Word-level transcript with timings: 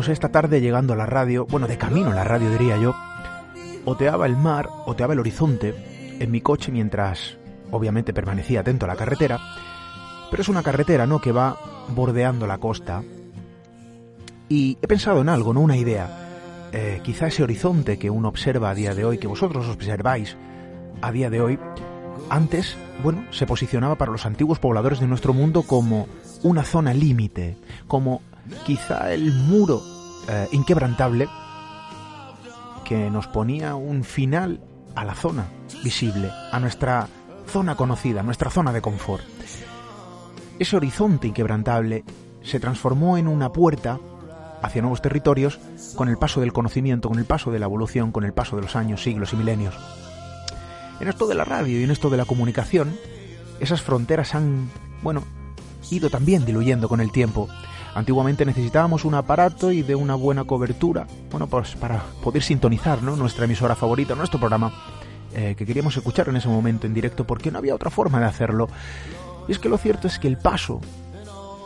Esta 0.00 0.30
tarde 0.30 0.60
llegando 0.60 0.94
a 0.94 0.96
la 0.96 1.06
radio, 1.06 1.46
bueno, 1.46 1.68
de 1.68 1.76
camino 1.76 2.10
a 2.10 2.14
la 2.14 2.24
radio 2.24 2.50
diría 2.50 2.78
yo, 2.78 2.94
oteaba 3.84 4.26
el 4.26 4.36
mar, 4.36 4.68
oteaba 4.86 5.12
el 5.12 5.20
horizonte 5.20 6.16
en 6.18 6.30
mi 6.30 6.40
coche 6.40 6.72
mientras 6.72 7.36
obviamente 7.70 8.14
permanecía 8.14 8.60
atento 8.60 8.86
a 8.86 8.88
la 8.88 8.96
carretera, 8.96 9.38
pero 10.30 10.42
es 10.42 10.48
una 10.48 10.62
carretera, 10.62 11.06
¿no?, 11.06 11.20
que 11.20 11.30
va 11.30 11.58
bordeando 11.94 12.46
la 12.46 12.58
costa 12.58 13.02
y 14.48 14.78
he 14.80 14.88
pensado 14.88 15.20
en 15.20 15.28
algo, 15.28 15.52
¿no?, 15.52 15.60
una 15.60 15.76
idea. 15.76 16.70
Eh, 16.72 17.00
quizá 17.04 17.26
ese 17.26 17.42
horizonte 17.42 17.98
que 17.98 18.08
uno 18.08 18.28
observa 18.28 18.70
a 18.70 18.74
día 18.74 18.94
de 18.94 19.04
hoy, 19.04 19.18
que 19.18 19.26
vosotros 19.26 19.68
observáis 19.68 20.36
a 21.02 21.12
día 21.12 21.28
de 21.28 21.40
hoy, 21.40 21.58
antes, 22.30 22.76
bueno, 23.02 23.26
se 23.30 23.46
posicionaba 23.46 23.96
para 23.96 24.10
los 24.10 24.24
antiguos 24.24 24.58
pobladores 24.58 25.00
de 25.00 25.06
nuestro 25.06 25.34
mundo 25.34 25.62
como 25.62 26.08
una 26.42 26.64
zona 26.64 26.94
límite, 26.94 27.56
como 27.86 28.22
quizá 28.64 29.12
el 29.12 29.32
muro 29.32 29.82
eh, 30.28 30.48
inquebrantable 30.52 31.28
que 32.84 33.10
nos 33.10 33.26
ponía 33.26 33.74
un 33.74 34.04
final 34.04 34.60
a 34.94 35.04
la 35.04 35.14
zona 35.14 35.46
visible, 35.82 36.30
a 36.50 36.60
nuestra 36.60 37.08
zona 37.46 37.76
conocida, 37.76 38.22
nuestra 38.22 38.50
zona 38.50 38.72
de 38.72 38.82
confort. 38.82 39.24
Ese 40.58 40.76
horizonte 40.76 41.28
inquebrantable 41.28 42.04
se 42.42 42.60
transformó 42.60 43.16
en 43.16 43.28
una 43.28 43.52
puerta 43.52 43.98
hacia 44.62 44.82
nuevos 44.82 45.02
territorios 45.02 45.58
con 45.96 46.08
el 46.08 46.18
paso 46.18 46.40
del 46.40 46.52
conocimiento, 46.52 47.08
con 47.08 47.18
el 47.18 47.24
paso 47.24 47.50
de 47.50 47.58
la 47.58 47.66
evolución, 47.66 48.12
con 48.12 48.24
el 48.24 48.32
paso 48.32 48.56
de 48.56 48.62
los 48.62 48.76
años, 48.76 49.02
siglos 49.02 49.32
y 49.32 49.36
milenios. 49.36 49.74
En 51.00 51.08
esto 51.08 51.26
de 51.26 51.34
la 51.34 51.44
radio 51.44 51.80
y 51.80 51.84
en 51.84 51.90
esto 51.90 52.10
de 52.10 52.16
la 52.16 52.24
comunicación, 52.24 52.96
esas 53.58 53.82
fronteras 53.82 54.34
han, 54.34 54.70
bueno, 55.02 55.24
ido 55.90 56.10
también 56.10 56.44
diluyendo 56.44 56.88
con 56.88 57.00
el 57.00 57.10
tiempo. 57.10 57.48
Antiguamente 57.94 58.46
necesitábamos 58.46 59.04
un 59.04 59.14
aparato 59.14 59.70
y 59.70 59.82
de 59.82 59.94
una 59.94 60.14
buena 60.14 60.44
cobertura, 60.44 61.06
bueno, 61.30 61.46
pues 61.46 61.74
para 61.76 62.02
poder 62.22 62.42
sintonizar 62.42 63.02
¿no? 63.02 63.16
nuestra 63.16 63.44
emisora 63.44 63.74
favorita, 63.74 64.14
nuestro 64.14 64.40
programa, 64.40 64.72
eh, 65.34 65.54
que 65.56 65.66
queríamos 65.66 65.96
escuchar 65.96 66.28
en 66.28 66.36
ese 66.36 66.48
momento 66.48 66.86
en 66.86 66.94
directo, 66.94 67.26
porque 67.26 67.50
no 67.50 67.58
había 67.58 67.74
otra 67.74 67.90
forma 67.90 68.18
de 68.18 68.26
hacerlo. 68.26 68.68
Y 69.46 69.52
es 69.52 69.58
que 69.58 69.68
lo 69.68 69.76
cierto 69.76 70.06
es 70.06 70.18
que 70.18 70.28
el 70.28 70.38
paso 70.38 70.80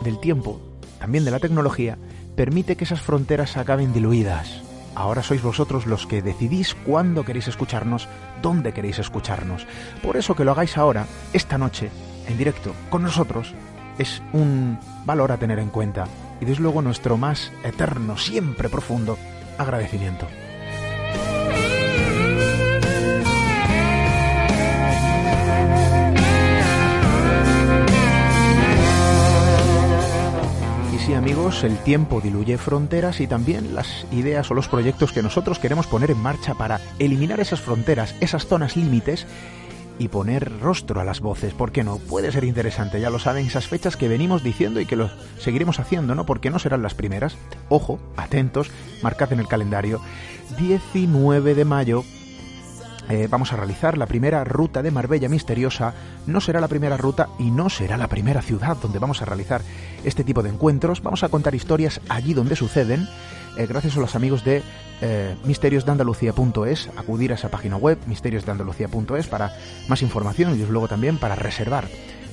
del 0.01 0.19
tiempo, 0.19 0.61
también 0.99 1.23
de 1.23 1.31
la 1.31 1.39
tecnología, 1.39 1.97
permite 2.35 2.75
que 2.75 2.83
esas 2.83 3.01
fronteras 3.01 3.55
acaben 3.55 3.93
diluidas. 3.93 4.61
Ahora 4.95 5.21
sois 5.21 5.43
vosotros 5.43 5.85
los 5.85 6.07
que 6.07 6.21
decidís 6.21 6.73
cuándo 6.73 7.23
queréis 7.23 7.47
escucharnos, 7.47 8.07
dónde 8.41 8.73
queréis 8.73 8.99
escucharnos. 8.99 9.67
Por 10.01 10.17
eso 10.17 10.35
que 10.35 10.43
lo 10.43 10.51
hagáis 10.51 10.77
ahora, 10.77 11.05
esta 11.33 11.57
noche, 11.57 11.89
en 12.27 12.37
directo, 12.37 12.73
con 12.89 13.03
nosotros, 13.03 13.53
es 13.97 14.21
un 14.33 14.77
valor 15.05 15.31
a 15.31 15.37
tener 15.37 15.59
en 15.59 15.69
cuenta. 15.69 16.07
Y 16.39 16.45
desde 16.45 16.61
luego 16.61 16.81
nuestro 16.81 17.17
más 17.17 17.51
eterno, 17.63 18.17
siempre 18.17 18.69
profundo, 18.69 19.17
agradecimiento. 19.57 20.27
Y 30.93 30.99
sí, 30.99 31.13
amigos, 31.13 31.63
el 31.63 31.77
tiempo 31.79 32.21
diluye 32.21 32.57
fronteras 32.57 33.19
y 33.19 33.27
también 33.27 33.73
las 33.73 34.05
ideas 34.11 34.51
o 34.51 34.53
los 34.53 34.67
proyectos 34.67 35.11
que 35.11 35.23
nosotros 35.23 35.57
queremos 35.57 35.87
poner 35.87 36.11
en 36.11 36.21
marcha 36.21 36.53
para 36.53 36.79
eliminar 36.99 37.39
esas 37.39 37.61
fronteras, 37.61 38.15
esas 38.19 38.45
zonas 38.45 38.75
límites 38.75 39.25
y 39.99 40.09
poner 40.09 40.59
rostro 40.59 41.01
a 41.01 41.03
las 41.03 41.21
voces. 41.21 41.53
¿Por 41.53 41.71
qué 41.71 41.83
no? 41.83 41.97
Puede 41.97 42.31
ser 42.31 42.43
interesante, 42.43 43.01
ya 43.01 43.09
lo 43.09 43.19
saben, 43.19 43.45
esas 43.45 43.67
fechas 43.67 43.97
que 43.97 44.07
venimos 44.07 44.43
diciendo 44.43 44.79
y 44.79 44.85
que 44.85 44.95
lo 44.95 45.09
seguiremos 45.39 45.79
haciendo, 45.79 46.15
¿no? 46.15 46.25
Porque 46.25 46.49
no 46.49 46.59
serán 46.59 46.81
las 46.81 46.93
primeras. 46.93 47.37
Ojo, 47.69 47.99
atentos, 48.15 48.69
marcad 49.01 49.33
en 49.33 49.39
el 49.39 49.47
calendario. 49.47 50.01
19 50.57 51.55
de 51.55 51.65
mayo 51.65 52.03
eh, 53.09 53.27
vamos 53.29 53.53
a 53.53 53.55
realizar 53.55 53.97
la 53.97 54.05
primera 54.05 54.43
ruta 54.43 54.81
de 54.81 54.91
Marbella 54.91 55.29
misteriosa. 55.29 55.93
No 56.25 56.41
será 56.41 56.59
la 56.59 56.67
primera 56.67 56.97
ruta 56.97 57.29
y 57.39 57.51
no 57.51 57.69
será 57.69 57.95
la 57.97 58.07
primera 58.07 58.41
ciudad 58.41 58.77
donde 58.81 58.99
vamos 58.99 59.21
a 59.21 59.25
realizar 59.25 59.61
este 60.03 60.23
tipo 60.23 60.43
de 60.43 60.49
encuentros. 60.49 61.01
Vamos 61.01 61.23
a 61.23 61.29
contar 61.29 61.55
historias 61.55 62.01
allí 62.09 62.33
donde 62.33 62.55
suceden, 62.55 63.07
eh, 63.57 63.65
gracias 63.65 63.95
a 63.95 64.01
los 64.01 64.15
amigos 64.15 64.43
de 64.43 64.61
eh, 65.01 65.35
acudir 66.97 67.31
a 67.31 67.35
esa 67.35 67.49
página 67.49 67.77
web, 67.77 67.97
misteriosdeandalucía.es, 68.07 69.27
para 69.27 69.51
más 69.87 70.01
información 70.01 70.59
y 70.59 70.65
luego 70.65 70.87
también 70.87 71.17
para 71.17 71.35
reservar 71.35 71.87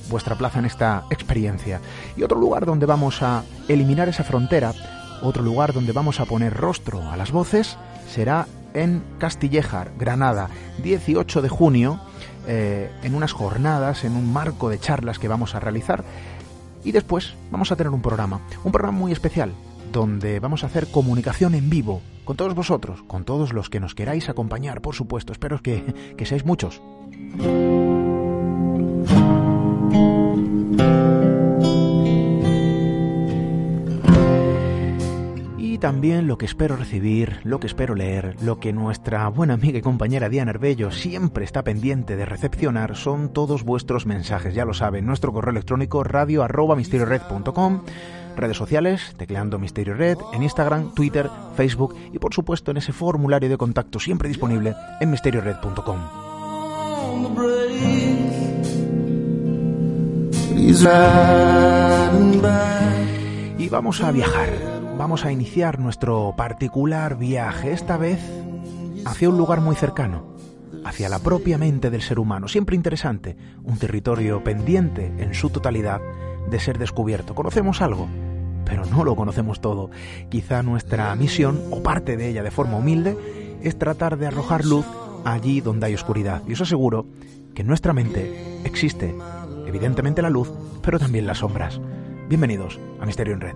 vuestra 0.09 0.35
plaza 0.35 0.59
en 0.59 0.65
esta 0.65 1.03
experiencia. 1.09 1.81
Y 2.15 2.23
otro 2.23 2.39
lugar 2.39 2.65
donde 2.65 2.85
vamos 2.85 3.21
a 3.21 3.43
eliminar 3.67 4.09
esa 4.09 4.23
frontera, 4.23 4.73
otro 5.21 5.43
lugar 5.43 5.73
donde 5.73 5.91
vamos 5.91 6.19
a 6.19 6.25
poner 6.25 6.53
rostro 6.53 7.01
a 7.09 7.17
las 7.17 7.31
voces, 7.31 7.77
será 8.09 8.47
en 8.73 9.03
Castillejar, 9.19 9.91
Granada, 9.97 10.49
18 10.83 11.41
de 11.41 11.49
junio, 11.49 11.99
eh, 12.47 12.91
en 13.03 13.15
unas 13.15 13.31
jornadas, 13.31 14.03
en 14.03 14.15
un 14.15 14.31
marco 14.31 14.69
de 14.69 14.79
charlas 14.79 15.17
que 15.17 15.27
vamos 15.27 15.55
a 15.55 15.59
realizar. 15.59 16.03
Y 16.83 16.91
después 16.91 17.33
vamos 17.51 17.71
a 17.71 17.75
tener 17.75 17.91
un 17.91 18.01
programa, 18.01 18.41
un 18.63 18.71
programa 18.71 18.97
muy 18.97 19.11
especial, 19.11 19.53
donde 19.95 20.41
vamos 20.41 20.63
a 20.63 20.67
hacer 20.67 20.87
comunicación 20.87 21.55
en 21.55 21.69
vivo 21.69 22.01
con 22.25 22.35
todos 22.35 22.53
vosotros, 22.53 23.01
con 23.07 23.23
todos 23.23 23.53
los 23.53 23.69
que 23.69 23.79
nos 23.79 23.95
queráis 23.95 24.27
acompañar, 24.27 24.81
por 24.81 24.93
supuesto. 24.93 25.31
Espero 25.31 25.61
que, 25.61 25.85
que 26.17 26.25
seáis 26.25 26.45
muchos. 26.45 26.81
Y 35.57 35.77
también 35.77 36.27
lo 36.27 36.37
que 36.37 36.45
espero 36.45 36.75
recibir, 36.75 37.39
lo 37.45 37.61
que 37.61 37.67
espero 37.67 37.95
leer, 37.95 38.35
lo 38.41 38.59
que 38.59 38.73
nuestra 38.73 39.29
buena 39.29 39.53
amiga 39.53 39.77
y 39.77 39.81
compañera 39.81 40.27
Diana 40.27 40.51
Arbello 40.51 40.91
siempre 40.91 41.45
está 41.45 41.63
pendiente 41.63 42.17
de 42.17 42.25
recepcionar 42.25 42.97
son 42.97 43.31
todos 43.31 43.63
vuestros 43.63 44.05
mensajes, 44.05 44.53
ya 44.53 44.65
lo 44.65 44.73
saben, 44.73 45.05
nuestro 45.05 45.31
correo 45.31 45.51
electrónico 45.51 46.03
radio 46.03 46.43
arroba 46.43 46.75
Redes 48.35 48.57
sociales, 48.57 49.13
tecleando 49.17 49.59
Misterio 49.59 49.93
Red, 49.93 50.17
en 50.33 50.43
Instagram, 50.43 50.93
Twitter, 50.93 51.29
Facebook 51.55 51.95
y 52.13 52.19
por 52.19 52.33
supuesto 52.33 52.71
en 52.71 52.77
ese 52.77 52.93
formulario 52.93 53.49
de 53.49 53.57
contacto 53.57 53.99
siempre 53.99 54.29
disponible 54.29 54.75
en 54.99 55.11
misteriored.com. 55.11 55.99
Y 63.57 63.69
vamos 63.69 64.01
a 64.01 64.11
viajar, 64.11 64.49
vamos 64.97 65.25
a 65.25 65.31
iniciar 65.31 65.79
nuestro 65.79 66.33
particular 66.35 67.17
viaje, 67.17 67.71
esta 67.71 67.97
vez 67.97 68.19
hacia 69.05 69.29
un 69.29 69.37
lugar 69.37 69.61
muy 69.61 69.75
cercano, 69.75 70.35
hacia 70.83 71.09
la 71.09 71.19
propia 71.19 71.57
mente 71.57 71.89
del 71.89 72.01
ser 72.01 72.19
humano, 72.19 72.47
siempre 72.47 72.75
interesante, 72.75 73.37
un 73.63 73.77
territorio 73.77 74.43
pendiente 74.43 75.13
en 75.17 75.33
su 75.33 75.49
totalidad 75.49 76.01
de 76.49 76.59
ser 76.59 76.77
descubierto. 76.77 77.35
¿Conocemos 77.35 77.81
algo? 77.81 78.07
Pero 78.65 78.85
no 78.85 79.03
lo 79.03 79.15
conocemos 79.15 79.61
todo. 79.61 79.89
Quizá 80.29 80.63
nuestra 80.63 81.13
misión, 81.15 81.61
o 81.71 81.83
parte 81.83 82.17
de 82.17 82.29
ella 82.29 82.43
de 82.43 82.51
forma 82.51 82.77
humilde, 82.77 83.17
es 83.61 83.77
tratar 83.77 84.17
de 84.17 84.27
arrojar 84.27 84.65
luz 84.65 84.85
allí 85.23 85.61
donde 85.61 85.87
hay 85.87 85.93
oscuridad. 85.93 86.41
Y 86.47 86.53
os 86.53 86.61
aseguro 86.61 87.05
que 87.53 87.61
en 87.61 87.67
nuestra 87.67 87.93
mente 87.93 88.61
existe, 88.63 89.15
evidentemente, 89.67 90.21
la 90.21 90.29
luz, 90.29 90.51
pero 90.81 90.99
también 90.99 91.27
las 91.27 91.39
sombras. 91.39 91.79
Bienvenidos 92.27 92.79
a 92.99 93.05
Misterio 93.05 93.33
en 93.33 93.41
Red. 93.41 93.55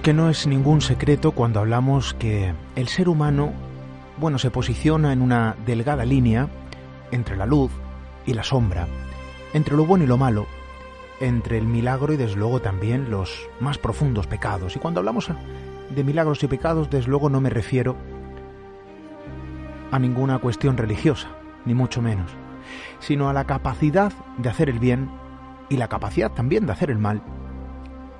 Que 0.00 0.14
no 0.14 0.30
es 0.30 0.46
ningún 0.46 0.80
secreto 0.80 1.32
cuando 1.32 1.60
hablamos 1.60 2.14
que 2.14 2.54
el 2.74 2.88
ser 2.88 3.08
humano, 3.08 3.52
bueno, 4.18 4.38
se 4.38 4.50
posiciona 4.50 5.12
en 5.12 5.22
una 5.22 5.54
delgada 5.64 6.04
línea 6.04 6.48
entre 7.10 7.36
la 7.36 7.46
luz 7.46 7.70
y 8.26 8.34
la 8.34 8.42
sombra, 8.42 8.88
entre 9.52 9.76
lo 9.76 9.86
bueno 9.86 10.04
y 10.04 10.06
lo 10.06 10.16
malo, 10.16 10.46
entre 11.20 11.58
el 11.58 11.66
milagro 11.66 12.12
y 12.12 12.16
desde 12.16 12.36
luego 12.36 12.60
también 12.60 13.10
los 13.10 13.48
más 13.60 13.78
profundos 13.78 14.26
pecados. 14.26 14.76
Y 14.76 14.78
cuando 14.78 15.00
hablamos 15.00 15.30
de 15.94 16.04
milagros 16.04 16.42
y 16.42 16.48
pecados, 16.48 16.90
desde 16.90 17.08
luego 17.08 17.30
no 17.30 17.40
me 17.40 17.50
refiero 17.50 17.96
a 19.92 19.98
ninguna 19.98 20.38
cuestión 20.38 20.76
religiosa, 20.76 21.28
ni 21.64 21.74
mucho 21.74 22.02
menos, 22.02 22.30
sino 22.98 23.28
a 23.28 23.32
la 23.32 23.44
capacidad 23.44 24.12
de 24.38 24.48
hacer 24.48 24.68
el 24.68 24.78
bien 24.78 25.10
y 25.68 25.76
la 25.76 25.88
capacidad 25.88 26.32
también 26.32 26.66
de 26.66 26.72
hacer 26.72 26.90
el 26.90 26.98
mal. 26.98 27.22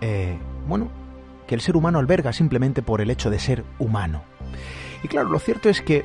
Eh, 0.00 0.38
bueno, 0.68 0.88
que 1.46 1.54
el 1.54 1.60
ser 1.60 1.76
humano 1.76 1.98
alberga 1.98 2.32
simplemente 2.32 2.82
por 2.82 3.00
el 3.00 3.10
hecho 3.10 3.30
de 3.30 3.38
ser 3.38 3.64
humano. 3.78 4.22
Y 5.02 5.08
claro, 5.08 5.28
lo 5.28 5.38
cierto 5.38 5.68
es 5.68 5.80
que 5.82 6.04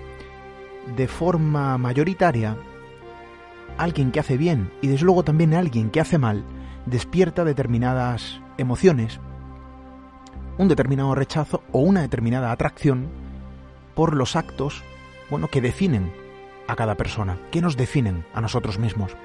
de 0.95 1.07
forma 1.07 1.77
mayoritaria, 1.77 2.57
alguien 3.77 4.11
que 4.11 4.19
hace 4.19 4.37
bien 4.37 4.71
y 4.81 4.87
desde 4.87 5.05
luego 5.05 5.23
también 5.23 5.53
alguien 5.53 5.89
que 5.89 6.01
hace 6.01 6.17
mal 6.17 6.43
despierta 6.85 7.43
determinadas 7.43 8.41
emociones, 8.57 9.19
un 10.57 10.67
determinado 10.67 11.15
rechazo 11.15 11.63
o 11.71 11.79
una 11.79 12.01
determinada 12.01 12.51
atracción 12.51 13.07
por 13.95 14.15
los 14.15 14.35
actos, 14.35 14.83
bueno, 15.29 15.47
que 15.47 15.61
definen 15.61 16.11
a 16.67 16.75
cada 16.75 16.95
persona, 16.95 17.37
que 17.51 17.61
nos 17.61 17.77
definen 17.77 18.25
a 18.33 18.41
nosotros 18.41 18.79
mismos. 18.79 19.15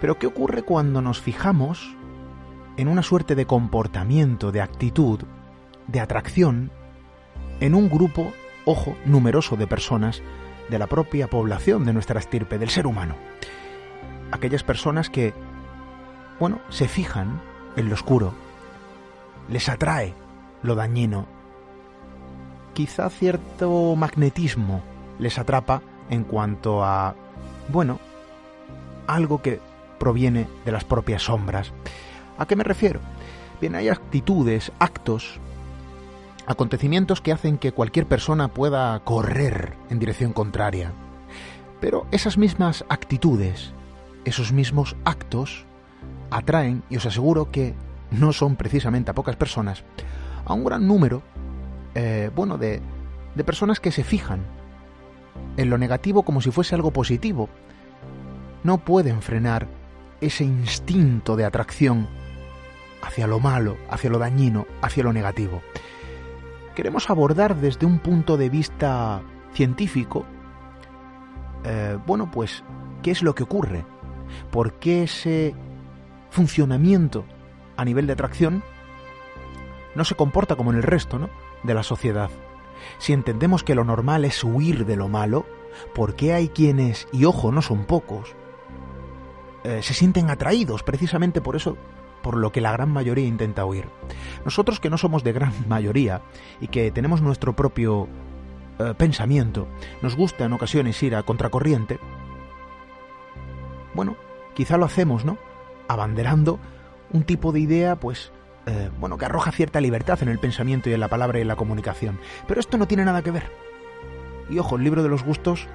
Pero 0.00 0.18
¿qué 0.18 0.26
ocurre 0.26 0.62
cuando 0.62 1.02
nos 1.02 1.20
fijamos 1.20 1.96
en 2.78 2.86
una 2.86 3.02
suerte 3.02 3.34
de 3.34 3.44
comportamiento, 3.44 4.52
de 4.52 4.62
actitud, 4.62 5.20
de 5.88 6.00
atracción, 6.00 6.70
en 7.60 7.74
un 7.74 7.90
grupo, 7.90 8.32
ojo, 8.64 8.96
numeroso 9.04 9.56
de 9.56 9.66
personas 9.66 10.22
de 10.70 10.78
la 10.78 10.86
propia 10.86 11.28
población 11.28 11.84
de 11.84 11.92
nuestra 11.92 12.20
estirpe, 12.20 12.56
del 12.56 12.70
ser 12.70 12.86
humano. 12.86 13.16
Aquellas 14.30 14.62
personas 14.62 15.10
que, 15.10 15.34
bueno, 16.38 16.60
se 16.68 16.86
fijan 16.86 17.40
en 17.74 17.88
lo 17.88 17.94
oscuro, 17.94 18.32
les 19.50 19.68
atrae 19.68 20.14
lo 20.62 20.76
dañino, 20.76 21.26
quizá 22.74 23.10
cierto 23.10 23.96
magnetismo 23.96 24.82
les 25.18 25.36
atrapa 25.36 25.82
en 26.10 26.22
cuanto 26.22 26.84
a, 26.84 27.16
bueno, 27.70 27.98
algo 29.08 29.42
que 29.42 29.60
proviene 29.98 30.46
de 30.64 30.70
las 30.70 30.84
propias 30.84 31.22
sombras. 31.22 31.72
¿A 32.38 32.46
qué 32.46 32.54
me 32.54 32.64
refiero? 32.64 33.00
Bien, 33.60 33.74
hay 33.74 33.88
actitudes, 33.88 34.70
actos, 34.78 35.40
acontecimientos 36.46 37.20
que 37.20 37.32
hacen 37.32 37.58
que 37.58 37.72
cualquier 37.72 38.06
persona 38.06 38.48
pueda 38.48 38.98
correr 39.00 39.74
en 39.90 39.98
dirección 39.98 40.32
contraria. 40.32 40.92
Pero 41.80 42.06
esas 42.12 42.38
mismas 42.38 42.84
actitudes, 42.88 43.72
esos 44.24 44.52
mismos 44.52 44.96
actos, 45.04 45.66
atraen, 46.30 46.84
y 46.88 46.96
os 46.96 47.06
aseguro 47.06 47.50
que 47.50 47.74
no 48.12 48.32
son 48.32 48.54
precisamente 48.54 49.10
a 49.10 49.14
pocas 49.14 49.36
personas, 49.36 49.82
a 50.44 50.54
un 50.54 50.64
gran 50.64 50.86
número, 50.86 51.22
eh, 51.96 52.30
bueno, 52.34 52.56
de, 52.56 52.80
de 53.34 53.44
personas 53.44 53.80
que 53.80 53.90
se 53.90 54.04
fijan 54.04 54.46
en 55.56 55.70
lo 55.70 55.76
negativo 55.76 56.22
como 56.22 56.40
si 56.40 56.52
fuese 56.52 56.76
algo 56.76 56.92
positivo. 56.92 57.48
No 58.62 58.78
pueden 58.78 59.22
frenar 59.22 59.66
ese 60.20 60.44
instinto 60.44 61.36
de 61.36 61.44
atracción 61.44 62.08
hacia 63.02 63.26
lo 63.26 63.40
malo, 63.40 63.76
hacia 63.90 64.10
lo 64.10 64.18
dañino, 64.18 64.66
hacia 64.82 65.04
lo 65.04 65.12
negativo. 65.12 65.62
Queremos 66.74 67.10
abordar 67.10 67.56
desde 67.56 67.86
un 67.86 67.98
punto 67.98 68.36
de 68.36 68.48
vista 68.48 69.22
científico, 69.52 70.24
eh, 71.64 71.98
bueno, 72.06 72.30
pues, 72.30 72.62
¿qué 73.02 73.10
es 73.10 73.22
lo 73.22 73.34
que 73.34 73.42
ocurre? 73.42 73.84
¿Por 74.50 74.74
qué 74.74 75.04
ese 75.04 75.54
funcionamiento 76.30 77.24
a 77.76 77.84
nivel 77.84 78.06
de 78.06 78.12
atracción 78.12 78.62
no 79.94 80.04
se 80.04 80.14
comporta 80.14 80.54
como 80.54 80.70
en 80.70 80.76
el 80.76 80.82
resto 80.82 81.18
¿no? 81.18 81.30
de 81.64 81.74
la 81.74 81.82
sociedad? 81.82 82.30
Si 82.98 83.12
entendemos 83.12 83.64
que 83.64 83.74
lo 83.74 83.84
normal 83.84 84.24
es 84.24 84.44
huir 84.44 84.86
de 84.86 84.96
lo 84.96 85.08
malo, 85.08 85.46
¿por 85.94 86.14
qué 86.14 86.32
hay 86.32 86.48
quienes, 86.48 87.08
y 87.12 87.24
ojo, 87.24 87.50
no 87.50 87.62
son 87.62 87.84
pocos, 87.84 88.36
eh, 89.64 89.82
se 89.82 89.94
sienten 89.94 90.30
atraídos 90.30 90.84
precisamente 90.84 91.40
por 91.40 91.56
eso 91.56 91.76
por 92.22 92.36
lo 92.36 92.52
que 92.52 92.60
la 92.60 92.72
gran 92.72 92.92
mayoría 92.92 93.26
intenta 93.26 93.64
huir. 93.64 93.88
Nosotros 94.44 94.80
que 94.80 94.90
no 94.90 94.98
somos 94.98 95.24
de 95.24 95.32
gran 95.32 95.52
mayoría 95.68 96.22
y 96.60 96.68
que 96.68 96.90
tenemos 96.90 97.22
nuestro 97.22 97.54
propio 97.54 98.08
eh, 98.78 98.94
pensamiento, 98.96 99.68
nos 100.02 100.16
gusta 100.16 100.44
en 100.44 100.52
ocasiones 100.52 101.02
ir 101.02 101.14
a 101.14 101.22
contracorriente, 101.22 101.98
bueno, 103.94 104.16
quizá 104.54 104.76
lo 104.76 104.84
hacemos, 104.84 105.24
¿no? 105.24 105.38
Abanderando 105.88 106.60
un 107.12 107.24
tipo 107.24 107.52
de 107.52 107.60
idea, 107.60 107.96
pues, 107.96 108.32
eh, 108.66 108.90
bueno, 109.00 109.18
que 109.18 109.24
arroja 109.24 109.50
cierta 109.50 109.80
libertad 109.80 110.22
en 110.22 110.28
el 110.28 110.38
pensamiento 110.38 110.90
y 110.90 110.92
en 110.92 111.00
la 111.00 111.08
palabra 111.08 111.38
y 111.38 111.42
en 111.42 111.48
la 111.48 111.56
comunicación. 111.56 112.20
Pero 112.46 112.60
esto 112.60 112.78
no 112.78 112.86
tiene 112.86 113.04
nada 113.04 113.22
que 113.22 113.30
ver. 113.30 113.50
Y 114.50 114.58
ojo, 114.58 114.76
el 114.76 114.84
libro 114.84 115.02
de 115.02 115.08
los 115.08 115.24
gustos 115.24 115.66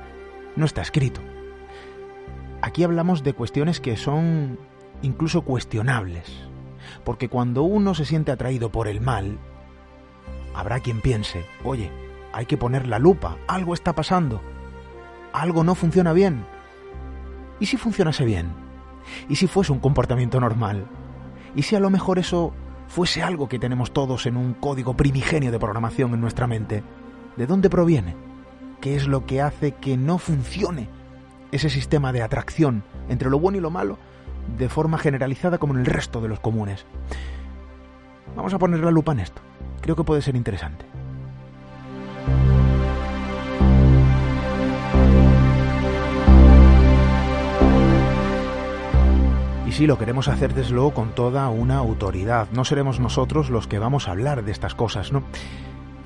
no 0.55 0.65
está 0.65 0.81
escrito. 0.81 1.21
Aquí 2.62 2.83
hablamos 2.83 3.23
de 3.23 3.33
cuestiones 3.33 3.81
que 3.81 3.97
son 3.97 4.57
incluso 5.03 5.43
cuestionables. 5.43 6.31
Porque 7.03 7.29
cuando 7.29 7.62
uno 7.62 7.93
se 7.93 8.05
siente 8.05 8.31
atraído 8.31 8.72
por 8.72 8.88
el 8.88 9.00
mal, 9.00 9.38
habrá 10.55 10.79
quien 10.79 11.01
piense, 11.01 11.45
oye, 11.63 11.91
hay 12.31 12.48
que 12.48 12.57
poner 12.57 12.88
la 12.88 12.98
lupa, 12.98 13.38
algo 13.48 13.75
está 13.75 13.93
pasando, 13.93 14.41
algo 15.31 15.63
no 15.63 15.75
funciona 15.75 16.13
bien. 16.13 16.45
¿Y 17.60 17.67
si 17.67 17.77
funcionase 17.77 18.25
bien? 18.25 18.51
¿Y 19.29 19.36
si 19.36 19.48
fuese 19.48 19.72
un 19.72 19.79
comportamiento 19.79 20.39
normal? 20.39 20.88
¿Y 21.55 21.63
si 21.63 21.75
a 21.75 21.79
lo 21.79 21.89
mejor 21.89 22.17
eso 22.17 22.53
fuese 22.88 23.22
algo 23.22 23.48
que 23.48 23.60
tenemos 23.60 23.91
todos 23.91 24.25
en 24.25 24.38
un 24.38 24.53
código 24.53 24.95
primigenio 24.95 25.51
de 25.51 25.60
programación 25.60 26.13
en 26.13 26.22
nuestra 26.22 26.48
mente? 26.48 26.83
¿De 27.38 27.45
dónde 27.45 27.69
proviene? 27.69 28.15
¿Qué 28.81 28.95
es 28.95 29.07
lo 29.07 29.25
que 29.25 29.41
hace 29.41 29.74
que 29.74 29.98
no 29.98 30.17
funcione 30.17 30.89
ese 31.51 31.69
sistema 31.69 32.12
de 32.12 32.22
atracción 32.22 32.83
entre 33.10 33.29
lo 33.29 33.39
bueno 33.39 33.57
y 33.57 33.62
lo 33.62 33.69
malo 33.69 33.98
de 34.57 34.69
forma 34.69 34.97
generalizada 34.97 35.57
como 35.57 35.73
en 35.73 35.81
el 35.81 35.85
resto 35.85 36.21
de 36.21 36.29
los 36.29 36.39
comunes? 36.39 36.85
Vamos 38.35 38.53
a 38.53 38.59
poner 38.59 38.79
la 38.79 38.91
lupa 38.91 39.12
en 39.12 39.19
esto. 39.19 39.41
Creo 39.81 39.95
que 39.95 40.03
puede 40.03 40.21
ser 40.21 40.35
interesante. 40.35 40.85
Y 49.67 49.71
sí, 49.71 49.88
lo 49.88 49.97
queremos 49.97 50.27
hacer 50.27 50.53
desde 50.53 50.73
luego 50.73 50.93
con 50.93 51.15
toda 51.15 51.50
una 51.50 51.77
autoridad. 51.77 52.47
No 52.51 52.65
seremos 52.65 53.00
nosotros 53.00 53.50
los 53.50 53.67
que 53.67 53.79
vamos 53.79 54.07
a 54.07 54.12
hablar 54.12 54.43
de 54.43 54.51
estas 54.51 54.75
cosas, 54.75 55.12
¿no? 55.12 55.23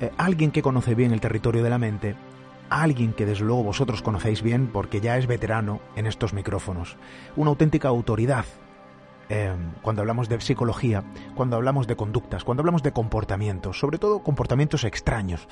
Eh, 0.00 0.10
alguien 0.16 0.50
que 0.50 0.62
conoce 0.62 0.94
bien 0.94 1.12
el 1.12 1.20
territorio 1.20 1.62
de 1.62 1.70
la 1.70 1.78
mente, 1.78 2.14
alguien 2.70 3.12
que 3.12 3.26
desde 3.26 3.44
luego 3.44 3.64
vosotros 3.64 4.02
conocéis 4.02 4.42
bien 4.42 4.68
porque 4.68 5.00
ya 5.00 5.16
es 5.16 5.26
veterano 5.26 5.80
en 5.96 6.06
estos 6.06 6.32
micrófonos, 6.32 6.96
una 7.36 7.50
auténtica 7.50 7.88
autoridad 7.88 8.44
eh, 9.28 9.54
cuando 9.82 10.02
hablamos 10.02 10.28
de 10.28 10.40
psicología, 10.40 11.04
cuando 11.34 11.56
hablamos 11.56 11.86
de 11.86 11.96
conductas, 11.96 12.44
cuando 12.44 12.62
hablamos 12.62 12.82
de 12.82 12.92
comportamientos, 12.92 13.78
sobre 13.78 13.98
todo 13.98 14.20
comportamientos 14.20 14.84
extraños. 14.84 15.48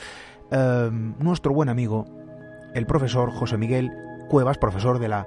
Eh, 0.51 0.91
nuestro 1.19 1.53
buen 1.53 1.69
amigo, 1.69 2.07
el 2.75 2.87
profesor 2.87 3.31
José 3.33 3.59
Miguel 3.59 3.93
Cuevas, 4.29 4.59
profesor 4.59 4.99
de 4.99 5.09
la 5.09 5.27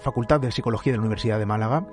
Facultad 0.00 0.38
de 0.38 0.52
Psicología 0.52 0.92
de 0.92 0.98
la 0.98 1.00
Universidad 1.00 1.38
de 1.38 1.46
Málaga, 1.46 1.86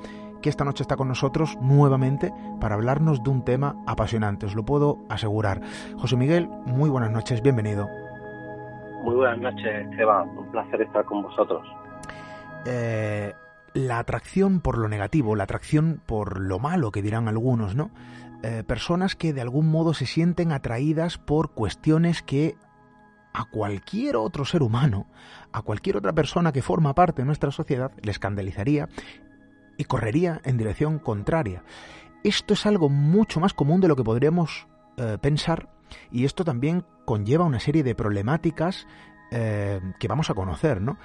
que 0.43 0.49
esta 0.49 0.65
noche 0.65 0.83
está 0.83 0.97
con 0.97 1.07
nosotros 1.07 1.57
nuevamente 1.61 2.31
para 2.59 2.75
hablarnos 2.75 3.23
de 3.23 3.29
un 3.29 3.43
tema 3.43 3.81
apasionante, 3.87 4.45
os 4.45 4.53
lo 4.53 4.65
puedo 4.65 4.99
asegurar. 5.09 5.61
José 5.97 6.17
Miguel, 6.17 6.49
muy 6.65 6.89
buenas 6.89 7.11
noches, 7.11 7.41
bienvenido. 7.41 8.02
Muy 9.03 9.15
buenas 9.15 9.37
noches, 9.37 9.85
Esteban, 9.91 10.29
un 10.29 10.49
placer 10.49 10.81
estar 10.81 11.03
con 11.03 11.23
vosotros. 11.23 11.67
Eh, 12.65 13.33
la 13.73 13.99
atracción 13.99 14.61
por 14.61 14.77
lo 14.77 14.87
negativo, 14.87 15.35
la 15.35 15.43
atracción 15.43 16.01
por 16.05 16.39
lo 16.39 16.57
malo, 16.57 16.89
que 16.89 17.01
dirán 17.01 17.27
algunos, 17.27 17.75
¿no? 17.75 17.91
Eh, 18.43 18.63
personas 18.65 19.17
que 19.17 19.33
de 19.33 19.41
algún 19.41 19.69
modo 19.69 19.93
se 19.93 20.05
sienten 20.05 20.53
atraídas 20.53 21.17
por 21.17 21.51
cuestiones 21.51 22.23
que 22.23 22.55
a 23.33 23.43
cualquier 23.43 24.15
otro 24.15 24.45
ser 24.45 24.63
humano, 24.63 25.07
a 25.51 25.63
cualquier 25.63 25.97
otra 25.97 26.13
persona 26.13 26.53
que 26.53 26.61
forma 26.61 26.95
parte 26.95 27.23
de 27.23 27.25
nuestra 27.25 27.51
sociedad, 27.51 27.91
le 28.01 28.11
escandalizaría 28.11 28.87
y 29.75 29.83
correría 29.83 30.39
en 30.45 30.57
dirección 30.57 30.97
contraria. 30.97 31.63
Esto 32.23 32.53
es 32.53 32.65
algo 32.65 32.87
mucho 32.87 33.41
más 33.41 33.53
común 33.53 33.81
de 33.81 33.89
lo 33.89 33.97
que 33.97 34.03
podríamos 34.05 34.65
eh, 34.95 35.17
pensar 35.19 35.72
y 36.11 36.25
esto 36.25 36.43
también 36.43 36.85
conlleva 37.05 37.45
una 37.45 37.59
serie 37.59 37.83
de 37.83 37.95
problemáticas 37.95 38.87
eh, 39.31 39.79
que 39.99 40.07
vamos 40.07 40.29
a 40.29 40.33
conocer, 40.33 40.81
¿no? 40.81 40.97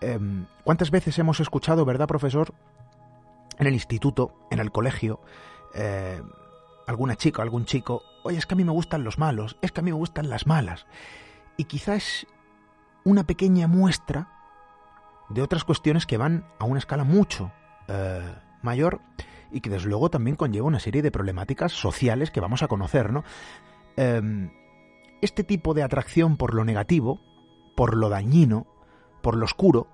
Em, 0.00 0.46
¿Cuántas 0.64 0.90
veces 0.90 1.18
hemos 1.18 1.40
escuchado, 1.40 1.84
verdad, 1.84 2.06
profesor, 2.06 2.54
en 3.58 3.66
el 3.66 3.74
instituto, 3.74 4.34
en 4.50 4.58
el 4.58 4.72
colegio, 4.72 5.20
eh, 5.74 6.20
alguna 6.86 7.16
chica, 7.16 7.42
algún 7.42 7.64
chico, 7.64 8.02
oye, 8.24 8.38
es 8.38 8.46
que 8.46 8.54
a 8.54 8.56
mí 8.56 8.64
me 8.64 8.72
gustan 8.72 9.04
los 9.04 9.18
malos, 9.18 9.56
es 9.62 9.72
que 9.72 9.80
a 9.80 9.82
mí 9.82 9.90
me 9.90 9.96
gustan 9.96 10.28
las 10.28 10.46
malas? 10.46 10.86
Y 11.56 11.64
quizás 11.64 12.26
una 13.04 13.24
pequeña 13.24 13.66
muestra 13.66 14.28
de 15.28 15.42
otras 15.42 15.64
cuestiones 15.64 16.06
que 16.06 16.16
van 16.16 16.44
a 16.58 16.64
una 16.64 16.78
escala 16.78 17.04
mucho, 17.04 17.52
eh, 17.88 18.34
mayor 18.62 19.00
y 19.50 19.60
que 19.60 19.70
desde 19.70 19.88
luego 19.88 20.10
también 20.10 20.36
conlleva 20.36 20.66
una 20.66 20.80
serie 20.80 21.02
de 21.02 21.10
problemáticas 21.10 21.72
sociales 21.72 22.30
que 22.30 22.40
vamos 22.40 22.62
a 22.62 22.68
conocer, 22.68 23.12
¿no? 23.12 23.24
Em, 23.96 24.50
este 25.20 25.44
tipo 25.44 25.74
de 25.74 25.82
atracción 25.82 26.36
por 26.36 26.54
lo 26.54 26.64
negativo, 26.64 27.20
por 27.76 27.96
lo 27.96 28.08
dañino, 28.08 28.66
por 29.22 29.36
lo 29.36 29.44
oscuro, 29.44 29.86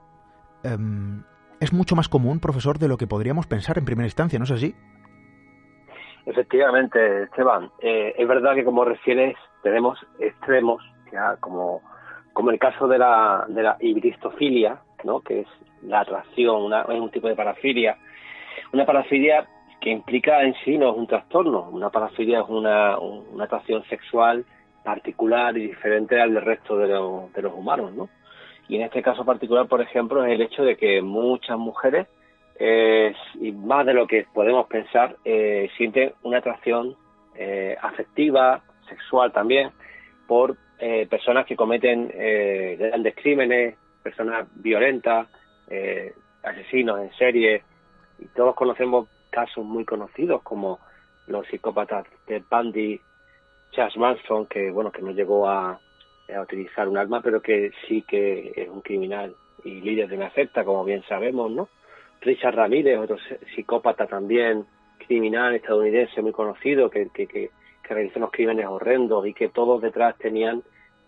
em, 0.63 1.23
es 1.61 1.73
mucho 1.73 1.97
más 1.97 2.09
común, 2.09 2.41
profesor, 2.41 2.79
de 2.79 2.89
lo 2.89 2.97
que 2.97 3.07
podríamos 3.07 3.47
pensar 3.47 3.79
en 3.79 3.85
primera 3.85 4.07
instancia, 4.07 4.39
¿no 4.39 4.45
es 4.45 4.51
así? 4.53 4.75
Efectivamente, 6.27 7.25
Esteban. 7.25 7.71
Eh, 7.81 8.15
es 8.17 8.29
verdad 8.29 8.55
que 8.55 8.65
como 8.65 8.85
refieres 8.85 9.37
tenemos 9.63 9.99
extremos, 10.19 10.83
ya 11.11 11.37
como, 11.37 11.81
como 12.33 12.51
el 12.51 12.59
caso 12.59 12.87
de 12.87 12.99
la, 12.99 13.47
de 13.49 13.63
la 13.63 13.77
hibristofilia, 13.81 14.81
¿no? 15.05 15.21
que 15.21 15.41
es 15.41 15.49
la 15.83 16.01
atracción, 16.01 16.63
una, 16.63 16.83
es 16.83 17.01
un 17.01 17.11
tipo 17.11 17.29
de 17.29 17.37
parafilia. 17.37 17.97
Una 18.73 18.85
parafilia 18.85 19.49
que 19.81 19.91
implica 19.91 20.43
en 20.43 20.55
sí 20.65 20.77
no 20.77 20.91
es 20.91 20.97
un 20.97 21.07
trastorno, 21.07 21.69
una 21.71 21.91
parafilia 21.91 22.41
es 22.41 22.49
una, 22.49 22.99
una 22.99 23.45
atracción 23.45 23.85
sexual 23.85 24.45
particular 24.85 25.57
y 25.57 25.69
diferente 25.69 26.21
al 26.21 26.35
del 26.35 26.45
resto 26.45 26.77
de, 26.77 26.89
de 26.89 27.43
los 27.43 27.55
humanos, 27.55 27.93
¿no? 27.93 28.09
Y 28.69 28.77
en 28.77 28.83
este 28.83 29.03
caso 29.03 29.25
particular, 29.25 29.67
por 29.67 29.81
ejemplo, 29.81 30.25
es 30.25 30.33
el 30.33 30.43
hecho 30.43 30.63
de 30.63 30.77
que 30.77 31.01
muchas 31.01 31.59
mujeres, 31.59 32.07
eh, 32.59 33.15
y 33.41 33.53
más 33.53 33.87
de 33.87 33.95
lo 33.95 34.07
que 34.07 34.27
podemos 34.33 34.67
pensar, 34.67 35.17
eh, 35.25 35.71
sienten 35.77 36.13
una 36.23 36.39
atracción 36.39 36.97
eh, 37.35 37.77
afectiva, 37.81 38.63
sexual 38.89 39.33
también, 39.33 39.71
por 40.27 40.57
personas 41.11 41.45
que 41.45 41.57
cometen 41.57 42.07
grandes 42.79 43.17
crímenes, 43.17 43.75
personas 44.03 44.47
violentas, 44.55 45.29
eh, 45.69 46.15
asesinos 46.43 47.01
en 47.01 47.13
serie, 47.15 47.63
y 48.19 48.27
todos 48.29 48.55
conocemos 48.55 49.09
casos 49.31 49.65
muy 49.65 49.85
conocidos 49.85 50.43
como 50.43 50.79
los 51.27 51.47
psicópatas 51.49 52.07
de 52.27 52.43
Bundy, 52.51 53.01
Charles 53.73 53.97
Manson, 53.97 54.47
que 54.47 54.71
bueno, 54.71 54.91
que 54.91 55.03
no 55.03 55.13
llegó 55.13 55.49
a, 55.49 55.79
utilizar 56.43 56.87
un 56.89 56.99
arma, 56.99 57.23
pero 57.23 57.41
que 57.41 57.71
sí 57.87 58.03
que 58.03 58.53
es 58.55 58.69
un 58.69 58.83
criminal 58.83 59.35
y 59.65 59.81
líder 59.81 60.09
de 60.09 60.17
una 60.17 60.31
secta, 60.31 60.63
como 60.63 60.85
bien 60.85 61.03
sabemos, 61.09 61.51
¿no? 61.51 61.69
Richard 62.21 62.55
Ramírez, 62.55 62.99
otro 62.99 63.17
psicópata 63.55 64.07
también, 64.07 64.67
criminal 65.07 65.55
estadounidense 65.55 66.21
muy 66.21 66.33
conocido, 66.33 66.91
que, 66.91 67.09
que, 67.11 67.27
que, 67.27 67.51
realizó 67.89 68.19
unos 68.19 68.33
crímenes 68.33 68.67
horrendos 68.67 69.27
y 69.27 69.33
que 69.33 69.49
todos 69.49 69.81
detrás 69.81 70.19
tenían 70.19 70.63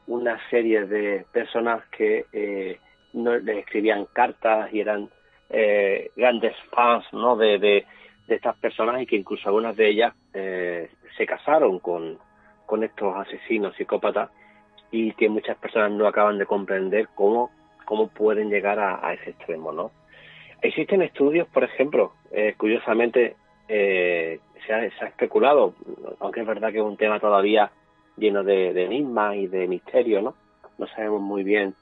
una 0.06 0.40
serie 0.48 0.86
de 0.86 1.26
personas 1.30 1.84
que 1.90 2.24
eh, 2.32 2.78
no, 3.12 3.36
les 3.36 3.58
escribían 3.58 4.06
cartas 4.06 4.72
y 4.72 4.80
eran 4.80 5.10
eh, 5.50 6.10
grandes 6.16 6.56
fans 6.70 7.04
¿no? 7.12 7.36
de, 7.36 7.58
de, 7.58 7.86
estas 8.36 8.56
personas 8.56 9.02
y 9.02 9.06
que 9.06 9.16
incluso 9.16 9.48
algunas 9.48 9.76
de 9.76 9.88
ellas 9.88 10.14
eh, 10.34 10.90
se 11.16 11.26
casaron 11.26 11.78
con, 11.78 12.18
con 12.66 12.84
estos 12.84 13.16
asesinos 13.16 13.74
psicópatas 13.76 14.30
y 14.90 15.12
que 15.12 15.28
muchas 15.28 15.56
personas 15.58 15.92
no 15.92 16.06
acaban 16.06 16.38
de 16.38 16.46
comprender 16.46 17.08
cómo, 17.14 17.50
cómo 17.84 18.08
pueden 18.08 18.50
llegar 18.50 18.78
a, 18.78 19.12
ese 19.14 19.30
extremo. 19.30 19.72
¿no? 19.72 19.92
Existen 20.62 21.02
estudios, 21.02 21.48
por 21.48 21.64
ejemplo, 21.64 22.12
eh, 22.32 22.54
curiosamente 22.56 23.36
se 23.68 24.40
ha, 24.72 24.80
se, 24.90 25.04
ha, 25.04 25.08
especulado, 25.08 25.74
aunque 26.18 26.40
es 26.40 26.46
verdad 26.46 26.72
que 26.72 26.78
es 26.78 26.84
un 26.84 26.96
tema 26.96 27.20
todavía 27.20 27.70
lleno 28.16 28.42
de, 28.42 28.72
de 28.72 28.84
enigmas 28.84 29.36
y 29.36 29.46
de 29.46 29.68
misterio, 29.68 30.20
¿no? 30.22 30.34
No 30.78 30.86
sabemos 30.88 31.20
muy 31.20 31.44
bien 31.44 31.74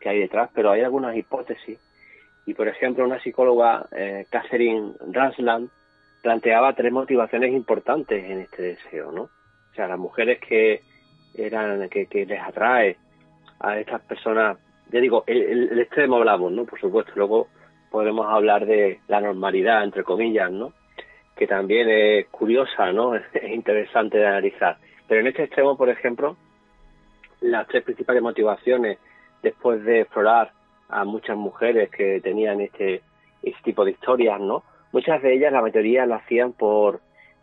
que 0.00 0.08
hay 0.08 0.18
detrás, 0.18 0.50
pero 0.52 0.70
hay 0.70 0.82
algunas 0.82 1.16
hipótesis. 1.16 1.78
Y, 2.44 2.54
por 2.54 2.66
ejemplo, 2.66 3.04
una 3.04 3.22
psicóloga, 3.22 3.86
eh, 3.92 4.26
Catherine 4.30 4.94
Rasland, 5.12 5.70
planteaba 6.22 6.72
tres 6.74 6.92
motivaciones 6.92 7.52
importantes 7.52 8.24
en 8.24 8.40
este 8.40 8.62
deseo, 8.62 9.10
¿no? 9.10 9.22
O 9.22 9.74
sea, 9.74 9.88
las 9.88 9.98
mujeres 9.98 10.38
que 10.38 10.82
eran 11.34 11.88
que, 11.88 12.06
les 12.26 12.40
atrae 12.40 12.96
a 13.60 13.78
estas 13.78 14.00
personas, 14.02 14.58
ya 14.90 15.00
digo, 15.00 15.24
el, 15.26 15.78
extremo 15.78 16.16
hablamos, 16.16 16.52
¿no? 16.52 16.64
Por 16.64 16.80
supuesto, 16.80 17.12
luego 17.16 17.48
podremos 17.90 18.26
hablar 18.28 18.66
de 18.66 19.00
la 19.08 19.20
normalidad, 19.20 19.82
entre 19.82 20.04
comillas, 20.04 20.50
¿no? 20.50 20.72
Que 21.36 21.46
también 21.46 21.88
es 21.90 22.26
curiosa, 22.28 22.92
¿no? 22.92 23.14
Es 23.32 23.50
interesante 23.52 24.18
de 24.18 24.26
analizar. 24.26 24.76
Pero 25.08 25.20
en 25.20 25.26
este 25.26 25.44
extremo, 25.44 25.76
por 25.76 25.88
ejemplo, 25.88 26.36
las 27.40 27.66
tres 27.66 27.82
principales 27.82 28.22
motivaciones 28.22 28.98
después 29.42 29.82
de 29.84 30.02
explorar 30.02 30.52
a 30.88 31.04
muchas 31.04 31.36
mujeres 31.36 31.90
que 31.90 32.20
tenían 32.20 32.60
este, 32.60 33.02
este 33.42 33.62
tipo 33.64 33.84
de 33.84 33.92
historias, 33.92 34.40
¿no? 34.40 34.62
Muchas 34.92 35.22
de 35.22 35.34
ellas, 35.34 35.52
la 35.52 35.62
mayoría 35.62 36.06
lo 36.06 36.14
hacían 36.14 36.52
por 36.52 37.00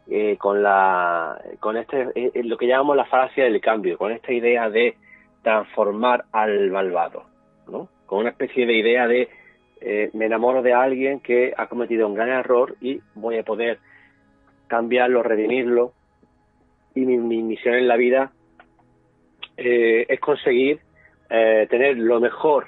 eh, 0.09 0.37
con 0.37 0.63
la 0.63 1.39
con 1.59 1.77
este 1.77 2.09
eh, 2.15 2.31
eh, 2.33 2.43
lo 2.43 2.57
que 2.57 2.67
llamamos 2.67 2.95
la 2.95 3.05
falacia 3.05 3.43
del 3.43 3.61
cambio, 3.61 3.97
con 3.97 4.11
esta 4.11 4.31
idea 4.31 4.69
de 4.69 4.95
transformar 5.43 6.25
al 6.31 6.71
malvado, 6.71 7.25
¿no? 7.67 7.89
Con 8.05 8.19
una 8.19 8.29
especie 8.29 8.65
de 8.65 8.73
idea 8.73 9.07
de 9.07 9.29
me 10.13 10.25
enamoro 10.25 10.61
de 10.61 10.73
alguien 10.73 11.21
que 11.21 11.53
ha 11.55 11.67
cometido 11.67 12.05
un 12.05 12.13
gran 12.13 12.27
error 12.27 12.75
y 12.81 12.99
voy 13.15 13.37
a 13.37 13.43
poder 13.43 13.79
cambiarlo, 14.69 15.21
redimirlo. 15.21 15.91
Y 16.95 17.01
mi, 17.01 17.17
misión 17.17 17.75
en 17.75 17.87
la 17.87 17.97
vida 17.97 18.31
eh, 19.57 20.05
es 20.07 20.19
conseguir 20.21 20.79
eh, 21.29 21.67
tener 21.69 21.97
lo 21.97 22.21
mejor 22.21 22.67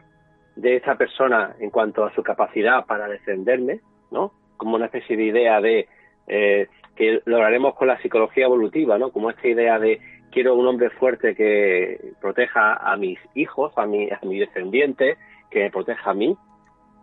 de 0.55 0.75
esta 0.75 0.95
persona 0.95 1.55
en 1.59 1.69
cuanto 1.69 2.03
a 2.03 2.13
su 2.13 2.21
capacidad 2.21 2.85
para 2.85 3.07
defenderme, 3.07 3.79
¿no? 4.11 4.33
Como 4.61 4.75
una 4.75 4.85
especie 4.85 5.17
de 5.17 5.23
idea 5.23 5.59
de 5.59 5.87
eh, 6.27 6.67
que 6.95 7.19
lograremos 7.25 7.73
con 7.73 7.87
la 7.87 7.99
psicología 7.99 8.45
evolutiva, 8.45 8.99
¿no? 8.99 9.11
Como 9.11 9.31
esta 9.31 9.47
idea 9.47 9.79
de 9.79 9.99
quiero 10.31 10.53
un 10.53 10.67
hombre 10.67 10.91
fuerte 10.91 11.33
que 11.33 12.13
proteja 12.21 12.75
a 12.75 12.95
mis 12.95 13.17
hijos, 13.33 13.73
a 13.75 13.87
mi, 13.87 14.07
a 14.11 14.19
mi 14.21 14.37
descendiente, 14.37 15.17
que 15.49 15.61
me 15.61 15.71
proteja 15.71 16.11
a 16.11 16.13
mí, 16.13 16.37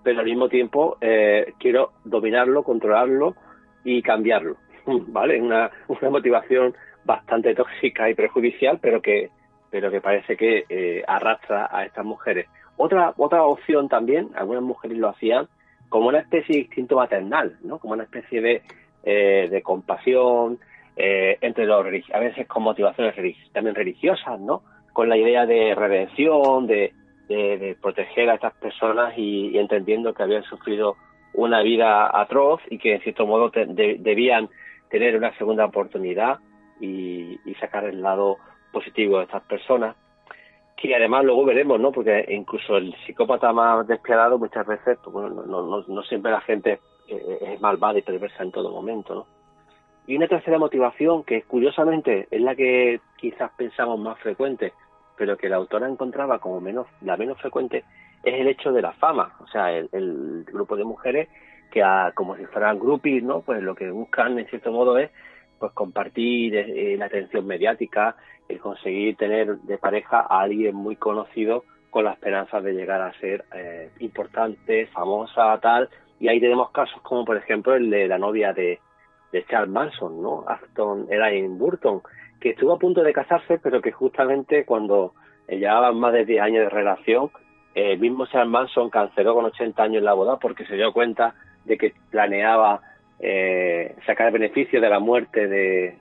pero 0.05 0.21
al 0.21 0.27
mismo 0.27 0.49
tiempo 0.49 0.99
eh, 1.01 1.53
quiero 1.59 1.91
dominarlo, 2.05 2.63
controlarlo 2.63 3.35
y 3.83 4.03
cambiarlo, 4.03 4.55
¿vale? 4.87 5.43
Una, 5.43 5.73
una 5.89 6.11
motivación 6.11 6.77
bastante 7.05 7.57
tóxica 7.57 8.09
y 8.09 8.15
perjudicial, 8.15 8.79
pero 8.81 9.03
que, 9.03 9.31
pero 9.69 9.91
que 9.91 10.01
parece 10.01 10.37
que 10.37 10.65
eh, 10.69 11.03
arrastra 11.09 11.69
a 11.73 11.85
estas 11.85 12.05
mujeres. 12.05 12.47
Otra, 12.77 13.15
otra 13.17 13.43
opción 13.43 13.89
también, 13.89 14.29
algunas 14.37 14.63
mujeres 14.63 14.97
lo 14.97 15.09
hacían, 15.09 15.49
como 15.89 16.09
una 16.09 16.19
especie 16.19 16.55
de 16.57 16.63
instinto 16.63 16.97
maternal, 16.97 17.57
¿no? 17.63 17.79
Como 17.79 17.95
una 17.95 18.05
especie 18.05 18.41
de, 18.41 18.63
eh, 19.05 19.49
de 19.51 19.63
compasión, 19.63 20.59
eh, 20.97 21.39
entre 21.41 21.67
los 21.67 21.85
a 22.13 22.19
veces 22.19 22.47
con 22.47 22.65
motivaciones 22.65 23.15
también 23.53 23.75
religiosas, 23.75 24.41
¿no? 24.41 24.63
Con 24.93 25.09
la 25.09 25.17
idea 25.17 25.47
de 25.47 25.75
redención, 25.75 26.67
de, 26.67 26.93
de, 27.29 27.77
proteger 27.81 28.31
a 28.31 28.35
estas 28.35 28.55
personas 28.55 29.15
y, 29.17 29.57
entendiendo 29.59 30.15
que 30.15 30.23
habían 30.23 30.43
sufrido 30.45 30.97
una 31.35 31.63
vida 31.63 32.11
atroz 32.21 32.61
y 32.71 32.79
que 32.79 32.95
en 32.95 33.03
cierto 33.03 33.27
modo 33.27 33.51
debían 33.51 34.49
tener 34.91 35.17
una 35.17 35.37
segunda 35.37 35.67
oportunidad 35.67 36.39
y, 36.81 37.39
sacar 37.61 37.85
el 37.85 38.03
lado 38.03 38.39
positivo 38.73 39.19
de 39.19 39.25
estas 39.25 39.43
personas 39.43 39.97
que 40.81 40.95
además 40.95 41.25
luego 41.25 41.45
veremos, 41.45 41.81
¿no? 41.81 41.93
Porque 41.93 42.25
incluso 42.29 42.77
el 42.77 42.95
psicópata 43.05 43.53
más 43.53 43.87
despiadado 43.87 44.39
muchas 44.39 44.67
veces, 44.67 44.99
pues 45.03 45.13
bueno, 45.13 45.43
no, 45.45 45.63
no, 45.63 45.85
no 45.87 46.03
siempre 46.05 46.31
la 46.31 46.41
gente 46.41 46.81
eh, 47.09 47.39
es 47.41 47.61
malvada 47.61 47.99
y 47.99 48.03
perversa 48.03 48.43
en 48.43 48.53
todo 48.53 48.71
momento, 48.71 49.15
¿no? 49.15 49.27
Y 50.07 50.17
una 50.17 50.29
tercera 50.29 50.59
motivación 50.59 51.23
que 51.25 51.43
curiosamente 51.43 52.29
es 52.31 52.41
la 52.41 52.55
que 52.55 53.01
quizás 53.17 53.51
pensamos 53.57 53.99
más 53.99 54.19
frecuente, 54.21 54.73
pero 55.17 55.37
que 55.37 55.49
la 55.51 55.57
autora 55.57 55.89
encontraba 55.89 56.39
como 56.39 56.61
menos 56.61 56.87
la 57.03 57.17
menos 57.17 57.39
frecuente 57.39 57.85
es 58.23 58.35
el 58.35 58.49
hecho 58.49 58.73
de 58.73 58.83
la 58.83 58.93
fama, 58.93 59.37
o 59.41 59.47
sea, 59.49 59.71
el, 59.71 60.45
grupo 60.51 60.77
de 60.77 60.85
mujeres 60.85 61.29
que 61.71 61.83
como 62.15 62.37
si 62.37 62.47
fueran 62.47 62.79
groupies, 62.79 63.23
¿no? 63.23 63.43
Pues 63.43 63.63
lo 63.63 63.75
que 63.75 63.91
buscan 63.91 64.39
en 64.39 64.47
cierto 64.47 64.73
modo 64.73 64.97
es 64.97 65.11
pues 65.59 65.73
compartir 65.73 66.57
eh, 66.57 66.97
la 66.99 67.07
atención 67.07 67.47
mediática, 67.47 68.17
el 68.49 68.59
conseguir 68.61 69.17
tener 69.17 69.59
de 69.59 69.79
pareja 69.79 70.21
a 70.21 70.41
alguien 70.41 70.75
muy 70.75 70.97
conocido 70.97 71.65
con 71.91 72.05
la 72.05 72.13
esperanza 72.13 72.61
de 72.61 72.73
llegar 72.73 73.01
a 73.01 73.13
ser 73.19 73.45
eh, 73.55 73.91
importante, 74.01 74.87
famosa, 74.89 75.59
tal. 75.61 75.89
Y 76.21 76.29
ahí 76.29 76.41
tenemos 76.41 76.71
casos 76.71 77.01
como 77.03 77.25
por 77.25 77.37
ejemplo 77.37 77.75
el 77.75 77.91
de 77.91 78.09
la 78.09 78.19
novia 78.19 78.53
de, 78.53 78.81
de 79.33 79.45
Charles 79.47 79.71
Manson, 79.71 80.23
¿no? 80.23 80.45
Afton 80.47 81.07
Elaine 81.11 81.59
Burton, 81.59 82.03
que 82.41 82.51
estuvo 82.51 82.75
a 82.75 82.79
punto 82.79 83.03
de 83.03 83.13
casarse, 83.13 83.59
pero 83.59 83.81
que 83.81 83.93
justamente 83.93 84.65
cuando 84.65 85.15
llevaban 85.49 85.99
más 85.99 86.13
de 86.13 86.25
10 86.25 86.43
años 86.43 86.65
de 86.65 86.71
relación, 86.71 87.31
el 87.75 87.99
mismo 87.99 88.27
Charles 88.27 88.51
Manson 88.51 88.91
canceló 88.91 89.35
con 89.35 89.45
80 89.47 89.83
años 89.83 90.03
la 90.03 90.15
boda 90.15 90.39
porque 90.39 90.67
se 90.67 90.75
dio 90.75 90.93
cuenta 90.93 91.35
de 91.65 91.79
que 91.79 91.95
planeaba 92.11 92.81
eh, 93.21 93.95
sacar 94.07 94.33
beneficio 94.33 94.81
de 94.81 94.89
la 94.89 95.01
muerte 95.01 95.47
de, 95.47 95.97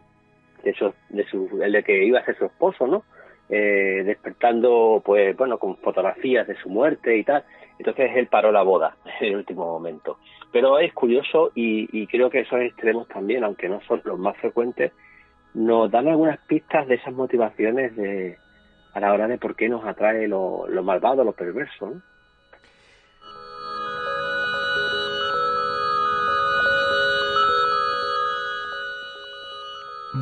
de, 0.63 0.74
su, 0.74 1.62
el 1.62 1.71
de 1.71 1.83
que 1.83 2.03
iba 2.03 2.19
a 2.19 2.25
ser 2.25 2.38
su 2.38 2.45
esposo, 2.45 2.88
¿no? 2.88 3.03
Eh, 3.50 4.03
despertando, 4.05 5.01
pues 5.05 5.36
bueno, 5.38 5.57
con 5.57 5.77
fotografías 5.77 6.47
de 6.47 6.55
su 6.57 6.69
muerte 6.69 7.17
y 7.17 7.24
tal. 7.24 7.43
Entonces 7.79 8.12
él 8.15 8.27
paró 8.27 8.51
la 8.51 8.63
boda 8.63 8.98
en 9.22 9.27
el 9.27 9.35
último 9.37 9.65
momento. 9.65 10.18
Pero 10.51 10.79
es 10.79 10.94
curioso 10.94 11.51
y, 11.55 11.87
y 11.92 12.07
creo 12.07 12.29
que 12.29 12.42
esos 12.42 12.59
extremos 12.61 13.07
también, 13.07 13.44
aunque 13.44 13.70
no 13.70 13.81
son 13.81 14.01
los 14.03 14.20
más 14.20 14.37
frecuentes, 14.37 14.92
nos 15.53 15.89
dan 15.89 16.07
algunas 16.07 16.39
pistas 16.39 16.87
de 16.87 16.96
esas 16.96 17.13
motivaciones 17.13 17.96
de, 17.96 18.37
a 18.94 19.00
la 19.00 19.13
hora 19.13 19.27
de 19.27 19.37
por 19.37 19.55
qué 19.55 19.70
nos 19.70 19.85
atrae 19.85 20.27
lo, 20.27 20.68
lo 20.68 20.83
malvado, 20.83 21.24
lo 21.24 21.33
perverso. 21.33 21.87
¿no? 21.87 22.01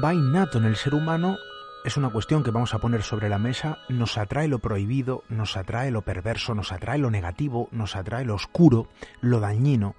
Va 0.04 0.14
innato 0.14 0.58
en 0.58 0.66
el 0.66 0.76
ser 0.76 0.94
humano, 0.94 1.38
es 1.86 1.96
una 1.96 2.10
cuestión 2.10 2.44
que 2.44 2.52
vamos 2.52 2.74
a 2.74 2.80
poner 2.80 3.02
sobre 3.02 3.30
la 3.30 3.38
mesa, 3.38 3.78
nos 3.88 4.18
atrae 4.18 4.48
lo 4.48 4.60
prohibido, 4.60 5.24
nos 5.30 5.56
atrae 5.56 5.90
lo 5.90 6.02
perverso, 6.02 6.54
nos 6.54 6.72
atrae 6.72 6.98
lo 6.98 7.12
negativo, 7.12 7.70
nos 7.72 7.96
atrae 7.96 8.26
lo 8.26 8.36
oscuro, 8.36 8.90
lo 9.22 9.40
dañino, 9.40 9.96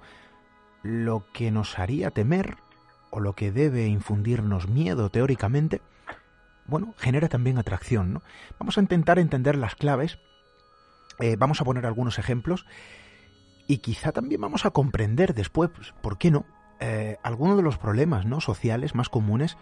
lo 0.83 1.25
que 1.33 1.51
nos 1.51 1.79
haría 1.79 2.11
temer 2.11 2.57
o 3.09 3.19
lo 3.19 3.33
que 3.33 3.51
debe 3.51 3.87
infundirnos 3.87 4.67
miedo 4.67 5.09
teóricamente, 5.09 5.81
bueno, 6.65 6.93
genera 6.97 7.27
también 7.27 7.57
atracción, 7.57 8.13
¿no? 8.13 8.21
Vamos 8.59 8.77
a 8.77 8.81
intentar 8.81 9.17
entender 9.17 9.55
las 9.55 9.75
claves, 9.75 10.19
eh, 11.19 11.37
vamos 11.37 11.59
a 11.61 11.65
poner 11.65 11.85
algunos 11.85 12.19
ejemplos 12.19 12.65
y 13.67 13.79
quizá 13.79 14.11
también 14.11 14.41
vamos 14.41 14.65
a 14.65 14.71
comprender 14.71 15.33
después, 15.33 15.71
pues, 15.73 15.93
¿por 16.01 16.17
qué 16.17 16.29
no?, 16.29 16.45
eh, 16.79 17.17
algunos 17.23 17.57
de 17.57 17.63
los 17.63 17.77
problemas 17.79 18.25
¿no? 18.25 18.39
sociales 18.39 18.93
más 18.93 19.09
comunes 19.09 19.57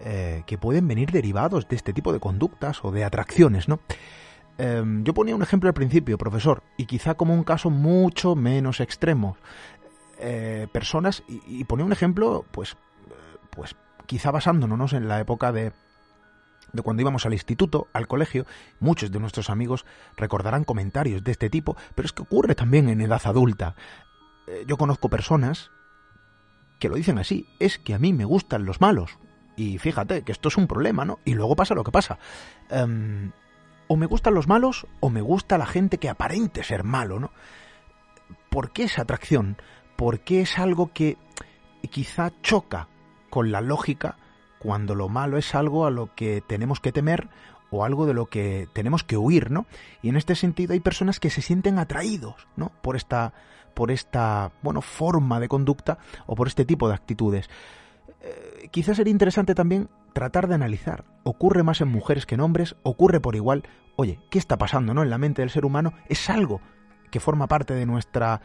eh, 0.00 0.42
que 0.46 0.58
pueden 0.58 0.88
venir 0.88 1.10
derivados 1.10 1.68
de 1.68 1.76
este 1.76 1.92
tipo 1.92 2.12
de 2.12 2.20
conductas 2.20 2.84
o 2.84 2.90
de 2.90 3.04
atracciones, 3.04 3.68
¿no? 3.68 3.80
Em, 4.58 5.04
yo 5.04 5.14
ponía 5.14 5.34
un 5.34 5.42
ejemplo 5.42 5.68
al 5.68 5.74
principio, 5.74 6.18
profesor, 6.18 6.62
y 6.76 6.86
quizá 6.86 7.14
como 7.14 7.34
un 7.34 7.44
caso 7.44 7.70
mucho 7.70 8.34
menos 8.34 8.80
extremo. 8.80 9.36
personas, 10.72 11.22
y, 11.28 11.40
y 11.46 11.64
ponía 11.64 11.86
un 11.86 11.92
ejemplo, 11.92 12.44
pues 12.50 12.76
pues 13.50 13.76
quizá 14.06 14.30
basándonos 14.30 14.92
en 14.92 15.08
la 15.08 15.20
época 15.20 15.52
de, 15.52 15.72
de 16.72 16.82
cuando 16.82 17.02
íbamos 17.02 17.26
al 17.26 17.32
instituto, 17.32 17.88
al 17.92 18.06
colegio, 18.06 18.46
muchos 18.78 19.10
de 19.10 19.20
nuestros 19.20 19.50
amigos 19.50 19.84
recordarán 20.16 20.64
comentarios 20.64 21.22
de 21.22 21.32
este 21.32 21.50
tipo, 21.50 21.76
pero 21.94 22.06
es 22.06 22.12
que 22.12 22.22
ocurre 22.22 22.54
también 22.54 22.88
en 22.88 23.00
edad 23.00 23.22
adulta. 23.24 23.74
Eh, 24.46 24.64
yo 24.66 24.76
conozco 24.76 25.08
personas 25.08 25.70
que 26.78 26.88
lo 26.88 26.96
dicen 26.96 27.18
así, 27.18 27.46
es 27.58 27.78
que 27.78 27.94
a 27.94 27.98
mí 27.98 28.12
me 28.12 28.24
gustan 28.24 28.64
los 28.64 28.80
malos. 28.80 29.18
Y 29.60 29.76
fíjate 29.76 30.22
que 30.22 30.32
esto 30.32 30.48
es 30.48 30.56
un 30.56 30.66
problema, 30.66 31.04
¿no? 31.04 31.18
Y 31.22 31.34
luego 31.34 31.54
pasa 31.54 31.74
lo 31.74 31.84
que 31.84 31.90
pasa. 31.90 32.18
Em, 32.70 33.30
o 33.88 33.96
me 33.96 34.06
gustan 34.06 34.32
los 34.32 34.48
malos 34.48 34.86
o 35.00 35.10
me 35.10 35.20
gusta 35.20 35.58
la 35.58 35.66
gente 35.66 35.98
que 35.98 36.08
aparente 36.08 36.64
ser 36.64 36.82
malo, 36.82 37.20
¿no? 37.20 37.30
¿Por 38.48 38.70
qué 38.72 38.84
esa 38.84 39.02
atracción? 39.02 39.58
¿Por 39.96 40.20
qué 40.20 40.40
es 40.40 40.58
algo 40.58 40.94
que 40.94 41.18
quizá 41.90 42.32
choca 42.40 42.88
con 43.28 43.52
la 43.52 43.60
lógica 43.60 44.16
cuando 44.60 44.94
lo 44.94 45.10
malo 45.10 45.36
es 45.36 45.54
algo 45.54 45.84
a 45.84 45.90
lo 45.90 46.14
que 46.14 46.40
tenemos 46.40 46.80
que 46.80 46.92
temer 46.92 47.28
o 47.70 47.84
algo 47.84 48.06
de 48.06 48.14
lo 48.14 48.30
que 48.30 48.66
tenemos 48.72 49.04
que 49.04 49.18
huir, 49.18 49.50
¿no? 49.50 49.66
Y 50.00 50.08
en 50.08 50.16
este 50.16 50.36
sentido 50.36 50.72
hay 50.72 50.80
personas 50.80 51.20
que 51.20 51.28
se 51.28 51.42
sienten 51.42 51.78
atraídos, 51.78 52.48
¿no? 52.56 52.72
Por 52.80 52.96
esta, 52.96 53.34
por 53.74 53.90
esta, 53.90 54.52
bueno, 54.62 54.80
forma 54.80 55.38
de 55.38 55.48
conducta 55.48 55.98
o 56.26 56.34
por 56.34 56.48
este 56.48 56.64
tipo 56.64 56.88
de 56.88 56.94
actitudes. 56.94 57.50
Eh, 58.22 58.68
quizás 58.70 58.96
sería 58.96 59.10
interesante 59.10 59.54
también 59.54 59.88
tratar 60.12 60.48
de 60.48 60.54
analizar. 60.54 61.04
¿Ocurre 61.22 61.62
más 61.62 61.80
en 61.80 61.88
mujeres 61.88 62.26
que 62.26 62.34
en 62.34 62.40
hombres? 62.40 62.76
¿Ocurre 62.82 63.20
por 63.20 63.36
igual? 63.36 63.64
Oye, 63.96 64.18
¿qué 64.30 64.38
está 64.38 64.58
pasando, 64.58 64.94
no? 64.94 65.02
En 65.02 65.10
la 65.10 65.18
mente 65.18 65.42
del 65.42 65.50
ser 65.50 65.64
humano 65.64 65.92
es 66.08 66.28
algo 66.30 66.60
que 67.10 67.20
forma 67.20 67.48
parte 67.48 67.74
de 67.74 67.86
nuestra 67.86 68.40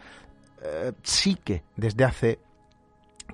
eh, 0.62 0.94
psique 1.04 1.64
desde 1.76 2.04
hace 2.04 2.40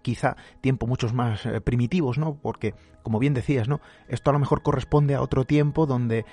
quizá 0.01 0.35
tiempo 0.61 0.87
muchos 0.87 1.13
más 1.13 1.45
eh, 1.45 1.61
primitivos, 1.61 2.17
¿no? 2.17 2.35
Porque, 2.35 2.73
como 3.03 3.19
bien 3.19 3.33
decías, 3.33 3.67
¿no? 3.67 3.81
Esto 4.07 4.29
a 4.29 4.33
lo 4.33 4.39
mejor 4.39 4.63
corresponde 4.63 5.15
a 5.15 5.21
otro 5.21 5.45
tiempo 5.45 5.85
donde 5.85 6.25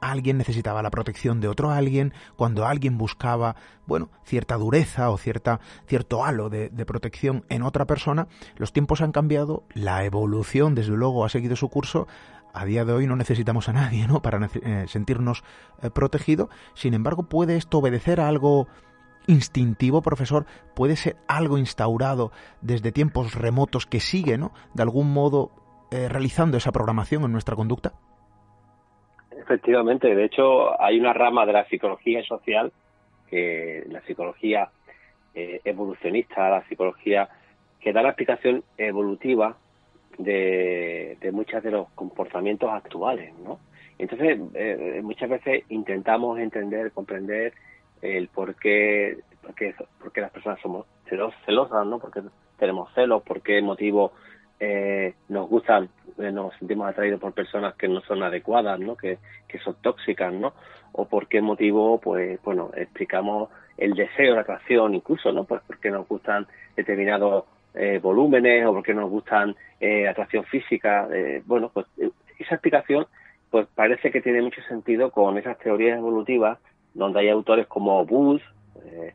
alguien 0.00 0.38
necesitaba 0.38 0.82
la 0.82 0.90
protección 0.90 1.40
de 1.40 1.48
otro 1.48 1.70
alguien, 1.70 2.12
cuando 2.36 2.66
alguien 2.66 2.98
buscaba, 2.98 3.56
bueno, 3.86 4.10
cierta 4.24 4.56
dureza 4.56 5.10
o 5.10 5.18
cierta, 5.18 5.60
cierto 5.86 6.24
halo 6.24 6.48
de, 6.50 6.70
protección 6.86 7.44
en 7.48 7.62
otra 7.62 7.86
persona, 7.86 8.28
los 8.56 8.72
tiempos 8.72 9.00
han 9.00 9.12
cambiado, 9.12 9.64
la 9.74 10.04
evolución 10.04 10.74
desde 10.74 10.92
luego 10.92 11.24
ha 11.24 11.28
seguido 11.28 11.56
su 11.56 11.68
curso, 11.68 12.06
a 12.54 12.64
día 12.64 12.84
de 12.84 12.92
hoy 12.92 13.06
no 13.06 13.16
necesitamos 13.16 13.68
a 13.68 13.72
nadie, 13.72 14.06
¿no? 14.08 14.22
Para 14.22 14.48
eh, 14.62 14.86
sentirnos 14.88 15.44
eh, 15.82 15.90
protegidos, 15.90 16.48
sin 16.74 16.94
embargo 16.94 17.24
puede 17.24 17.56
esto 17.56 17.78
obedecer 17.78 18.20
a 18.20 18.28
algo 18.28 18.66
instintivo, 19.26 20.00
profesor, 20.00 20.46
puede 20.74 20.96
ser 20.96 21.18
algo 21.28 21.58
instaurado 21.58 22.32
desde 22.62 22.92
tiempos 22.92 23.34
remotos 23.34 23.86
que 23.86 24.00
sigue, 24.00 24.38
¿no? 24.38 24.52
De 24.72 24.82
algún 24.82 25.12
modo 25.12 25.52
eh, 25.90 26.08
realizando 26.08 26.56
esa 26.56 26.72
programación 26.72 27.24
en 27.24 27.32
nuestra 27.32 27.54
conducta. 27.54 27.92
Efectivamente, 29.48 30.14
de 30.14 30.24
hecho 30.26 30.78
hay 30.78 31.00
una 31.00 31.14
rama 31.14 31.46
de 31.46 31.54
la 31.54 31.64
psicología 31.64 32.22
social, 32.22 32.70
que 33.30 33.82
la 33.88 34.02
psicología 34.02 34.68
eh, 35.34 35.62
evolucionista, 35.64 36.50
la 36.50 36.68
psicología 36.68 37.30
que 37.80 37.94
da 37.94 38.02
la 38.02 38.10
explicación 38.10 38.62
evolutiva 38.76 39.56
de, 40.18 41.16
de 41.18 41.32
muchos 41.32 41.62
de 41.62 41.70
los 41.70 41.88
comportamientos 41.94 42.70
actuales, 42.70 43.32
¿no? 43.38 43.58
Entonces, 43.96 44.38
eh, 44.52 45.00
muchas 45.02 45.30
veces 45.30 45.64
intentamos 45.70 46.38
entender, 46.38 46.92
comprender 46.92 47.54
el 48.02 48.28
por 48.28 48.54
qué, 48.54 49.16
por 49.40 49.54
qué, 49.54 49.74
por 49.98 50.12
qué 50.12 50.20
las 50.20 50.30
personas 50.30 50.60
somos 50.60 50.84
celosas, 51.46 51.86
¿no? 51.86 51.98
Porque 51.98 52.20
tenemos 52.58 52.92
celos, 52.92 53.22
por 53.22 53.40
qué 53.40 53.62
motivo 53.62 54.12
eh, 54.60 55.14
nos 55.28 55.48
gustan, 55.48 55.88
eh, 56.18 56.32
nos 56.32 56.54
sentimos 56.56 56.88
atraídos 56.88 57.20
por 57.20 57.32
personas 57.32 57.74
que 57.74 57.88
no 57.88 58.00
son 58.02 58.22
adecuadas, 58.22 58.78
¿no? 58.80 58.96
Que, 58.96 59.18
que 59.46 59.58
son 59.58 59.76
tóxicas, 59.80 60.32
¿no? 60.32 60.52
O 60.92 61.06
por 61.06 61.28
qué 61.28 61.40
motivo, 61.40 61.98
pues, 62.00 62.40
bueno, 62.42 62.70
explicamos 62.74 63.50
el 63.76 63.94
deseo, 63.94 64.34
la 64.34 64.40
atracción, 64.42 64.94
incluso, 64.94 65.32
¿no? 65.32 65.44
Pues 65.44 65.62
porque 65.66 65.90
nos 65.90 66.06
gustan 66.08 66.46
determinados 66.76 67.44
eh, 67.74 68.00
volúmenes 68.02 68.66
o 68.66 68.72
porque 68.72 68.94
nos 68.94 69.08
gustan 69.08 69.54
eh, 69.80 70.08
atracción 70.08 70.44
física. 70.44 71.08
Eh, 71.12 71.42
bueno, 71.46 71.70
pues 71.72 71.86
esa 72.38 72.54
explicación, 72.54 73.06
pues 73.50 73.66
parece 73.74 74.10
que 74.10 74.20
tiene 74.20 74.42
mucho 74.42 74.60
sentido 74.62 75.10
con 75.10 75.38
esas 75.38 75.58
teorías 75.58 75.98
evolutivas 75.98 76.58
donde 76.94 77.20
hay 77.20 77.28
autores 77.28 77.66
como 77.66 78.04
Booth, 78.04 78.42
eh, 78.84 79.14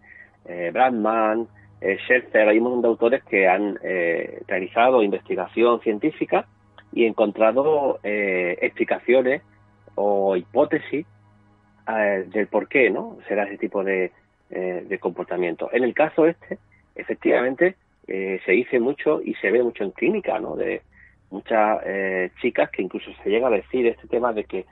eh, 1.83 1.97
hay 2.33 2.57
un 2.57 2.63
montón 2.63 2.81
de 2.81 2.87
autores 2.87 3.23
que 3.23 3.47
han 3.47 3.77
eh, 3.83 4.41
realizado 4.47 5.03
investigación 5.03 5.81
científica 5.81 6.47
y 6.91 7.05
encontrado 7.05 7.99
eh, 8.03 8.57
explicaciones 8.61 9.41
o 9.95 10.35
hipótesis 10.35 11.05
eh, 11.87 12.25
del 12.27 12.47
por 12.47 12.67
qué 12.67 12.89
no 12.89 13.17
será 13.27 13.43
ese 13.43 13.57
tipo 13.57 13.83
de, 13.83 14.11
eh, 14.49 14.85
de 14.87 14.99
comportamiento. 14.99 15.69
En 15.73 15.83
el 15.83 15.93
caso 15.93 16.25
este, 16.25 16.59
efectivamente, 16.95 17.75
eh, 18.07 18.39
se 18.45 18.51
dice 18.53 18.79
mucho 18.79 19.21
y 19.21 19.33
se 19.35 19.51
ve 19.51 19.61
mucho 19.63 19.83
en 19.83 19.91
clínica, 19.91 20.39
¿no? 20.39 20.55
De 20.55 20.81
muchas 21.29 21.81
chicas 22.41 22.69
que 22.69 22.83
incluso 22.83 23.11
se 23.23 23.29
llega 23.29 23.47
a 23.47 23.51
decir 23.51 23.87
este 23.87 24.07
tema 24.07 24.33
de 24.33 24.43
que 24.43 24.65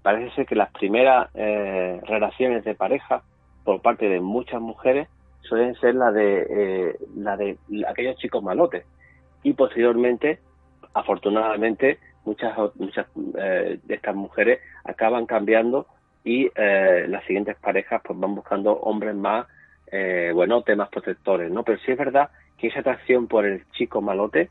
parece 0.00 0.32
ser 0.36 0.46
que 0.46 0.54
las 0.54 0.70
primeras 0.70 1.28
relaciones 1.34 2.62
de 2.62 2.76
pareja 2.76 3.22
por 3.64 3.82
parte 3.82 4.08
de 4.08 4.20
muchas 4.20 4.60
mujeres 4.60 5.08
suelen 5.48 5.74
ser 5.76 5.94
la 5.94 6.12
de 6.12 6.46
eh, 6.48 6.98
la 7.16 7.36
de 7.36 7.58
aquellos 7.88 8.16
chicos 8.16 8.42
malotes. 8.42 8.84
Y 9.42 9.52
posteriormente 9.52 10.40
afortunadamente 10.94 11.98
muchas 12.24 12.56
muchas 12.76 13.06
eh, 13.38 13.78
de 13.82 13.94
estas 13.94 14.14
mujeres 14.14 14.60
acaban 14.84 15.26
cambiando 15.26 15.86
y 16.24 16.50
eh, 16.54 17.06
las 17.08 17.24
siguientes 17.24 17.56
parejas 17.56 18.02
pues 18.04 18.18
van 18.18 18.34
buscando 18.34 18.72
hombres 18.72 19.14
más 19.14 19.46
eh, 19.90 20.30
bueno 20.34 20.62
temas 20.62 20.88
protectores 20.88 21.50
no 21.50 21.62
pero 21.62 21.78
sí 21.78 21.92
es 21.92 21.98
verdad 21.98 22.30
que 22.58 22.68
esa 22.68 22.80
atracción 22.80 23.28
por 23.28 23.46
el 23.46 23.64
chico 23.72 24.00
malote 24.00 24.50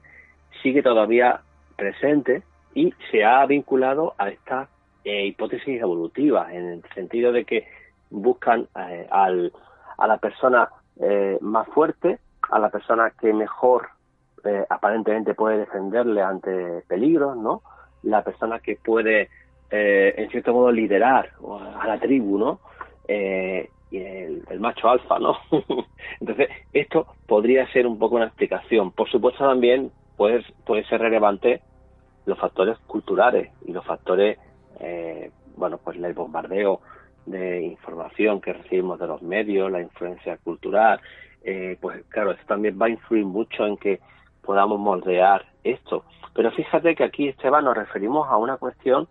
sigue 0.63 0.81
todavía 0.81 1.41
presente 1.75 2.43
y 2.73 2.93
se 3.11 3.23
ha 3.23 3.45
vinculado 3.45 4.15
a 4.17 4.29
estas 4.29 4.69
eh, 5.03 5.27
hipótesis 5.27 5.79
evolutivas 5.79 6.51
en 6.51 6.65
el 6.65 6.83
sentido 6.95 7.31
de 7.31 7.45
que 7.45 7.67
buscan 8.09 8.67
al, 8.73 9.51
a 9.97 10.07
la 10.07 10.17
persona 10.17 10.69
eh, 10.99 11.37
más 11.41 11.67
fuerte, 11.69 12.19
a 12.49 12.59
la 12.59 12.69
persona 12.69 13.11
que 13.19 13.33
mejor 13.33 13.89
eh, 14.43 14.65
aparentemente 14.69 15.33
puede 15.33 15.59
defenderle 15.59 16.21
ante 16.21 16.83
peligros, 16.87 17.35
¿no? 17.35 17.61
La 18.03 18.23
persona 18.23 18.59
que 18.59 18.75
puede, 18.75 19.29
eh, 19.71 20.13
en 20.15 20.29
cierto 20.29 20.53
modo, 20.53 20.71
liderar 20.71 21.31
a 21.79 21.87
la 21.87 21.99
tribu, 21.99 22.37
¿no? 22.37 22.59
Eh, 23.07 23.69
y 23.89 23.97
el, 23.97 24.59
macho 24.59 24.89
alfa, 24.89 25.17
¿no? 25.19 25.37
Entonces, 26.19 26.49
esto 26.73 27.07
podría 27.25 27.67
ser 27.71 27.87
un 27.87 27.97
poco 27.97 28.15
una 28.15 28.25
explicación. 28.25 28.91
Por 28.91 29.09
supuesto, 29.09 29.45
también 29.47 29.91
puede, 30.15 30.43
puede 30.65 30.83
ser 30.85 31.01
relevante 31.01 31.61
los 32.25 32.37
factores 32.37 32.77
culturales 32.79 33.51
y 33.65 33.71
los 33.71 33.85
factores, 33.85 34.37
eh, 34.79 35.31
bueno, 35.55 35.77
pues 35.77 35.97
el 35.97 36.13
bombardeo 36.13 36.81
de 37.27 37.61
información 37.61 38.41
que 38.41 38.53
recibimos 38.53 38.99
de 38.99 39.07
los 39.07 39.21
medios, 39.21 39.71
la 39.71 39.81
influencia 39.81 40.37
cultural, 40.37 40.99
eh, 41.43 41.77
pues 41.79 42.03
claro, 42.09 42.31
eso 42.31 42.41
también 42.47 42.77
va 42.81 42.87
a 42.87 42.89
influir 42.89 43.25
mucho 43.25 43.65
en 43.65 43.77
que 43.77 43.99
podamos 44.41 44.79
moldear 44.79 45.45
esto. 45.63 46.05
Pero 46.33 46.51
fíjate 46.51 46.95
que 46.95 47.03
aquí, 47.03 47.27
Esteban, 47.27 47.65
nos 47.65 47.75
referimos 47.75 48.27
a 48.29 48.37
una 48.37 48.57
cuestión 48.57 49.07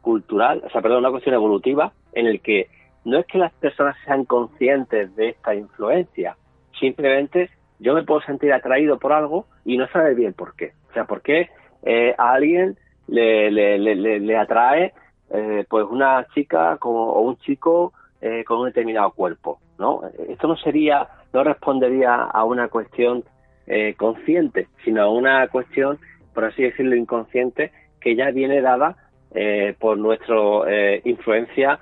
cultural, 0.00 0.62
o 0.64 0.70
sea, 0.70 0.80
perdón, 0.80 0.98
una 0.98 1.10
cuestión 1.10 1.34
evolutiva, 1.34 1.92
en 2.12 2.26
el 2.26 2.40
que 2.40 2.68
no 3.04 3.18
es 3.18 3.26
que 3.26 3.38
las 3.38 3.52
personas 3.54 3.96
sean 4.04 4.24
conscientes 4.24 5.14
de 5.14 5.30
esta 5.30 5.54
influencia, 5.54 6.36
simplemente 6.78 7.50
yo 7.78 7.94
me 7.94 8.02
puedo 8.04 8.20
sentir 8.22 8.52
atraído 8.52 8.98
por 8.98 9.12
algo 9.12 9.46
y 9.64 9.76
no 9.76 9.88
saber 9.88 10.14
bien 10.14 10.32
por 10.32 10.54
qué. 10.56 10.72
O 10.90 10.92
sea, 10.92 11.04
por 11.04 11.20
qué 11.20 11.50
eh, 11.82 12.14
a 12.16 12.32
alguien 12.32 12.76
le, 13.08 13.50
le, 13.50 13.78
le, 13.78 14.20
le 14.20 14.36
atrae 14.36 14.92
eh, 15.32 15.64
pues 15.68 15.86
una 15.88 16.26
chica 16.34 16.76
como, 16.78 17.12
o 17.12 17.22
un 17.22 17.36
chico 17.38 17.92
eh, 18.20 18.44
con 18.44 18.58
un 18.58 18.66
determinado 18.66 19.10
cuerpo, 19.12 19.58
¿no? 19.78 20.02
Esto 20.28 20.46
no 20.46 20.56
sería, 20.56 21.08
no 21.32 21.42
respondería 21.42 22.14
a 22.14 22.44
una 22.44 22.68
cuestión 22.68 23.24
eh, 23.66 23.94
consciente, 23.96 24.68
sino 24.84 25.02
a 25.02 25.10
una 25.10 25.48
cuestión, 25.48 25.98
por 26.34 26.44
así 26.44 26.62
decirlo, 26.62 26.94
inconsciente, 26.94 27.72
que 28.00 28.14
ya 28.14 28.30
viene 28.30 28.60
dada 28.60 28.96
eh, 29.34 29.74
por 29.78 29.96
nuestra 29.96 30.36
eh, 30.68 31.00
influencia 31.04 31.78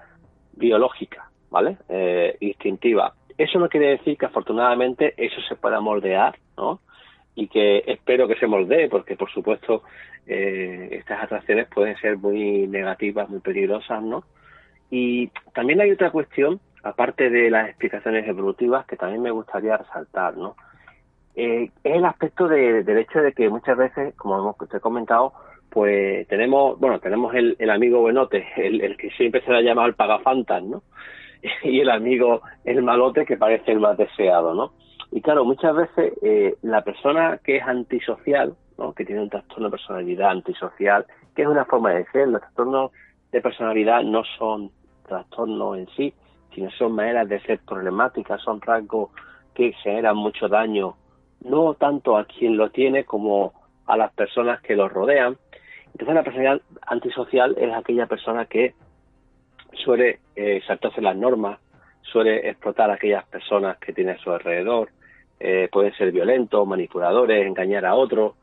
biológica, 0.52 1.30
¿vale? 1.50 1.78
Eh, 1.88 2.36
instintiva. 2.40 3.14
Eso 3.36 3.58
no 3.58 3.68
quiere 3.68 3.88
decir 3.88 4.16
que 4.16 4.26
afortunadamente 4.26 5.14
eso 5.16 5.40
se 5.48 5.56
pueda 5.56 5.80
moldear, 5.80 6.36
¿no? 6.56 6.80
Y 7.34 7.48
que 7.48 7.84
espero 7.86 8.26
que 8.28 8.36
se 8.36 8.46
moldee, 8.46 8.88
porque 8.88 9.16
por 9.16 9.30
supuesto 9.30 9.82
eh, 10.26 10.88
estas 10.92 11.24
atracciones 11.24 11.68
pueden 11.68 11.96
ser 11.96 12.18
muy 12.18 12.66
negativas, 12.66 13.28
muy 13.28 13.40
peligrosas, 13.40 14.02
¿no? 14.02 14.24
Y 14.90 15.28
también 15.54 15.80
hay 15.80 15.90
otra 15.92 16.10
cuestión, 16.10 16.60
aparte 16.82 17.30
de 17.30 17.50
las 17.50 17.68
explicaciones 17.68 18.26
evolutivas, 18.26 18.86
que 18.86 18.96
también 18.96 19.22
me 19.22 19.30
gustaría 19.30 19.76
resaltar, 19.76 20.36
¿no? 20.36 20.56
Eh, 21.36 21.70
es 21.84 21.96
el 21.96 22.04
aspecto 22.04 22.48
de, 22.48 22.82
del 22.82 22.98
hecho 22.98 23.20
de 23.20 23.32
que 23.32 23.48
muchas 23.48 23.76
veces, 23.76 24.14
como 24.16 24.38
hemos 24.38 24.56
te 24.68 24.76
he 24.76 24.80
comentado, 24.80 25.32
pues 25.70 26.26
tenemos, 26.26 26.78
bueno, 26.80 26.98
tenemos 26.98 27.34
el, 27.34 27.56
el 27.58 27.70
amigo 27.70 28.00
buenote, 28.00 28.46
el, 28.56 28.80
el, 28.80 28.96
que 28.96 29.10
siempre 29.10 29.40
se 29.42 29.52
le 29.52 29.58
ha 29.58 29.62
llamado 29.62 29.88
el 29.88 29.94
pagafantas, 29.94 30.62
¿no? 30.62 30.82
Y 31.62 31.80
el 31.80 31.90
amigo, 31.90 32.42
el 32.64 32.82
malote, 32.82 33.24
que 33.24 33.36
parece 33.36 33.72
el 33.72 33.80
más 33.80 33.96
deseado, 33.96 34.54
¿no? 34.54 34.72
Y 35.12 35.22
claro, 35.22 35.44
muchas 35.44 35.74
veces 35.74 36.12
eh, 36.22 36.56
la 36.62 36.82
persona 36.82 37.38
que 37.38 37.56
es 37.56 37.62
antisocial, 37.64 38.54
¿no? 38.78 38.92
que 38.92 39.04
tiene 39.04 39.22
un 39.22 39.30
trastorno 39.30 39.66
de 39.66 39.70
personalidad 39.72 40.30
antisocial, 40.30 41.06
que 41.34 41.42
es 41.42 41.48
una 41.48 41.64
forma 41.64 41.90
de 41.90 42.06
ser, 42.06 42.28
los 42.28 42.40
trastornos 42.40 42.92
de 43.32 43.40
personalidad 43.40 44.02
no 44.02 44.22
son 44.38 44.70
trastornos 45.08 45.78
en 45.78 45.88
sí, 45.96 46.14
sino 46.54 46.70
son 46.72 46.92
maneras 46.92 47.28
de 47.28 47.40
ser 47.40 47.58
problemáticas, 47.60 48.40
son 48.42 48.60
rasgos 48.60 49.10
que 49.54 49.72
generan 49.82 50.16
mucho 50.16 50.48
daño, 50.48 50.94
no 51.42 51.74
tanto 51.74 52.16
a 52.16 52.24
quien 52.24 52.56
lo 52.56 52.70
tiene 52.70 53.04
como 53.04 53.52
a 53.86 53.96
las 53.96 54.12
personas 54.12 54.60
que 54.60 54.76
lo 54.76 54.88
rodean. 54.88 55.36
Entonces 55.86 56.14
la 56.14 56.22
personalidad 56.22 56.62
antisocial 56.86 57.56
es 57.58 57.72
aquella 57.74 58.06
persona 58.06 58.46
que 58.46 58.74
suele 59.72 60.20
eh, 60.36 60.62
saltarse 60.66 61.00
las 61.00 61.16
normas, 61.16 61.58
suele 62.02 62.48
explotar 62.48 62.90
a 62.90 62.94
aquellas 62.94 63.24
personas 63.26 63.78
que 63.78 63.92
tiene 63.92 64.12
a 64.12 64.18
su 64.18 64.30
alrededor, 64.30 64.90
eh, 65.40 65.68
pueden 65.72 65.92
ser 65.94 66.12
violentos, 66.12 66.66
manipuladores, 66.66 67.46
engañar 67.46 67.86
a 67.86 67.94
otros, 67.94 68.34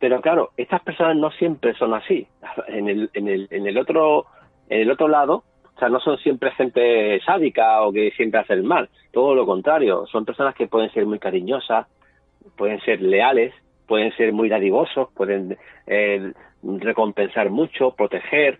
pero 0.00 0.20
claro, 0.22 0.50
estas 0.56 0.80
personas 0.82 1.16
no 1.16 1.30
siempre 1.30 1.74
son 1.74 1.94
así. 1.94 2.26
En 2.68 2.88
el, 2.88 3.10
en 3.12 3.28
el, 3.28 3.46
en 3.50 3.66
el 3.66 3.78
otro, 3.78 4.26
en 4.68 4.80
el 4.80 4.90
otro 4.90 5.06
lado, 5.06 5.44
o 5.76 5.78
sea, 5.78 5.88
no 5.88 6.00
son 6.00 6.18
siempre 6.18 6.50
gente 6.52 7.20
sádica 7.24 7.82
o 7.82 7.92
que 7.92 8.10
siempre 8.12 8.40
hacen 8.40 8.66
mal, 8.66 8.88
todo 9.12 9.34
lo 9.34 9.46
contrario, 9.46 10.06
son 10.06 10.24
personas 10.24 10.54
que 10.54 10.66
pueden 10.66 10.90
ser 10.92 11.06
muy 11.06 11.18
cariñosas, 11.18 11.86
pueden 12.56 12.80
ser 12.80 13.00
leales, 13.00 13.54
pueden 13.86 14.12
ser 14.16 14.32
muy 14.32 14.48
dadivosos, 14.48 15.08
pueden 15.14 15.58
eh, 15.86 16.32
recompensar 16.62 17.50
mucho, 17.50 17.90
proteger. 17.92 18.58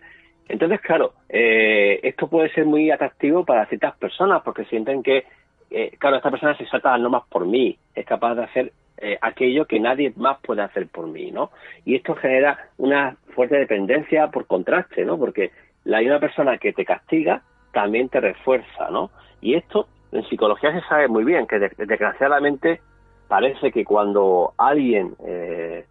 Entonces, 0.49 0.81
claro, 0.81 1.13
eh, 1.29 1.99
esto 2.03 2.27
puede 2.27 2.51
ser 2.53 2.65
muy 2.65 2.91
atractivo 2.91 3.45
para 3.45 3.65
ciertas 3.67 3.95
personas 3.97 4.41
porque 4.43 4.65
sienten 4.65 5.01
que, 5.01 5.23
eh, 5.71 5.95
claro, 5.97 6.17
esta 6.17 6.29
persona 6.29 6.55
se 6.57 6.67
salta 6.67 6.91
las 6.91 7.01
normas 7.01 7.23
por 7.29 7.45
mí, 7.45 7.77
es 7.95 8.05
capaz 8.05 8.35
de 8.35 8.43
hacer 8.43 8.73
eh, 8.97 9.17
aquello 9.21 9.65
que 9.65 9.79
nadie 9.79 10.13
más 10.17 10.37
puede 10.41 10.61
hacer 10.61 10.87
por 10.87 11.07
mí, 11.07 11.31
¿no? 11.31 11.49
Y 11.85 11.95
esto 11.95 12.13
genera 12.15 12.69
una 12.77 13.15
fuerte 13.33 13.55
dependencia 13.55 14.27
por 14.27 14.45
contraste, 14.45 15.05
¿no? 15.05 15.17
Porque 15.17 15.51
la 15.85 16.01
una 16.01 16.19
persona 16.19 16.57
que 16.57 16.73
te 16.73 16.85
castiga 16.85 17.41
también 17.71 18.09
te 18.09 18.19
refuerza, 18.19 18.89
¿no? 18.91 19.09
Y 19.39 19.55
esto 19.55 19.87
en 20.11 20.23
psicología 20.25 20.73
se 20.73 20.87
sabe 20.87 21.07
muy 21.07 21.23
bien 21.23 21.47
que 21.47 21.57
de, 21.57 21.71
desgraciadamente 21.77 22.81
parece 23.27 23.71
que 23.71 23.85
cuando 23.85 24.53
alguien 24.57 25.15
eh, 25.25 25.85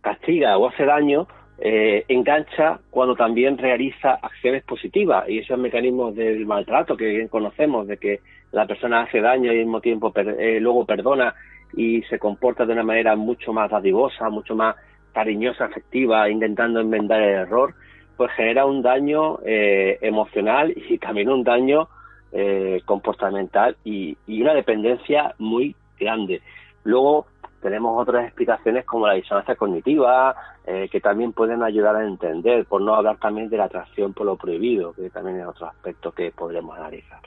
castiga 0.00 0.56
o 0.56 0.68
hace 0.68 0.84
daño, 0.86 1.28
eh, 1.64 2.04
engancha 2.08 2.80
cuando 2.90 3.14
también 3.14 3.56
realiza 3.56 4.14
acciones 4.14 4.64
positivas 4.64 5.28
y 5.28 5.38
esos 5.38 5.56
mecanismos 5.56 6.12
del 6.16 6.44
maltrato 6.44 6.96
que 6.96 7.06
bien 7.06 7.28
conocemos, 7.28 7.86
de 7.86 7.98
que 7.98 8.20
la 8.50 8.66
persona 8.66 9.02
hace 9.02 9.20
daño 9.20 9.52
y 9.52 9.60
al 9.60 9.64
mismo 9.64 9.80
tiempo 9.80 10.12
per, 10.12 10.28
eh, 10.40 10.58
luego 10.58 10.84
perdona 10.84 11.32
y 11.76 12.02
se 12.02 12.18
comporta 12.18 12.66
de 12.66 12.72
una 12.72 12.82
manera 12.82 13.14
mucho 13.14 13.52
más 13.52 13.70
dadivosa, 13.70 14.28
mucho 14.28 14.56
más 14.56 14.74
cariñosa, 15.12 15.66
afectiva, 15.66 16.28
intentando 16.28 16.80
enmendar 16.80 17.22
el 17.22 17.34
error, 17.46 17.74
pues 18.16 18.32
genera 18.32 18.66
un 18.66 18.82
daño 18.82 19.38
eh, 19.44 19.98
emocional 20.00 20.74
y 20.76 20.98
también 20.98 21.28
un 21.28 21.44
daño 21.44 21.88
eh, 22.32 22.80
comportamental 22.84 23.76
y, 23.84 24.16
una 24.26 24.54
dependencia 24.54 25.34
muy 25.38 25.76
grande. 26.00 26.42
Luego 26.82 27.26
tenemos 27.62 27.98
otras 27.98 28.26
explicaciones 28.26 28.84
como 28.84 29.06
la 29.06 29.14
disonancia 29.14 29.54
cognitiva, 29.54 30.34
eh, 30.66 30.88
que 30.90 31.00
también 31.00 31.32
pueden 31.32 31.62
ayudar 31.62 31.96
a 31.96 32.04
entender, 32.04 32.66
por 32.66 32.82
no 32.82 32.94
hablar 32.94 33.16
también 33.18 33.48
de 33.48 33.56
la 33.56 33.64
atracción 33.64 34.12
por 34.12 34.26
lo 34.26 34.36
prohibido, 34.36 34.92
que 34.92 35.08
también 35.10 35.40
es 35.40 35.46
otro 35.46 35.68
aspecto 35.68 36.10
que 36.12 36.32
podremos 36.32 36.76
analizar. 36.76 37.20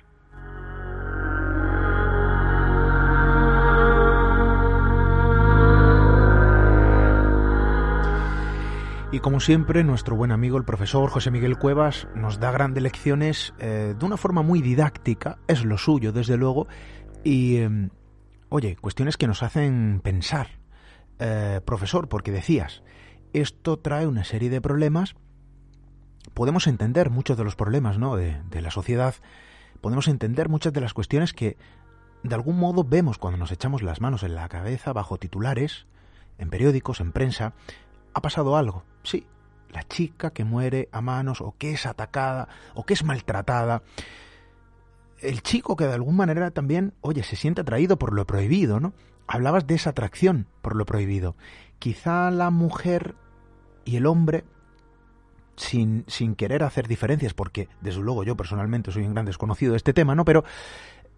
Y 9.11 9.19
como 9.19 9.39
siempre, 9.39 9.85
nuestro 9.85 10.17
buen 10.17 10.33
amigo 10.33 10.57
el 10.57 10.65
profesor 10.65 11.09
José 11.09 11.31
Miguel 11.31 11.57
Cuevas 11.57 12.05
nos 12.15 12.41
da 12.41 12.51
grandes 12.51 12.83
lecciones 12.83 13.53
eh, 13.59 13.93
de 13.97 14.05
una 14.05 14.17
forma 14.17 14.41
muy 14.41 14.61
didáctica, 14.61 15.37
es 15.47 15.63
lo 15.63 15.77
suyo 15.77 16.11
desde 16.11 16.35
luego, 16.35 16.67
y 17.23 17.59
em, 17.59 17.89
oye, 18.55 18.77
cuestiones 18.77 19.17
que 19.17 19.27
nos 19.27 19.43
hacen 19.43 19.99
pensar. 20.01 20.47
Eh, 21.19 21.59
profesor, 21.65 22.07
porque 22.07 22.31
decías, 22.31 22.83
esto 23.33 23.77
trae 23.77 24.07
una 24.07 24.23
serie 24.23 24.49
de 24.49 24.61
problemas, 24.61 25.15
podemos 26.33 26.67
entender 26.67 27.09
muchos 27.09 27.37
de 27.37 27.43
los 27.43 27.55
problemas 27.55 27.97
¿no? 27.97 28.15
de, 28.15 28.41
de 28.49 28.61
la 28.61 28.71
sociedad, 28.71 29.15
podemos 29.81 30.07
entender 30.07 30.49
muchas 30.49 30.71
de 30.71 30.81
las 30.81 30.93
cuestiones 30.93 31.33
que 31.33 31.57
de 32.23 32.35
algún 32.35 32.57
modo 32.57 32.83
vemos 32.83 33.17
cuando 33.17 33.37
nos 33.37 33.51
echamos 33.51 33.83
las 33.83 34.01
manos 34.01 34.23
en 34.23 34.35
la 34.35 34.47
cabeza 34.47 34.93
bajo 34.93 35.17
titulares, 35.17 35.85
en 36.37 36.49
periódicos, 36.49 37.01
en 37.01 37.11
prensa, 37.11 37.53
ha 38.13 38.21
pasado 38.21 38.55
algo. 38.55 38.83
Sí, 39.03 39.27
la 39.69 39.83
chica 39.83 40.31
que 40.31 40.45
muere 40.45 40.87
a 40.93 41.01
manos 41.01 41.41
o 41.41 41.55
que 41.57 41.73
es 41.73 41.85
atacada 41.85 42.47
o 42.73 42.85
que 42.85 42.93
es 42.93 43.03
maltratada. 43.03 43.83
El 45.21 45.41
chico 45.41 45.75
que 45.75 45.85
de 45.85 45.93
alguna 45.93 46.17
manera 46.17 46.51
también, 46.51 46.93
oye, 47.01 47.23
se 47.23 47.35
siente 47.35 47.61
atraído 47.61 47.97
por 47.97 48.13
lo 48.13 48.25
prohibido, 48.25 48.79
¿no? 48.79 48.93
Hablabas 49.27 49.65
de 49.65 49.75
esa 49.75 49.91
atracción 49.91 50.47
por 50.61 50.75
lo 50.75 50.85
prohibido. 50.85 51.35
Quizá 51.79 52.29
la 52.31 52.51
mujer 52.51 53.15
y 53.85 53.95
el 53.95 54.05
hombre, 54.05 54.43
sin, 55.55 56.03
sin 56.07 56.35
querer 56.35 56.63
hacer 56.63 56.87
diferencias, 56.87 57.33
porque 57.33 57.69
desde 57.81 58.01
luego 58.01 58.23
yo 58.23 58.35
personalmente 58.35 58.91
soy 58.91 59.05
un 59.05 59.13
gran 59.13 59.25
desconocido 59.25 59.71
de 59.71 59.77
este 59.77 59.93
tema, 59.93 60.15
¿no? 60.15 60.25
Pero 60.25 60.43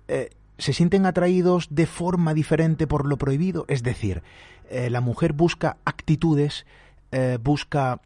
eh, 0.07 0.29
se 0.57 0.73
sienten 0.73 1.05
atraídos 1.05 1.67
de 1.71 1.86
forma 1.86 2.33
diferente 2.33 2.88
por 2.88 3.07
lo 3.07 3.17
prohibido. 3.17 3.65
Es 3.67 3.83
decir, 3.83 4.23
eh, 4.69 4.89
la 4.89 5.01
mujer 5.01 5.33
busca 5.33 5.77
actitudes 5.86 6.65
eh, 7.10 7.38
busca 7.41 8.01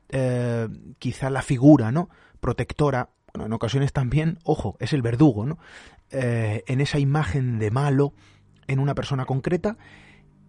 quizá 0.99 1.32
la 1.32 1.41
figura, 1.41 1.91
¿no? 1.91 2.10
Protectora, 2.39 3.10
bueno, 3.34 3.46
en 3.46 3.54
ocasiones 3.54 3.94
también, 3.94 4.39
ojo, 4.44 4.76
es 4.80 4.94
el 4.94 5.02
verdugo, 5.02 5.46
¿no? 5.46 5.58
Eh, 6.12 6.63
en 6.67 6.82
esa 6.82 7.00
imagen 7.00 7.60
de 7.60 7.72
malo 7.72 8.13
en 8.67 8.80
una 8.80 8.96
persona 8.96 9.26
concreta, 9.26 9.78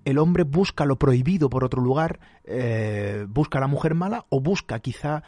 el 0.05 0.19
hombre 0.19 0.45
busca 0.45 0.85
lo 0.85 0.97
prohibido 0.97 1.49
por 1.49 1.65
otro 1.65 1.81
lugar, 1.81 2.19
busca 3.29 3.59
a 3.59 3.61
la 3.61 3.69
mujer 3.69 3.95
mala 3.95 4.27
o 4.31 4.41
busca 4.41 4.81
quizá 4.81 5.23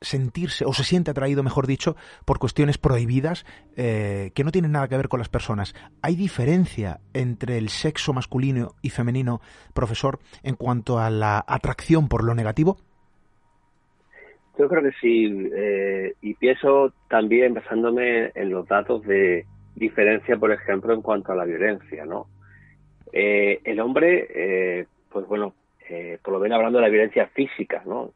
sentirse 0.00 0.64
o 0.64 0.72
se 0.72 0.84
siente 0.84 1.10
atraído, 1.10 1.42
mejor 1.42 1.66
dicho, 1.66 1.96
por 2.24 2.38
cuestiones 2.38 2.78
prohibidas 2.78 3.44
eh, 3.76 4.32
que 4.34 4.44
no 4.44 4.52
tienen 4.52 4.72
nada 4.72 4.88
que 4.88 4.96
ver 4.96 5.08
con 5.08 5.18
las 5.18 5.28
personas. 5.28 5.74
¿Hay 6.02 6.16
diferencia 6.16 7.00
entre 7.12 7.58
el 7.58 7.68
sexo 7.68 8.12
masculino 8.12 8.74
y 8.82 8.90
femenino, 8.90 9.40
profesor, 9.72 10.20
en 10.42 10.56
cuanto 10.56 10.98
a 10.98 11.10
la 11.10 11.44
atracción 11.46 12.08
por 12.08 12.24
lo 12.24 12.34
negativo? 12.34 12.78
Yo 14.58 14.68
creo 14.68 14.82
que 14.82 14.92
sí, 15.00 15.50
eh, 15.54 16.14
y 16.22 16.34
pienso 16.34 16.92
también 17.08 17.54
basándome 17.54 18.30
en 18.34 18.50
los 18.50 18.66
datos 18.66 19.02
de 19.06 19.44
diferencia, 19.74 20.36
por 20.36 20.50
ejemplo, 20.50 20.94
en 20.94 21.02
cuanto 21.02 21.32
a 21.32 21.36
la 21.36 21.44
violencia, 21.44 22.06
¿no? 22.06 22.26
Eh, 23.12 23.60
el 23.64 23.80
hombre, 23.80 24.86
pues 25.10 25.26
bueno, 25.26 25.54
por 26.22 26.34
lo 26.34 26.40
menos 26.40 26.56
hablando 26.56 26.78
de 26.78 26.84
la 26.84 26.90
violencia 26.90 27.26
física, 27.28 27.82
¿no? 27.86 28.10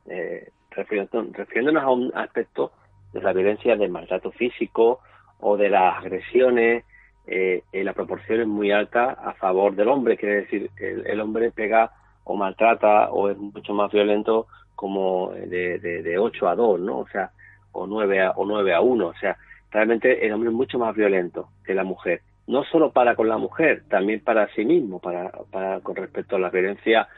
refiriéndonos 0.70 1.82
a 1.82 1.90
un 1.90 2.12
aspecto 2.14 2.72
de 3.12 3.22
la 3.22 3.32
violencia 3.32 3.76
del 3.76 3.90
maltrato 3.90 4.30
físico 4.32 5.00
o 5.40 5.56
de 5.56 5.68
las 5.68 5.98
agresiones, 5.98 6.84
eh, 7.26 7.62
la 7.72 7.92
proporción 7.92 8.40
es 8.40 8.46
muy 8.46 8.72
alta 8.72 9.12
a 9.12 9.34
favor 9.34 9.74
del 9.74 9.88
hombre, 9.88 10.16
quiere 10.16 10.42
decir, 10.42 10.70
el 10.78 11.20
hombre 11.20 11.50
pega 11.50 11.92
o 12.24 12.36
maltrata 12.36 13.10
o 13.10 13.30
es 13.30 13.38
mucho 13.38 13.72
más 13.72 13.90
violento 13.92 14.46
como 14.80 15.32
de, 15.32 15.78
de, 15.78 16.02
de 16.02 16.16
8 16.16 16.48
a 16.48 16.54
2, 16.54 16.80
¿no? 16.80 17.00
O 17.00 17.08
sea, 17.08 17.32
o 17.72 17.86
9 17.86 18.22
a, 18.22 18.30
o 18.30 18.46
9 18.46 18.72
a 18.72 18.80
1, 18.80 19.06
o 19.08 19.14
sea, 19.16 19.36
realmente 19.70 20.24
el 20.24 20.32
hombre 20.32 20.48
es 20.48 20.54
mucho 20.54 20.78
más 20.78 20.96
violento 20.96 21.50
que 21.66 21.74
la 21.74 21.84
mujer, 21.84 22.22
no 22.46 22.64
solo 22.64 22.90
para 22.90 23.14
con 23.14 23.28
la 23.28 23.36
mujer, 23.36 23.82
también 23.90 24.20
para 24.20 24.48
sí 24.54 24.64
mismo, 24.64 24.98
para, 24.98 25.32
para 25.50 25.80
con 25.80 25.96
respecto 25.96 26.36
a 26.36 26.38
la 26.38 26.48
violencia 26.48 27.08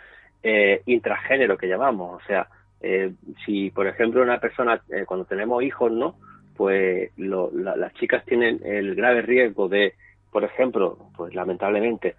eh, 0.42 0.82
intragénero 0.86 1.56
que 1.56 1.68
llamamos, 1.68 2.20
o 2.20 2.26
sea, 2.26 2.48
eh, 2.80 3.12
si, 3.46 3.70
por 3.70 3.86
ejemplo, 3.86 4.22
una 4.22 4.40
persona, 4.40 4.82
eh, 4.90 5.04
cuando 5.06 5.24
tenemos 5.24 5.62
hijos, 5.62 5.92
¿no? 5.92 6.16
Pues 6.56 7.12
las 7.16 7.94
chicas 7.94 8.24
tienen 8.24 8.58
el 8.64 8.96
grave 8.96 9.22
riesgo 9.22 9.68
de, 9.68 9.94
por 10.32 10.42
ejemplo, 10.42 10.98
pues 11.16 11.32
lamentablemente, 11.32 12.16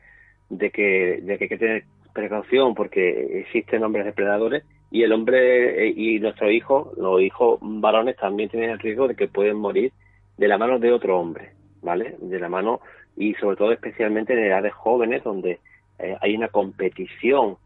de 0.49 0.71
que, 0.71 1.19
de 1.21 1.37
que 1.37 1.43
hay 1.43 1.49
que 1.49 1.57
tener 1.57 1.83
precaución 2.13 2.75
porque 2.75 3.41
existen 3.41 3.83
hombres 3.83 4.05
depredadores 4.05 4.63
y 4.93 5.01
el 5.01 5.11
hombre 5.11 5.87
eh, 5.87 5.93
y 5.95 6.19
nuestros 6.19 6.51
hijos, 6.51 6.95
los 6.97 7.19
hijos 7.19 7.57
varones 7.61 8.15
también 8.15 8.49
tienen 8.49 8.69
el 8.69 8.79
riesgo 8.79 9.07
de 9.07 9.15
que 9.15 9.27
pueden 9.27 9.57
morir 9.57 9.91
de 10.37 10.47
la 10.47 10.59
mano 10.59 10.77
de 10.77 10.91
otro 10.91 11.19
hombre, 11.19 11.53
¿vale? 11.81 12.15
De 12.21 12.39
la 12.39 12.47
mano 12.47 12.79
y 13.17 13.33
sobre 13.33 13.57
todo 13.57 13.71
especialmente 13.71 14.33
en 14.33 14.39
edades 14.39 14.73
jóvenes 14.73 15.23
donde 15.23 15.59
hay 16.21 16.35
una 16.35 16.47
competición 16.49 17.57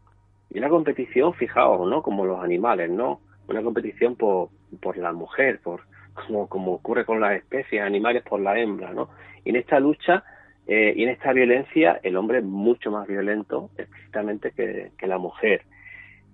y 0.50 0.58
una 0.58 0.70
competición, 0.70 1.34
fijaos, 1.34 1.86
¿no? 1.88 2.02
Como 2.02 2.24
los 2.24 2.42
animales, 2.42 2.90
¿no? 2.90 3.20
Una 3.46 3.62
competición 3.62 4.16
por, 4.16 4.48
por 4.80 4.96
la 4.96 5.12
mujer, 5.12 5.60
por 5.62 5.82
como, 6.14 6.48
como 6.48 6.72
ocurre 6.72 7.04
con 7.04 7.20
las 7.20 7.32
especies 7.36 7.82
animales 7.82 8.22
por 8.22 8.40
la 8.40 8.58
hembra, 8.58 8.92
¿no? 8.92 9.10
Y 9.44 9.50
en 9.50 9.56
esta 9.56 9.78
lucha 9.78 10.24
eh, 10.66 10.94
y 10.96 11.04
en 11.04 11.10
esta 11.10 11.32
violencia 11.32 12.00
el 12.02 12.16
hombre 12.16 12.38
es 12.38 12.44
mucho 12.44 12.90
más 12.90 13.06
violento 13.06 13.70
explícitamente 13.76 14.52
que, 14.52 14.92
que 14.96 15.06
la 15.06 15.18
mujer. 15.18 15.62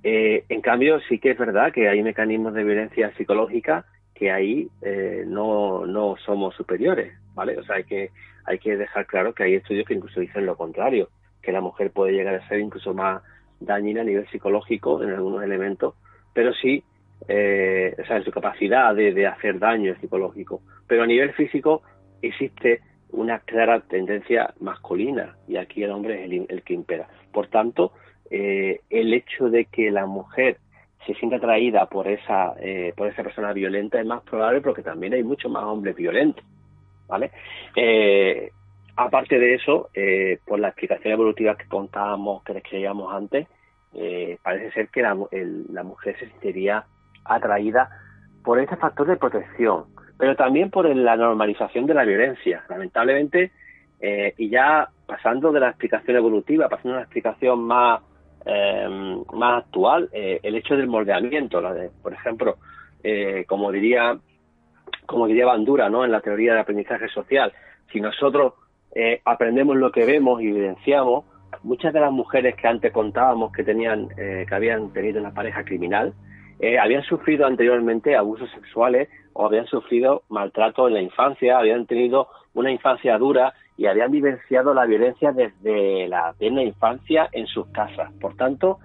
Eh, 0.04 0.44
en 0.48 0.60
cambio, 0.60 1.00
sí 1.08 1.18
que 1.18 1.30
es 1.30 1.38
verdad 1.38 1.72
que 1.72 1.88
hay 1.88 2.02
mecanismos 2.02 2.52
de 2.54 2.62
violencia 2.62 3.10
psicológica 3.16 3.86
que 4.14 4.30
ahí 4.30 4.68
eh, 4.82 5.24
no, 5.26 5.86
no 5.86 6.14
somos 6.24 6.54
superiores, 6.54 7.14
¿vale? 7.34 7.58
O 7.58 7.64
sea, 7.64 7.76
hay 7.76 7.84
que, 7.84 8.10
hay 8.44 8.58
que 8.58 8.76
dejar 8.76 9.06
claro 9.06 9.34
que 9.34 9.42
hay 9.42 9.54
estudios 9.54 9.86
que 9.86 9.94
incluso 9.94 10.20
dicen 10.20 10.46
lo 10.46 10.56
contrario, 10.56 11.08
que 11.42 11.52
la 11.52 11.60
mujer 11.60 11.90
puede 11.90 12.12
llegar 12.12 12.34
a 12.34 12.48
ser 12.48 12.60
incluso 12.60 12.94
más 12.94 13.22
dañina 13.60 14.02
a 14.02 14.04
nivel 14.04 14.28
psicológico 14.28 15.02
en 15.02 15.10
algunos 15.10 15.42
elementos, 15.42 15.94
pero 16.32 16.52
sí, 16.52 16.84
eh, 17.28 17.96
o 17.98 18.04
sea, 18.04 18.18
en 18.18 18.24
su 18.24 18.30
capacidad 18.30 18.94
de, 18.94 19.26
hacer 19.26 19.58
daño 19.58 19.94
psicológico. 20.00 20.60
Pero 20.86 21.04
a 21.04 21.06
nivel 21.06 21.32
físico 21.32 21.82
existe 22.20 22.80
una 23.10 23.38
clara 23.40 23.80
tendencia 23.80 24.52
masculina 24.60 25.36
y 25.48 25.56
aquí 25.56 25.82
el 25.82 25.90
hombre 25.90 26.24
es 26.24 26.50
el, 26.50 26.62
que 26.62 26.74
impera. 26.74 27.08
Por 27.32 27.48
tanto, 27.48 27.92
eh, 28.30 28.80
el 28.90 29.14
hecho 29.14 29.48
de 29.50 29.66
que 29.66 29.90
la 29.90 30.06
mujer 30.06 30.58
se 31.06 31.14
sienta 31.14 31.36
atraída 31.36 31.86
por 31.86 32.08
esa 32.08 32.54
eh, 32.60 32.94
por 32.96 33.08
esa 33.08 33.22
persona 33.22 33.52
violenta 33.52 34.00
es 34.00 34.06
más 34.06 34.22
probable 34.22 34.62
porque 34.62 34.82
también 34.82 35.12
hay 35.12 35.22
muchos 35.22 35.50
más 35.50 35.64
hombres 35.64 35.94
violentos, 35.96 36.44
¿vale? 37.06 37.30
Eh, 37.76 38.50
Aparte 38.96 39.40
de 39.40 39.54
eso, 39.54 39.90
eh, 39.92 40.38
por 40.46 40.60
la 40.60 40.68
explicación 40.68 41.14
evolutiva 41.14 41.56
que 41.56 41.66
contábamos, 41.66 42.44
que 42.44 42.54
les 42.54 42.62
creíamos 42.62 43.12
antes, 43.12 43.48
eh, 43.92 44.38
parece 44.40 44.70
ser 44.70 44.88
que 44.88 45.02
la, 45.02 45.14
mujer 45.14 46.16
se 46.18 46.28
sentiría 46.28 46.84
atraída 47.24 47.90
por 48.44 48.60
este 48.60 48.76
factor 48.76 49.08
de 49.08 49.16
protección, 49.16 49.86
pero 50.16 50.36
también 50.36 50.70
por 50.70 50.86
la 50.94 51.16
normalización 51.16 51.86
de 51.86 51.94
la 51.94 52.04
violencia. 52.04 52.64
Lamentablemente, 52.68 53.50
y 54.36 54.50
ya 54.50 54.88
pasando 55.06 55.50
de 55.50 55.60
la 55.60 55.70
explicación 55.70 56.16
evolutiva, 56.16 56.68
pasando 56.68 56.90
a 56.90 56.96
una 56.96 57.02
explicación 57.04 57.60
más, 57.64 58.00
más 58.44 59.64
actual, 59.64 60.08
el 60.12 60.54
hecho 60.54 60.76
del 60.76 60.86
moldeamiento, 60.86 61.60
la 61.60 61.72
de, 61.72 61.90
por 62.02 62.12
ejemplo, 62.12 62.56
como 63.46 63.72
diría 63.72 64.18
como 65.06 65.26
diría 65.26 65.46
Bandura, 65.46 65.88
¿no? 65.88 66.04
En 66.04 66.10
la 66.10 66.20
teoría 66.20 66.52
del 66.52 66.62
aprendizaje 66.62 67.08
social, 67.08 67.52
si 67.92 68.00
nosotros 68.00 68.54
eh, 68.94 69.20
aprendemos 69.24 69.76
lo 69.76 69.90
que 69.90 70.04
vemos 70.04 70.40
y 70.40 70.48
evidenciamos. 70.48 71.24
Muchas 71.62 71.92
de 71.92 72.00
las 72.00 72.12
mujeres 72.12 72.56
que 72.56 72.66
antes 72.66 72.92
contábamos 72.92 73.52
que 73.52 73.64
tenían, 73.64 74.08
eh, 74.16 74.44
que 74.48 74.54
habían 74.54 74.92
tenido 74.92 75.20
una 75.20 75.32
pareja 75.32 75.64
criminal, 75.64 76.12
eh, 76.60 76.78
habían 76.78 77.02
sufrido 77.02 77.46
anteriormente 77.46 78.16
abusos 78.16 78.50
sexuales 78.50 79.08
o 79.32 79.46
habían 79.46 79.66
sufrido 79.66 80.22
maltrato 80.28 80.86
en 80.88 80.94
la 80.94 81.00
infancia, 81.00 81.58
habían 81.58 81.86
tenido 81.86 82.28
una 82.54 82.70
infancia 82.70 83.18
dura 83.18 83.54
y 83.76 83.86
habían 83.86 84.10
vivenciado 84.10 84.72
la 84.74 84.86
violencia 84.86 85.32
desde 85.32 86.08
la 86.08 86.34
plena 86.38 86.62
infancia 86.62 87.28
en 87.32 87.46
sus 87.46 87.66
casas. 87.68 88.12
Por 88.20 88.36
tanto, 88.36 88.78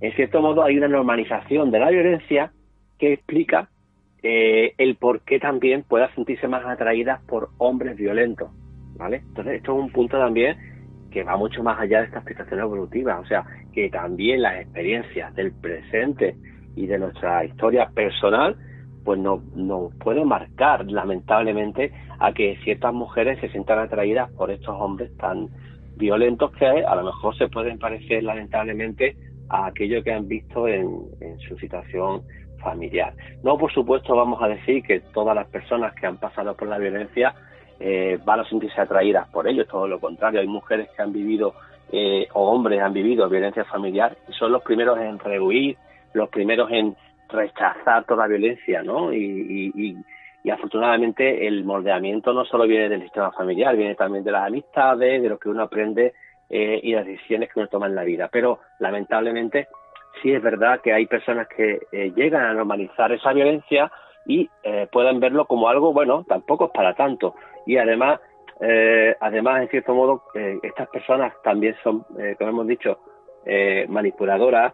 en 0.00 0.12
cierto 0.12 0.42
modo 0.42 0.62
hay 0.62 0.76
una 0.76 0.88
normalización 0.88 1.70
de 1.70 1.78
la 1.78 1.90
violencia 1.90 2.52
que 2.98 3.14
explica 3.14 3.68
eh, 4.22 4.74
el 4.78 4.96
por 4.96 5.20
qué 5.20 5.38
también 5.38 5.82
pueda 5.82 6.12
sentirse 6.14 6.48
más 6.48 6.64
atraídas 6.64 7.20
por 7.22 7.50
hombres 7.58 7.96
violentos, 7.96 8.50
¿vale? 8.96 9.18
Entonces 9.28 9.54
esto 9.54 9.76
es 9.76 9.84
un 9.84 9.92
punto 9.92 10.18
también 10.18 10.56
que 11.10 11.22
va 11.22 11.36
mucho 11.36 11.62
más 11.62 11.78
allá 11.78 12.00
de 12.00 12.06
esta 12.06 12.18
explicación 12.18 12.60
evolutiva, 12.60 13.20
o 13.20 13.26
sea, 13.26 13.44
que 13.72 13.88
también 13.88 14.42
las 14.42 14.60
experiencias 14.60 15.34
del 15.34 15.52
presente 15.52 16.36
y 16.74 16.86
de 16.86 16.98
nuestra 16.98 17.44
historia 17.44 17.88
personal, 17.94 18.56
pues 19.04 19.18
nos 19.18 19.44
no 19.54 19.90
puede 20.00 20.24
marcar 20.24 20.90
lamentablemente 20.90 21.92
a 22.18 22.32
que 22.32 22.56
ciertas 22.64 22.92
mujeres 22.92 23.38
se 23.40 23.48
sientan 23.50 23.78
atraídas 23.78 24.30
por 24.32 24.50
estos 24.50 24.74
hombres 24.80 25.14
tan 25.18 25.48
violentos 25.96 26.50
que 26.52 26.66
a 26.66 26.94
lo 26.94 27.04
mejor 27.04 27.36
se 27.36 27.48
pueden 27.48 27.78
parecer 27.78 28.22
lamentablemente 28.24 29.16
a 29.48 29.66
aquello 29.66 30.02
que 30.02 30.12
han 30.12 30.26
visto 30.26 30.66
en, 30.66 30.88
en 31.20 31.38
su 31.40 31.56
situación 31.58 32.22
familiar. 32.64 33.12
No, 33.42 33.58
por 33.58 33.72
supuesto, 33.72 34.16
vamos 34.16 34.42
a 34.42 34.48
decir 34.48 34.82
que 34.82 35.00
todas 35.12 35.36
las 35.36 35.46
personas 35.48 35.94
que 35.94 36.06
han 36.06 36.16
pasado 36.16 36.56
por 36.56 36.66
la 36.68 36.78
violencia 36.78 37.34
eh, 37.78 38.18
van 38.24 38.40
a 38.40 38.48
sentirse 38.48 38.80
atraídas 38.80 39.28
por 39.28 39.46
ello, 39.46 39.66
todo 39.66 39.86
lo 39.86 40.00
contrario. 40.00 40.40
Hay 40.40 40.46
mujeres 40.46 40.88
que 40.96 41.02
han 41.02 41.12
vivido, 41.12 41.54
eh, 41.92 42.26
o 42.32 42.50
hombres 42.50 42.80
han 42.80 42.92
vivido 42.92 43.28
violencia 43.28 43.64
familiar 43.64 44.16
y 44.28 44.32
son 44.32 44.52
los 44.52 44.62
primeros 44.62 44.98
en 44.98 45.18
rehuir, 45.18 45.76
los 46.14 46.28
primeros 46.28 46.70
en 46.70 46.96
rechazar 47.28 48.04
toda 48.04 48.26
violencia, 48.26 48.82
¿no? 48.82 49.12
Y, 49.12 49.72
y, 49.74 49.96
y, 50.44 50.50
afortunadamente 50.50 51.46
el 51.46 51.64
moldeamiento 51.64 52.32
no 52.32 52.44
solo 52.44 52.66
viene 52.66 52.90
del 52.90 53.02
sistema 53.02 53.32
familiar, 53.32 53.76
viene 53.76 53.94
también 53.94 54.24
de 54.24 54.32
las 54.32 54.46
amistades, 54.46 55.22
de 55.22 55.28
lo 55.28 55.38
que 55.38 55.48
uno 55.48 55.62
aprende 55.62 56.12
eh, 56.50 56.80
y 56.82 56.92
las 56.92 57.06
decisiones 57.06 57.50
que 57.50 57.60
uno 57.60 57.68
toma 57.68 57.86
en 57.86 57.94
la 57.94 58.04
vida. 58.04 58.28
Pero 58.30 58.60
lamentablemente 58.78 59.68
sí 60.22 60.32
es 60.32 60.42
verdad 60.42 60.80
que 60.82 60.92
hay 60.92 61.06
personas 61.06 61.48
que 61.48 61.80
eh, 61.90 62.12
llegan 62.14 62.44
a 62.44 62.52
normalizar 62.52 63.10
esa 63.12 63.32
violencia 63.32 63.90
y 64.26 64.48
eh, 64.62 64.88
pueden 64.90 65.20
verlo 65.20 65.46
como 65.46 65.68
algo, 65.68 65.92
bueno, 65.92 66.24
tampoco 66.28 66.66
es 66.66 66.70
para 66.72 66.94
tanto. 66.94 67.34
Y 67.66 67.76
además, 67.76 68.20
eh, 68.60 69.14
además 69.20 69.62
en 69.62 69.68
cierto 69.68 69.94
modo, 69.94 70.24
eh, 70.34 70.58
estas 70.62 70.88
personas 70.88 71.34
también 71.42 71.76
son, 71.82 72.04
como 72.38 72.50
hemos 72.50 72.66
dicho, 72.66 72.98
manipuladoras, 73.88 74.72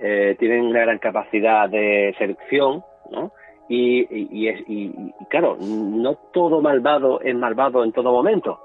tienen 0.00 0.64
una 0.64 0.80
gran 0.80 0.98
capacidad 0.98 1.68
de 1.68 2.14
seducción, 2.18 2.82
¿no? 3.10 3.32
Y, 3.68 4.00
y, 4.00 4.48
y, 4.48 4.64
y, 4.66 5.12
claro, 5.28 5.56
no 5.60 6.14
todo 6.32 6.60
malvado 6.60 7.20
es 7.20 7.34
malvado 7.34 7.84
en 7.84 7.92
todo 7.92 8.10
momento. 8.10 8.60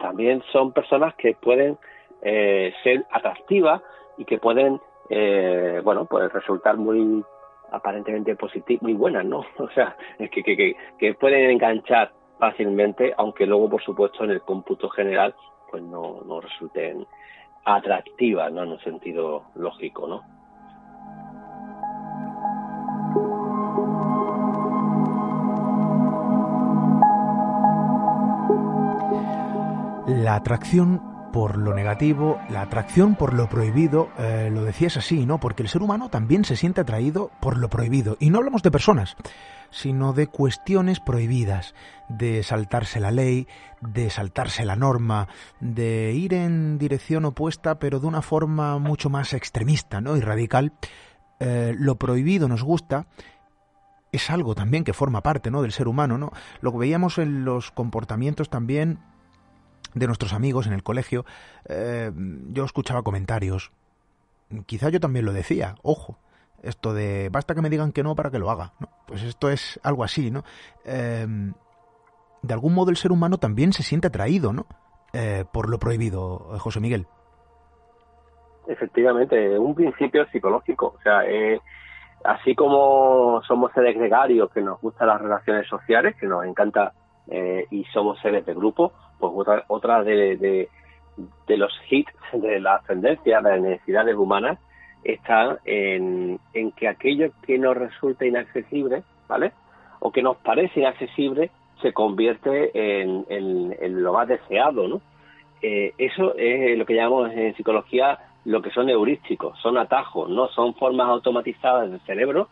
También 0.00 0.42
son 0.52 0.72
personas 0.72 1.14
que 1.14 1.34
pueden 1.34 1.78
ser 2.20 3.06
atractivas 3.10 3.80
y 4.18 4.24
que 4.24 4.38
pueden 4.38 4.80
eh, 5.12 5.80
bueno, 5.82 6.04
pues 6.04 6.32
resultar 6.32 6.76
muy 6.76 7.24
aparentemente 7.72 8.36
positivas, 8.36 8.82
muy 8.82 8.94
buenas, 8.94 9.24
¿no? 9.24 9.44
O 9.58 9.68
sea, 9.70 9.96
es 10.18 10.30
que, 10.30 10.42
que, 10.42 10.76
que, 10.98 11.14
pueden 11.14 11.50
enganchar 11.50 12.12
fácilmente, 12.38 13.12
aunque 13.18 13.44
luego, 13.44 13.68
por 13.68 13.82
supuesto, 13.82 14.24
en 14.24 14.30
el 14.30 14.40
cómputo 14.42 14.88
general, 14.88 15.34
pues 15.68 15.82
no, 15.82 16.22
no 16.24 16.40
resulten 16.40 17.06
atractivas, 17.64 18.52
¿no? 18.52 18.62
En 18.62 18.70
un 18.70 18.80
sentido 18.80 19.42
lógico, 19.56 20.06
¿no? 20.06 20.22
La 30.10 30.34
atracción 30.34 31.00
por 31.32 31.56
lo 31.56 31.72
negativo, 31.72 32.40
la 32.50 32.62
atracción 32.62 33.14
por 33.14 33.32
lo 33.32 33.48
prohibido, 33.48 34.10
eh, 34.18 34.50
lo 34.52 34.64
decías 34.64 34.96
así, 34.96 35.24
¿no? 35.24 35.38
Porque 35.38 35.62
el 35.62 35.68
ser 35.68 35.82
humano 35.82 36.08
también 36.08 36.44
se 36.44 36.56
siente 36.56 36.80
atraído 36.80 37.30
por 37.40 37.56
lo 37.56 37.70
prohibido. 37.70 38.16
Y 38.18 38.30
no 38.30 38.38
hablamos 38.38 38.64
de 38.64 38.72
personas, 38.72 39.16
sino 39.70 40.12
de 40.12 40.26
cuestiones 40.26 40.98
prohibidas, 40.98 41.76
de 42.08 42.42
saltarse 42.42 42.98
la 42.98 43.12
ley, 43.12 43.46
de 43.80 44.10
saltarse 44.10 44.64
la 44.64 44.74
norma, 44.74 45.28
de 45.60 46.12
ir 46.12 46.34
en 46.34 46.76
dirección 46.76 47.24
opuesta, 47.24 47.78
pero 47.78 48.00
de 48.00 48.08
una 48.08 48.20
forma 48.20 48.78
mucho 48.80 49.10
más 49.10 49.32
extremista, 49.32 50.00
¿no? 50.00 50.16
Y 50.16 50.20
radical. 50.20 50.72
Eh, 51.38 51.72
lo 51.78 51.94
prohibido 51.94 52.48
nos 52.48 52.64
gusta 52.64 53.06
es 54.12 54.28
algo 54.28 54.56
también 54.56 54.82
que 54.82 54.92
forma 54.92 55.22
parte 55.22 55.52
¿no? 55.52 55.62
del 55.62 55.70
ser 55.70 55.86
humano, 55.86 56.18
¿no? 56.18 56.32
Lo 56.60 56.72
que 56.72 56.78
veíamos 56.78 57.18
en 57.18 57.44
los 57.44 57.70
comportamientos 57.70 58.50
también 58.50 58.98
de 59.94 60.06
nuestros 60.06 60.32
amigos 60.32 60.66
en 60.66 60.72
el 60.72 60.82
colegio, 60.82 61.24
eh, 61.68 62.10
yo 62.48 62.64
escuchaba 62.64 63.02
comentarios. 63.02 63.72
Quizá 64.66 64.88
yo 64.88 65.00
también 65.00 65.24
lo 65.24 65.32
decía, 65.32 65.76
ojo, 65.82 66.18
esto 66.62 66.92
de 66.92 67.28
basta 67.30 67.54
que 67.54 67.62
me 67.62 67.70
digan 67.70 67.92
que 67.92 68.02
no 68.02 68.14
para 68.14 68.30
que 68.30 68.38
lo 68.38 68.50
haga. 68.50 68.72
Pues 69.06 69.22
esto 69.22 69.50
es 69.50 69.80
algo 69.82 70.04
así, 70.04 70.30
¿no? 70.30 70.42
Em, 70.84 71.54
de 72.42 72.54
algún 72.54 72.74
modo 72.74 72.90
el 72.90 72.96
ser 72.96 73.12
humano 73.12 73.38
también 73.38 73.72
se 73.72 73.82
siente 73.82 74.08
atraído, 74.08 74.52
¿no? 74.52 74.66
Eh, 75.12 75.44
por 75.52 75.68
lo 75.68 75.78
prohibido, 75.78 76.38
José 76.58 76.80
Miguel. 76.80 77.06
Efectivamente, 78.66 79.58
un 79.58 79.74
principio 79.74 80.26
psicológico. 80.30 80.94
O 80.98 81.02
sea, 81.02 81.22
así 82.24 82.54
como 82.54 83.42
somos 83.46 83.72
seres 83.72 83.96
gregarios, 83.96 84.50
que 84.50 84.60
nos 84.60 84.80
gustan 84.80 85.08
las 85.08 85.20
relaciones 85.20 85.66
sociales, 85.68 86.16
que 86.16 86.26
nos 86.26 86.44
encanta 86.44 86.92
eh, 87.28 87.66
y 87.70 87.84
somos 87.84 88.20
seres 88.20 88.44
de 88.46 88.54
grupo, 88.54 88.92
pues 89.20 89.32
otra, 89.36 89.64
otra 89.68 90.02
de, 90.02 90.36
de, 91.46 91.56
los 91.56 91.72
hits 91.90 92.12
de 92.32 92.60
la 92.60 92.76
ascendencia, 92.76 93.40
de 93.40 93.50
las 93.50 93.60
necesidades 93.60 94.16
humanas, 94.16 94.58
está 95.04 95.58
en, 95.64 96.40
en 96.54 96.72
que 96.72 96.88
aquello 96.88 97.30
que 97.46 97.58
nos 97.58 97.76
resulta 97.76 98.26
inaccesible, 98.26 99.02
¿vale? 99.28 99.52
O 100.00 100.10
que 100.10 100.22
nos 100.22 100.36
parece 100.38 100.80
inaccesible, 100.80 101.50
se 101.82 101.92
convierte 101.92 102.70
en, 102.74 103.26
en, 103.28 104.02
lo 104.02 104.12
más 104.12 104.28
deseado, 104.28 104.88
¿no? 104.88 105.00
Eh, 105.62 105.92
eso 105.98 106.34
es 106.36 106.78
lo 106.78 106.86
que 106.86 106.94
llamamos 106.94 107.32
en 107.32 107.54
psicología 107.54 108.18
lo 108.44 108.62
que 108.62 108.70
son 108.70 108.88
heurísticos, 108.88 109.58
son 109.60 109.76
atajos, 109.76 110.30
no 110.30 110.48
son 110.48 110.74
formas 110.74 111.08
automatizadas 111.08 111.90
del 111.90 112.00
cerebro 112.00 112.48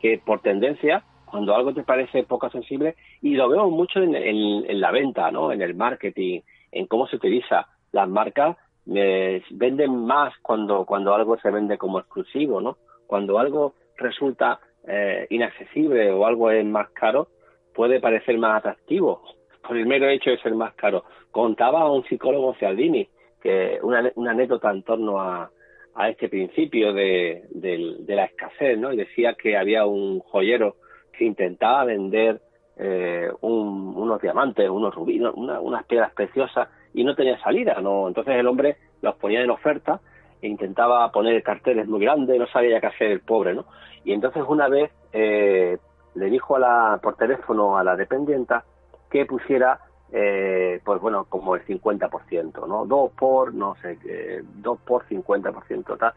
que 0.00 0.18
por 0.18 0.40
tendencia 0.40 1.02
cuando 1.30 1.54
algo 1.54 1.72
te 1.72 1.82
parece 1.82 2.24
poco 2.24 2.50
sensible, 2.50 2.96
y 3.22 3.34
lo 3.34 3.48
vemos 3.48 3.70
mucho 3.70 4.00
en, 4.02 4.80
la 4.80 4.90
venta, 4.90 5.30
¿no? 5.30 5.52
En 5.52 5.62
el 5.62 5.74
marketing, 5.74 6.40
en 6.72 6.86
cómo 6.86 7.06
se 7.06 7.16
utiliza. 7.16 7.68
Las 7.92 8.08
marcas 8.08 8.56
eh, 8.92 9.42
venden 9.50 10.04
más 10.06 10.34
cuando, 10.42 10.84
cuando 10.84 11.14
algo 11.14 11.38
se 11.38 11.50
vende 11.50 11.78
como 11.78 11.98
exclusivo, 11.98 12.60
¿no? 12.60 12.76
Cuando 13.06 13.38
algo 13.38 13.74
resulta 13.96 14.60
eh, 14.86 15.26
inaccesible 15.30 16.10
o 16.10 16.26
algo 16.26 16.50
es 16.50 16.64
más 16.64 16.90
caro, 16.90 17.28
puede 17.74 18.00
parecer 18.00 18.38
más 18.38 18.58
atractivo 18.58 19.22
por 19.66 19.76
el 19.76 19.86
mero 19.86 20.08
hecho 20.08 20.30
de 20.30 20.38
ser 20.38 20.54
más 20.54 20.74
caro. 20.74 21.04
Contaba 21.30 21.90
un 21.90 22.04
psicólogo 22.04 22.54
Cialdini 22.54 23.08
que 23.42 23.78
una, 23.82 24.10
una 24.16 24.32
anécdota 24.32 24.70
en 24.70 24.82
torno 24.82 25.20
a, 25.20 25.50
este 26.08 26.30
principio 26.30 26.94
de, 26.94 27.44
de, 27.50 28.14
la 28.14 28.24
escasez, 28.24 28.78
¿no? 28.78 28.90
Y 28.90 28.96
decía 28.96 29.34
que 29.34 29.58
había 29.58 29.84
un 29.84 30.20
joyero 30.20 30.76
intentaba 31.24 31.84
vender 31.84 32.40
eh, 32.76 33.30
unos 33.42 34.20
diamantes, 34.20 34.68
unos 34.68 34.94
rubíes, 34.94 35.30
unas 35.34 35.84
piedras 35.84 36.12
preciosas 36.12 36.68
y 36.94 37.04
no 37.04 37.14
tenía 37.14 37.38
salida, 37.40 37.80
¿no? 37.80 38.08
Entonces 38.08 38.34
el 38.36 38.46
hombre 38.46 38.76
los 39.02 39.14
ponía 39.16 39.42
en 39.42 39.50
oferta 39.50 40.00
e 40.40 40.48
intentaba 40.48 41.10
poner 41.12 41.42
carteles 41.42 41.86
muy 41.86 42.00
grandes, 42.00 42.38
no 42.38 42.46
sabía 42.46 42.80
qué 42.80 42.86
hacer 42.86 43.10
el 43.10 43.20
pobre, 43.20 43.54
¿no? 43.54 43.66
Y 44.04 44.12
entonces 44.12 44.42
una 44.48 44.68
vez 44.68 44.90
eh, 45.12 45.76
le 46.14 46.26
dijo 46.30 46.56
a 46.56 46.58
la, 46.58 47.00
por 47.02 47.16
teléfono 47.16 47.76
a 47.76 47.84
la 47.84 47.96
dependienta 47.96 48.64
que 49.10 49.26
pusiera, 49.26 49.80
eh, 50.12 50.80
pues 50.84 51.00
bueno, 51.00 51.26
como 51.28 51.56
el 51.56 51.64
50%, 51.66 52.66
¿no? 52.66 52.86
Dos 52.86 53.12
por, 53.12 53.52
no 53.52 53.76
sé, 53.82 53.98
dos 54.54 54.78
por 54.80 55.04
50%, 55.06 55.98
tal 55.98 56.14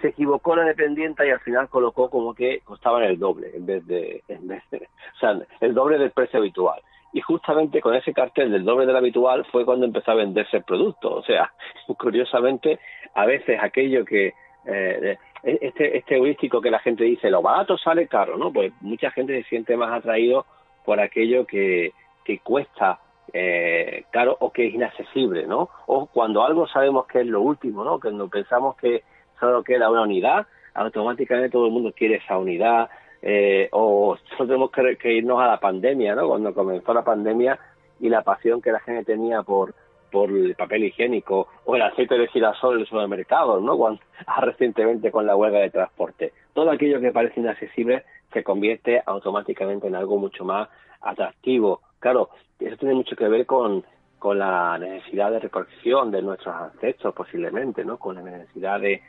se 0.00 0.08
equivocó 0.08 0.56
la 0.56 0.64
dependiente 0.64 1.26
y 1.26 1.30
al 1.30 1.40
final 1.40 1.68
colocó 1.68 2.10
como 2.10 2.34
que 2.34 2.60
costaban 2.60 3.02
el 3.04 3.18
doble 3.18 3.50
en 3.54 3.66
vez 3.66 3.86
de, 3.86 4.22
en 4.28 4.48
vez 4.48 4.62
de, 4.70 4.78
o 5.16 5.18
sea, 5.18 5.38
el 5.60 5.74
doble 5.74 5.98
del 5.98 6.10
precio 6.10 6.38
habitual. 6.38 6.80
Y 7.12 7.20
justamente 7.20 7.80
con 7.80 7.94
ese 7.94 8.12
cartel 8.12 8.52
del 8.52 8.64
doble 8.64 8.84
del 8.84 8.96
habitual 8.96 9.46
fue 9.46 9.64
cuando 9.64 9.86
empezó 9.86 10.10
a 10.10 10.16
venderse 10.16 10.58
el 10.58 10.64
producto. 10.64 11.14
O 11.14 11.22
sea, 11.22 11.50
curiosamente, 11.98 12.78
a 13.14 13.24
veces 13.24 13.58
aquello 13.62 14.04
que 14.04 14.34
eh, 14.66 15.16
este, 15.42 15.96
este 15.96 16.16
heurístico 16.16 16.60
que 16.60 16.70
la 16.70 16.80
gente 16.80 17.04
dice, 17.04 17.30
lo 17.30 17.40
barato 17.40 17.78
sale 17.78 18.08
caro, 18.08 18.36
¿no? 18.36 18.52
Pues 18.52 18.72
mucha 18.80 19.10
gente 19.12 19.40
se 19.42 19.48
siente 19.48 19.76
más 19.76 19.92
atraído 19.92 20.44
por 20.84 21.00
aquello 21.00 21.46
que, 21.46 21.92
que 22.24 22.40
cuesta 22.40 23.00
eh, 23.32 24.04
caro 24.10 24.36
o 24.40 24.52
que 24.52 24.66
es 24.66 24.74
inaccesible, 24.74 25.46
¿no? 25.46 25.68
O 25.86 26.06
cuando 26.06 26.44
algo 26.44 26.66
sabemos 26.66 27.06
que 27.06 27.20
es 27.20 27.26
lo 27.26 27.40
último, 27.40 27.84
¿no? 27.84 28.00
Cuando 28.00 28.28
pensamos 28.28 28.76
que 28.76 29.02
solo 29.38 29.62
queda 29.62 29.90
una 29.90 30.02
unidad, 30.02 30.46
automáticamente 30.74 31.50
todo 31.50 31.66
el 31.66 31.72
mundo 31.72 31.92
quiere 31.96 32.16
esa 32.16 32.38
unidad, 32.38 32.88
eh, 33.22 33.68
o 33.72 34.16
solo 34.36 34.46
tenemos 34.46 34.98
que, 34.98 35.14
irnos 35.14 35.40
a 35.40 35.46
la 35.46 35.60
pandemia, 35.60 36.14
¿no? 36.14 36.28
Cuando 36.28 36.54
comenzó 36.54 36.92
la 36.94 37.04
pandemia 37.04 37.58
y 37.98 38.08
la 38.08 38.22
pasión 38.22 38.60
que 38.60 38.72
la 38.72 38.80
gente 38.80 39.04
tenía 39.04 39.42
por, 39.42 39.74
por 40.12 40.30
el 40.30 40.54
papel 40.54 40.84
higiénico 40.84 41.48
o 41.64 41.76
el 41.76 41.82
aceite 41.82 42.18
de 42.18 42.28
girasol 42.28 42.74
en 42.74 42.80
el 42.80 42.86
supermercado, 42.86 43.60
¿no? 43.60 43.76
Cuando, 43.76 44.00
recientemente 44.42 45.10
con 45.10 45.26
la 45.26 45.34
huelga 45.34 45.60
de 45.60 45.70
transporte. 45.70 46.32
Todo 46.52 46.70
aquello 46.70 47.00
que 47.00 47.12
parece 47.12 47.40
inaccesible 47.40 48.04
se 48.32 48.44
convierte 48.44 49.02
automáticamente 49.04 49.86
en 49.86 49.96
algo 49.96 50.18
mucho 50.18 50.44
más 50.44 50.68
atractivo. 51.00 51.80
Claro, 51.98 52.30
eso 52.60 52.76
tiene 52.76 52.94
mucho 52.94 53.16
que 53.16 53.28
ver 53.28 53.46
con, 53.46 53.84
con 54.18 54.38
la 54.38 54.78
necesidad 54.78 55.30
de 55.30 55.40
recolección 55.40 56.10
de 56.10 56.22
nuestros 56.22 56.54
ancestros 56.54 57.14
posiblemente, 57.14 57.84
¿no? 57.84 57.98
Con 57.98 58.16
la 58.16 58.22
necesidad 58.22 58.78
de, 58.78 59.02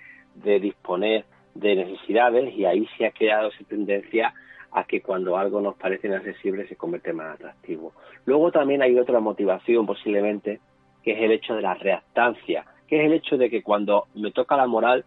de 0.44 0.60
disponer 0.60 1.26
de 1.54 1.76
necesidades 1.76 2.54
y 2.56 2.66
ahí 2.66 2.88
se 2.98 3.06
ha 3.06 3.12
creado 3.12 3.50
esa 3.50 3.64
tendencia 3.66 4.34
a 4.72 4.84
que 4.84 5.02
cuando 5.02 5.38
algo 5.38 5.62
nos 5.62 5.76
parece 5.76 6.08
inaccesible 6.08 6.68
se 6.68 6.76
convierte 6.76 7.14
más 7.14 7.36
atractivo. 7.36 7.94
Luego 8.26 8.52
también 8.52 8.82
hay 8.82 8.98
otra 9.00 9.20
motivación 9.20 9.86
posiblemente 9.86 10.60
que 11.04 11.14
es 11.14 11.22
el 11.22 11.32
hecho 11.32 11.56
de 11.56 11.62
la 11.62 11.74
reactancia, 11.74 12.66
que 12.88 13.00
es 13.00 13.06
el 13.06 13.14
hecho 13.14 13.38
de 13.38 13.50
que 13.50 13.64
cuando 13.64 14.06
me 14.16 14.32
toca 14.32 14.58
la 14.58 14.68
moral 14.68 15.06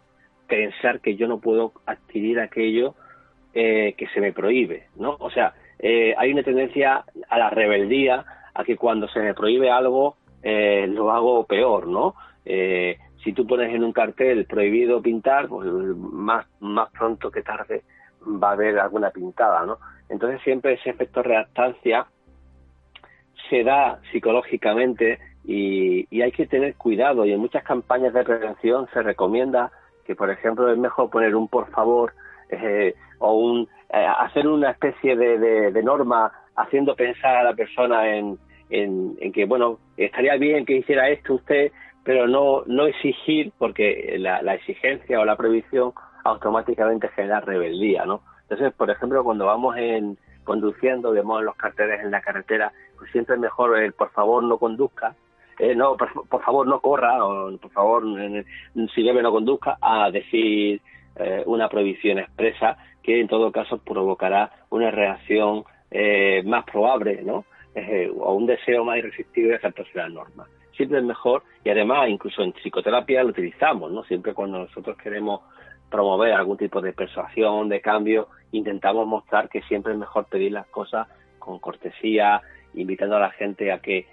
pensar 0.49 1.01
que 1.01 1.14
yo 1.14 1.28
no 1.28 1.41
puedo 1.41 1.72
adquirir 1.87 2.41
aquello 2.41 2.95
eh, 3.55 3.95
que 3.97 4.09
se 4.09 4.20
me 4.20 4.33
prohíbe, 4.33 4.85
¿no? 4.97 5.16
O 5.20 5.31
sea, 5.31 5.55
eh, 5.78 6.14
hay 6.16 6.33
una 6.33 6.43
tendencia 6.43 7.05
a 7.28 7.39
la 7.39 7.51
rebeldía, 7.51 8.24
a 8.55 8.64
que 8.64 8.76
cuando 8.76 9.09
se 9.09 9.20
me 9.20 9.35
prohíbe 9.35 9.70
algo 9.70 10.16
eh, 10.43 10.87
lo 10.89 11.12
hago 11.12 11.45
peor, 11.45 11.87
¿no? 11.87 12.14
Si 13.23 13.33
tú 13.33 13.47
pones 13.47 13.75
en 13.75 13.85
un 13.85 13.93
cartel 13.93 14.47
prohibido 14.47 15.03
pintar, 15.03 15.49
pues 15.49 15.68
más, 15.68 16.47
más 16.61 16.91
pronto 16.91 17.31
que 17.31 17.43
tarde 17.43 17.83
va 18.23 18.51
a 18.51 18.53
haber 18.53 18.79
alguna 18.79 19.11
pintada, 19.11 19.64
¿no? 19.66 19.79
Entonces 20.09 20.41
siempre 20.43 20.75
ese 20.75 20.91
efecto 20.91 21.23
reactancia 21.23 22.07
se 23.49 23.64
da 23.64 24.01
psicológicamente 24.12 25.18
y, 25.45 26.23
hay 26.23 26.33
que 26.33 26.47
tener 26.47 26.75
cuidado 26.75 27.25
y 27.25 27.33
en 27.33 27.41
muchas 27.41 27.64
campañas 27.64 28.12
de 28.12 28.25
prevención 28.25 28.89
se 28.93 29.03
recomienda 29.03 29.71
que 30.05 30.14
por 30.14 30.31
ejemplo 30.31 30.71
es 30.71 30.79
mejor 30.79 31.11
poner 31.11 31.35
un 31.35 31.49
por 31.49 31.71
favor 31.71 32.12
eh, 32.51 32.95
o 33.18 33.33
un 33.35 33.68
eh, 33.93 34.07
hacer 34.18 34.47
una 34.47 34.71
especie 34.71 35.16
de, 35.16 35.83
norma 35.83 36.31
haciendo 36.57 36.95
pensar 36.95 37.37
a 37.37 37.43
la 37.43 37.55
persona 37.55 38.14
en, 38.14 38.39
en, 38.68 39.33
que 39.33 39.47
bueno 39.47 39.79
estaría 39.97 40.37
bien 40.37 40.66
que 40.66 40.77
hiciera 40.77 41.09
esto 41.09 41.35
usted 41.35 41.73
pero 42.05 42.26
no 42.26 42.62
no 42.66 42.86
exigir 42.86 43.53
porque 43.59 44.16
la, 44.18 44.42
la 44.42 44.55
exigencia 44.55 45.20
o 45.20 45.24
la 45.24 45.36
prohibición 45.36 45.92
automáticamente 46.24 47.09
genera 47.09 47.40
rebeldía 47.40 48.05
no 48.05 48.22
entonces 48.42 48.72
por 48.74 48.90
ejemplo 48.90 49.24
cuando 49.24 49.46
vamos 49.46 49.76
en 49.76 50.18
conduciendo 50.44 51.12
vemos 51.12 51.42
los 51.42 51.57
carteles 51.57 52.01
en 52.03 52.11
la 52.11 52.20
carretera 52.20 52.72
pues 52.98 53.11
siempre 53.12 53.34
es 53.36 53.40
mejor 53.40 53.78
el 53.78 53.92
por 53.92 54.11
favor 54.11 54.42
no 54.42 54.59
conduzca 54.59 55.14
eh, 55.61 55.74
no, 55.74 55.94
por, 55.94 56.42
favor 56.42 56.66
no 56.66 56.80
corra, 56.80 57.22
o 57.22 57.55
por 57.59 57.70
favor, 57.72 58.03
si 58.94 59.03
debe 59.03 59.22
no 59.22 59.30
conduzca, 59.30 59.76
a 59.78 60.11
decir 60.11 60.80
eh, 61.16 61.42
una 61.44 61.68
prohibición 61.68 62.18
expresa 62.18 62.78
que 63.03 63.20
en 63.20 63.28
todo 63.28 63.53
caso 63.53 63.76
provocará 63.76 64.51
una 64.70 64.90
reacción 64.90 65.64
eh, 65.90 66.42
más 66.46 66.64
probable, 66.64 67.22
¿no? 67.22 67.44
o 68.18 68.34
un 68.34 68.46
deseo 68.46 68.84
más 68.84 68.98
irresistible 68.98 69.53
de 69.53 69.61
saltarse 69.61 69.96
la 69.96 70.09
norma. 70.09 70.46
Siempre 70.81 71.01
es 71.01 71.05
mejor, 71.05 71.43
y 71.62 71.68
además 71.68 72.09
incluso 72.09 72.41
en 72.41 72.55
psicoterapia 72.55 73.22
lo 73.22 73.28
utilizamos, 73.28 73.93
¿no? 73.93 74.03
Siempre 74.05 74.33
cuando 74.33 74.61
nosotros 74.61 74.97
queremos 74.97 75.43
promover 75.91 76.33
algún 76.33 76.57
tipo 76.57 76.81
de 76.81 76.95
persuasión, 76.95 77.68
de 77.68 77.83
cambio, 77.83 78.28
intentamos 78.53 79.07
mostrar 79.07 79.51
que 79.51 79.61
siempre 79.61 79.93
es 79.93 79.99
mejor 79.99 80.24
pedir 80.24 80.53
las 80.53 80.66
cosas 80.68 81.07
con 81.39 81.59
cortesía, 81.59 82.41
invitando 82.72 83.16
a 83.16 83.20
la 83.20 83.31
gente 83.31 83.70
a 83.70 83.81
que 83.81 84.07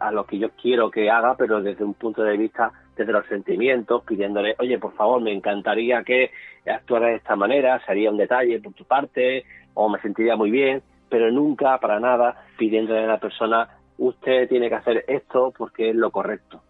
a 0.00 0.10
lo 0.10 0.24
que 0.24 0.38
yo 0.38 0.52
quiero 0.52 0.90
que 0.90 1.10
haga, 1.10 1.36
pero 1.36 1.60
desde 1.60 1.84
un 1.84 1.92
punto 1.92 2.22
de 2.22 2.38
vista 2.38 2.72
desde 2.96 3.12
los 3.12 3.26
sentimientos, 3.26 4.04
pidiéndole, 4.04 4.56
oye, 4.58 4.78
por 4.78 4.94
favor, 4.94 5.20
me 5.20 5.34
encantaría 5.34 6.02
que 6.02 6.30
actuara 6.66 7.08
de 7.08 7.16
esta 7.16 7.36
manera, 7.36 7.84
sería 7.84 8.10
un 8.10 8.16
detalle 8.16 8.58
por 8.58 8.72
tu 8.72 8.86
parte, 8.86 9.44
o 9.74 9.90
me 9.90 10.00
sentiría 10.00 10.34
muy 10.34 10.50
bien, 10.50 10.82
pero 11.10 11.30
nunca, 11.30 11.76
para 11.78 12.00
nada, 12.00 12.42
pidiéndole 12.56 13.04
a 13.04 13.06
la 13.06 13.20
persona, 13.20 13.68
usted 13.98 14.48
tiene 14.48 14.68
que 14.68 14.74
hacer 14.74 15.04
esto 15.08 15.52
porque 15.56 15.90
es 15.90 15.96
lo 15.96 16.10
correcto, 16.10 16.62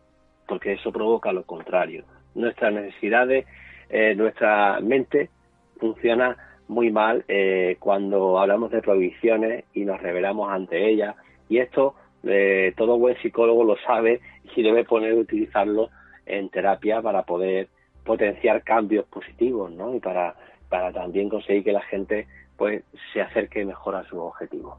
porque 0.47 0.73
eso 0.73 0.93
provoca 0.93 1.33
lo 1.33 1.45
contrario. 1.45 2.05
Nuestras 2.35 2.73
necesidades, 2.73 3.47
eh, 3.89 4.15
nuestra 4.15 4.81
mente 4.81 5.31
funciona 5.79 6.37
muy 6.69 6.91
mal 6.91 7.25
eh, 7.29 7.77
cuando 7.79 8.39
hablamos 8.39 8.71
de 8.71 8.83
prohibiciones 8.83 9.65
y 9.75 9.85
nos 9.85 10.01
revelamos 10.01 10.51
ante 10.51 10.89
ellas, 10.89 11.17
y 11.49 11.59
esto 11.59 11.95
eh, 12.27 12.73
todo 12.77 12.99
buen 12.99 13.17
psicólogo 13.19 13.65
lo 13.65 13.77
sabe 13.87 14.21
y 14.57 14.63
debe 14.63 14.85
poner 14.85 15.15
utilizarlo 15.15 15.91
en 16.27 16.49
terapia 16.49 17.03
para 17.03 17.23
poder 17.23 17.69
potenciar 18.05 18.63
cambios 18.63 19.07
positivos, 19.07 19.71
¿no? 19.73 19.95
Y 19.95 20.01
para, 20.01 20.35
para 20.69 20.93
también 20.93 21.29
conseguir 21.29 21.65
que 21.65 21.73
la 21.73 21.83
gente 21.83 22.27
pues 22.57 22.85
se 23.13 23.21
acerque 23.21 23.65
mejor 23.65 23.97
a 23.97 24.05
su 24.05 24.19
objetivo. 24.19 24.79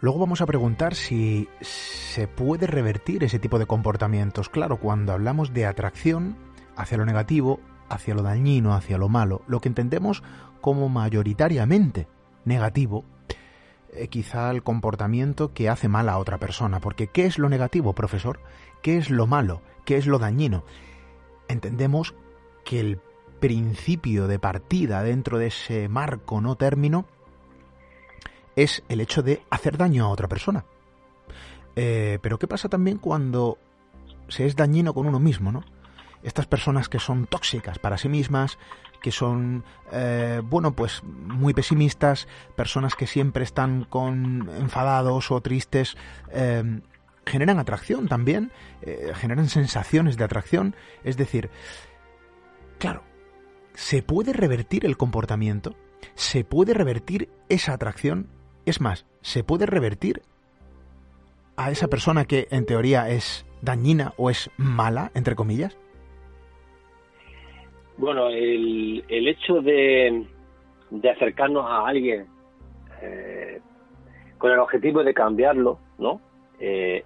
Luego 0.00 0.18
vamos 0.18 0.40
a 0.40 0.46
preguntar 0.46 0.94
si 0.94 1.48
se 1.60 2.26
puede 2.26 2.66
revertir 2.66 3.22
ese 3.22 3.38
tipo 3.38 3.58
de 3.58 3.66
comportamientos. 3.66 4.48
Claro, 4.48 4.78
cuando 4.78 5.12
hablamos 5.12 5.52
de 5.52 5.66
atracción 5.66 6.36
hacia 6.74 6.96
lo 6.96 7.04
negativo, 7.04 7.60
hacia 7.90 8.14
lo 8.14 8.22
dañino, 8.22 8.74
hacia 8.74 8.96
lo 8.96 9.10
malo, 9.10 9.42
lo 9.46 9.60
que 9.60 9.68
entendemos 9.68 10.22
como 10.62 10.88
mayoritariamente 10.88 12.08
negativo, 12.46 13.04
eh, 13.92 14.08
quizá 14.08 14.50
el 14.50 14.62
comportamiento 14.62 15.52
que 15.52 15.68
hace 15.68 15.88
mal 15.88 16.08
a 16.08 16.16
otra 16.16 16.38
persona. 16.38 16.80
Porque 16.80 17.08
¿qué 17.08 17.26
es 17.26 17.38
lo 17.38 17.50
negativo, 17.50 17.92
profesor? 17.92 18.40
¿Qué 18.82 18.96
es 18.96 19.10
lo 19.10 19.26
malo? 19.26 19.60
¿Qué 19.84 19.98
es 19.98 20.06
lo 20.06 20.18
dañino? 20.18 20.64
Entendemos 21.48 22.14
que 22.64 22.80
el 22.80 23.00
principio 23.40 24.28
de 24.28 24.38
partida 24.38 25.02
dentro 25.02 25.38
de 25.38 25.48
ese 25.48 25.88
marco 25.88 26.40
no 26.40 26.56
término 26.56 27.06
es 28.56 28.82
el 28.88 29.00
hecho 29.00 29.22
de 29.22 29.42
hacer 29.50 29.76
daño 29.76 30.04
a 30.04 30.08
otra 30.08 30.28
persona. 30.28 30.64
Eh, 31.76 32.18
pero 32.22 32.38
¿qué 32.38 32.46
pasa 32.46 32.68
también 32.68 32.98
cuando 32.98 33.58
se 34.28 34.46
es 34.46 34.56
dañino 34.56 34.94
con 34.94 35.06
uno 35.06 35.18
mismo, 35.18 35.52
no? 35.52 35.64
estas 36.22 36.46
personas 36.46 36.90
que 36.90 36.98
son 36.98 37.26
tóxicas 37.26 37.78
para 37.78 37.96
sí 37.96 38.10
mismas, 38.10 38.58
que 39.00 39.10
son, 39.10 39.64
eh, 39.90 40.42
bueno, 40.44 40.72
pues 40.72 41.02
muy 41.02 41.54
pesimistas, 41.54 42.28
personas 42.56 42.94
que 42.94 43.06
siempre 43.06 43.42
están 43.42 43.84
con 43.84 44.50
enfadados 44.58 45.30
o 45.30 45.40
tristes, 45.40 45.96
eh, 46.30 46.80
generan 47.24 47.58
atracción 47.58 48.08
también, 48.08 48.52
generan 49.14 49.48
sensaciones 49.48 50.16
de 50.16 50.24
atracción, 50.24 50.74
es 51.04 51.16
decir, 51.16 51.48
claro, 52.78 53.02
se 53.74 54.02
puede 54.02 54.32
revertir 54.32 54.84
el 54.84 54.96
comportamiento, 54.96 55.76
se 56.14 56.44
puede 56.44 56.74
revertir 56.74 57.30
esa 57.48 57.72
atracción, 57.72 58.28
es 58.70 58.80
más, 58.80 59.06
se 59.20 59.44
puede 59.44 59.66
revertir 59.66 60.22
a 61.56 61.70
esa 61.70 61.88
persona 61.88 62.24
que 62.24 62.46
en 62.50 62.64
teoría 62.64 63.10
es 63.10 63.46
dañina 63.60 64.14
o 64.16 64.30
es 64.30 64.50
mala, 64.56 65.10
entre 65.14 65.34
comillas. 65.34 65.76
Bueno, 67.98 68.28
el, 68.28 69.04
hecho 69.08 69.60
de, 69.60 70.26
acercarnos 71.12 71.66
a 71.66 71.86
alguien 71.86 72.26
eh, 73.02 73.60
con 74.38 74.52
el 74.52 74.58
objetivo 74.58 75.04
de 75.04 75.12
cambiarlo, 75.12 75.78
¿no? 75.98 76.20
Eh, 76.58 77.04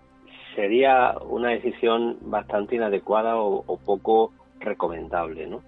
sería 0.55 1.17
una 1.29 1.49
decisión 1.51 2.19
bastante 2.21 2.77
inadecuada 2.77 3.37
o, 3.37 3.77
poco 3.85 4.33
recomendable, 4.61 5.49
¿no? 5.49 5.63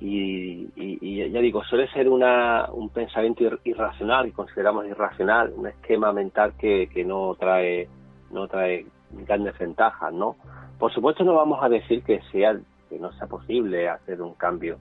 Y, 0.00 1.30
ya 1.30 1.40
digo, 1.40 1.62
suele 1.64 1.86
ser 1.88 2.08
una, 2.08 2.68
un 2.72 2.88
pensamiento 2.88 3.44
irracional, 3.64 4.28
y 4.28 4.32
consideramos 4.32 4.86
irracional, 4.86 5.52
un 5.54 5.66
esquema 5.66 6.12
mental 6.12 6.54
que, 6.58 6.88
que 6.88 7.04
no 7.04 7.34
trae 7.38 7.88
no 8.30 8.48
trae 8.48 8.86
grandes 9.26 9.58
ventajas, 9.58 10.12
¿no? 10.12 10.36
Por 10.78 10.92
supuesto 10.92 11.24
no 11.24 11.34
vamos 11.34 11.62
a 11.62 11.68
decir 11.68 12.02
que 12.02 12.20
sea 12.32 12.58
que 12.88 12.98
no 12.98 13.12
sea 13.12 13.26
posible 13.28 13.88
hacer 13.88 14.20
un 14.20 14.34
cambio. 14.34 14.78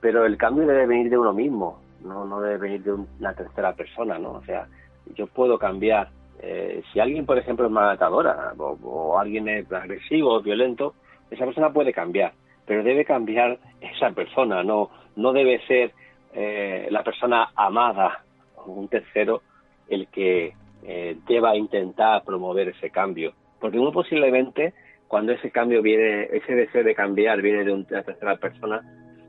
Pero 0.00 0.26
el 0.26 0.36
cambio 0.36 0.66
debe 0.66 0.86
venir 0.86 1.10
de 1.10 1.18
uno 1.18 1.32
mismo, 1.32 1.80
no, 2.04 2.24
no 2.24 2.40
debe 2.40 2.58
venir 2.58 2.82
de 2.82 2.92
una 2.92 3.34
tercera 3.34 3.72
persona, 3.74 4.18
¿no? 4.18 4.32
O 4.32 4.42
sea, 4.44 4.66
yo 5.14 5.26
puedo 5.26 5.58
cambiar. 5.58 6.10
Eh, 6.42 6.82
si 6.92 7.00
alguien, 7.00 7.26
por 7.26 7.38
ejemplo, 7.38 7.66
es 7.66 7.72
matadora 7.72 8.54
o, 8.58 9.18
alguien 9.18 9.48
es 9.48 9.70
agresivo 9.72 10.34
o 10.34 10.42
violento, 10.42 10.94
esa 11.30 11.44
persona 11.44 11.72
puede 11.72 11.92
cambiar, 11.92 12.32
pero 12.66 12.82
debe 12.82 13.04
cambiar 13.04 13.58
esa 13.80 14.10
persona, 14.10 14.62
no, 14.62 14.90
no 15.16 15.32
debe 15.32 15.60
ser 15.66 15.92
eh, 16.32 16.88
la 16.90 17.02
persona 17.02 17.50
amada 17.54 18.24
o 18.56 18.72
un 18.72 18.88
tercero 18.88 19.42
el 19.88 20.06
que 20.08 20.54
eh, 20.84 21.16
deba 21.26 21.56
intentar 21.56 22.22
promover 22.24 22.68
ese 22.68 22.90
cambio. 22.90 23.32
Porque 23.58 23.78
uno 23.78 23.92
posiblemente 23.92 24.72
cuando 25.10 25.32
ese 25.32 25.50
cambio 25.50 25.82
viene, 25.82 26.28
ese 26.30 26.54
deseo 26.54 26.84
de 26.84 26.94
cambiar 26.94 27.42
viene 27.42 27.64
de 27.64 27.72
una 27.72 27.84
tercera 27.84 28.36
persona, 28.36 28.80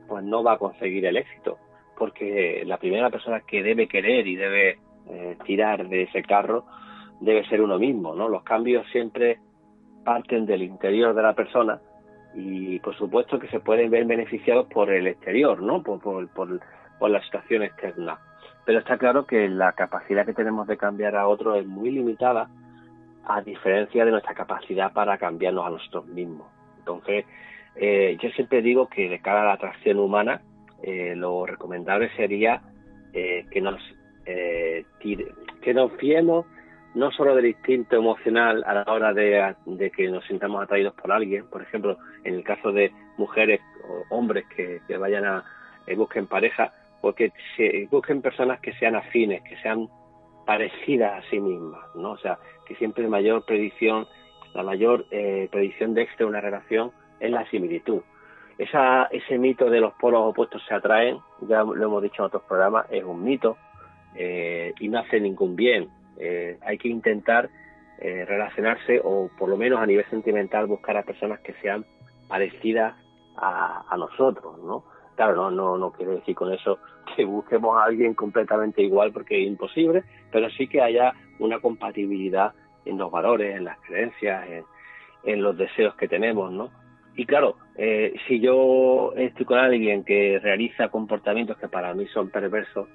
pues 0.06 0.22
no 0.22 0.44
va 0.44 0.52
a 0.52 0.58
conseguir 0.58 1.04
el 1.06 1.16
éxito. 1.16 1.58
porque 1.98 2.62
la 2.66 2.78
primera 2.78 3.10
persona 3.10 3.40
que 3.40 3.62
debe 3.62 3.86
querer 3.86 4.26
y 4.26 4.34
debe 4.34 4.78
eh, 5.08 5.36
tirar 5.44 5.88
de 5.88 6.02
ese 6.02 6.22
carro 6.22 6.64
debe 7.20 7.46
ser 7.48 7.60
uno 7.60 7.78
mismo, 7.78 8.14
¿no? 8.14 8.28
Los 8.28 8.42
cambios 8.42 8.86
siempre 8.90 9.38
parten 10.04 10.46
del 10.46 10.62
interior 10.62 11.14
de 11.14 11.22
la 11.22 11.34
persona 11.34 11.80
y 12.34 12.78
por 12.80 12.96
supuesto 12.96 13.38
que 13.38 13.48
se 13.48 13.60
pueden 13.60 13.90
ver 13.90 14.04
beneficiados 14.04 14.66
por 14.68 14.90
el 14.90 15.06
exterior, 15.06 15.60
¿no? 15.60 15.82
Por, 15.82 16.00
por, 16.00 16.28
por, 16.30 17.10
la 17.10 17.22
situación 17.22 17.62
externa. 17.62 18.18
Pero 18.64 18.78
está 18.78 18.96
claro 18.96 19.26
que 19.26 19.48
la 19.48 19.72
capacidad 19.72 20.24
que 20.24 20.34
tenemos 20.34 20.66
de 20.68 20.76
cambiar 20.76 21.16
a 21.16 21.26
otro 21.26 21.56
es 21.56 21.66
muy 21.66 21.90
limitada, 21.90 22.48
a 23.24 23.40
diferencia 23.42 24.04
de 24.04 24.12
nuestra 24.12 24.34
capacidad 24.34 24.92
para 24.92 25.18
cambiarnos 25.18 25.66
a 25.66 25.70
nosotros 25.70 26.06
mismos. 26.06 26.46
Entonces, 26.78 27.24
eh, 27.74 28.16
yo 28.20 28.30
siempre 28.30 28.62
digo 28.62 28.88
que 28.88 29.08
de 29.08 29.20
cara 29.20 29.42
a 29.42 29.46
la 29.46 29.52
atracción 29.54 29.98
humana, 29.98 30.42
eh, 30.82 31.14
lo 31.16 31.44
recomendable 31.44 32.10
sería 32.16 32.62
eh, 33.12 33.46
que 33.50 33.60
nos 33.60 33.80
que 34.24 35.74
nos 35.74 35.92
fiemos 35.94 36.46
no 36.94 37.10
solo 37.10 37.34
del 37.34 37.46
instinto 37.46 37.96
emocional 37.96 38.62
a 38.66 38.74
la 38.74 38.84
hora 38.86 39.12
de, 39.14 39.90
que 39.96 40.08
nos 40.08 40.24
sintamos 40.26 40.62
atraídos 40.62 40.94
por 40.94 41.10
alguien, 41.12 41.48
por 41.48 41.62
ejemplo, 41.62 41.96
en 42.24 42.34
el 42.34 42.44
caso 42.44 42.72
de 42.72 42.92
mujeres 43.16 43.60
o 43.88 44.16
hombres 44.16 44.44
que, 44.54 44.80
vayan 44.98 45.24
a 45.24 45.44
eh, 45.86 45.96
busquen 45.96 46.26
pareja, 46.26 46.72
porque 47.00 47.32
se 47.56 47.88
busquen 47.90 48.22
personas 48.22 48.60
que 48.60 48.72
sean 48.74 48.94
afines, 48.94 49.42
que 49.42 49.56
sean 49.58 49.88
parecidas 50.46 51.24
a 51.24 51.30
sí 51.30 51.40
mismas, 51.40 51.80
¿no? 51.94 52.12
O 52.12 52.18
sea, 52.18 52.38
que 52.66 52.74
siempre 52.76 53.04
la 53.04 53.10
mayor 53.10 53.44
predicción, 53.44 54.06
la 54.54 54.62
mayor 54.62 55.06
eh, 55.10 55.48
predicción 55.50 55.94
de 55.94 56.02
éxito 56.02 56.24
de 56.24 56.30
una 56.30 56.40
relación 56.40 56.92
es 57.20 57.30
la 57.30 57.48
similitud. 57.50 58.02
Esa, 58.58 59.04
ese 59.04 59.38
mito 59.38 59.70
de 59.70 59.80
los 59.80 59.94
polos 59.94 60.22
opuestos 60.24 60.62
se 60.68 60.74
atraen, 60.74 61.18
ya 61.40 61.64
lo 61.64 61.84
hemos 61.84 62.02
dicho 62.02 62.22
en 62.22 62.26
otros 62.26 62.42
programas, 62.42 62.86
es 62.90 63.02
un 63.02 63.24
mito 63.24 63.56
eh, 64.14 64.74
y 64.78 64.88
no 64.88 64.98
hace 64.98 65.20
ningún 65.20 65.56
bien 65.56 65.88
eh, 66.18 66.58
hay 66.62 66.78
que 66.78 66.88
intentar 66.88 67.50
eh, 67.98 68.24
relacionarse 68.26 69.00
o 69.04 69.30
por 69.38 69.48
lo 69.48 69.56
menos 69.56 69.80
a 69.80 69.86
nivel 69.86 70.04
sentimental 70.10 70.66
buscar 70.66 70.96
a 70.96 71.04
personas 71.04 71.40
que 71.40 71.54
sean 71.62 71.84
parecidas 72.28 72.94
a, 73.36 73.94
nosotros, 73.96 74.58
¿no? 74.62 74.84
Claro, 75.14 75.34
no, 75.34 75.50
no, 75.50 75.78
no 75.78 75.92
quiere 75.92 76.12
decir 76.12 76.34
con 76.34 76.52
eso 76.52 76.78
que 77.16 77.24
busquemos 77.24 77.76
a 77.76 77.84
alguien 77.84 78.14
completamente 78.14 78.82
igual 78.82 79.12
porque 79.12 79.40
es 79.40 79.46
imposible, 79.46 80.04
pero 80.30 80.50
sí 80.50 80.66
que 80.66 80.80
haya 80.80 81.12
una 81.38 81.60
compatibilidad 81.60 82.52
en 82.84 82.98
los 82.98 83.10
valores, 83.10 83.56
en 83.56 83.64
las 83.64 83.78
creencias, 83.80 84.48
en, 85.24 85.42
los 85.42 85.56
deseos 85.56 85.94
que 85.94 86.08
tenemos, 86.08 86.50
¿no? 86.50 86.70
Y 87.14 87.26
claro, 87.26 87.56
eh, 87.76 88.14
si 88.26 88.40
yo 88.40 89.12
estoy 89.16 89.46
con 89.46 89.58
alguien 89.58 90.02
que 90.02 90.40
realiza 90.42 90.88
comportamientos 90.88 91.58
que 91.58 91.68
para 91.68 91.94
mí 91.94 92.06
son 92.06 92.30
perversos, 92.30 92.88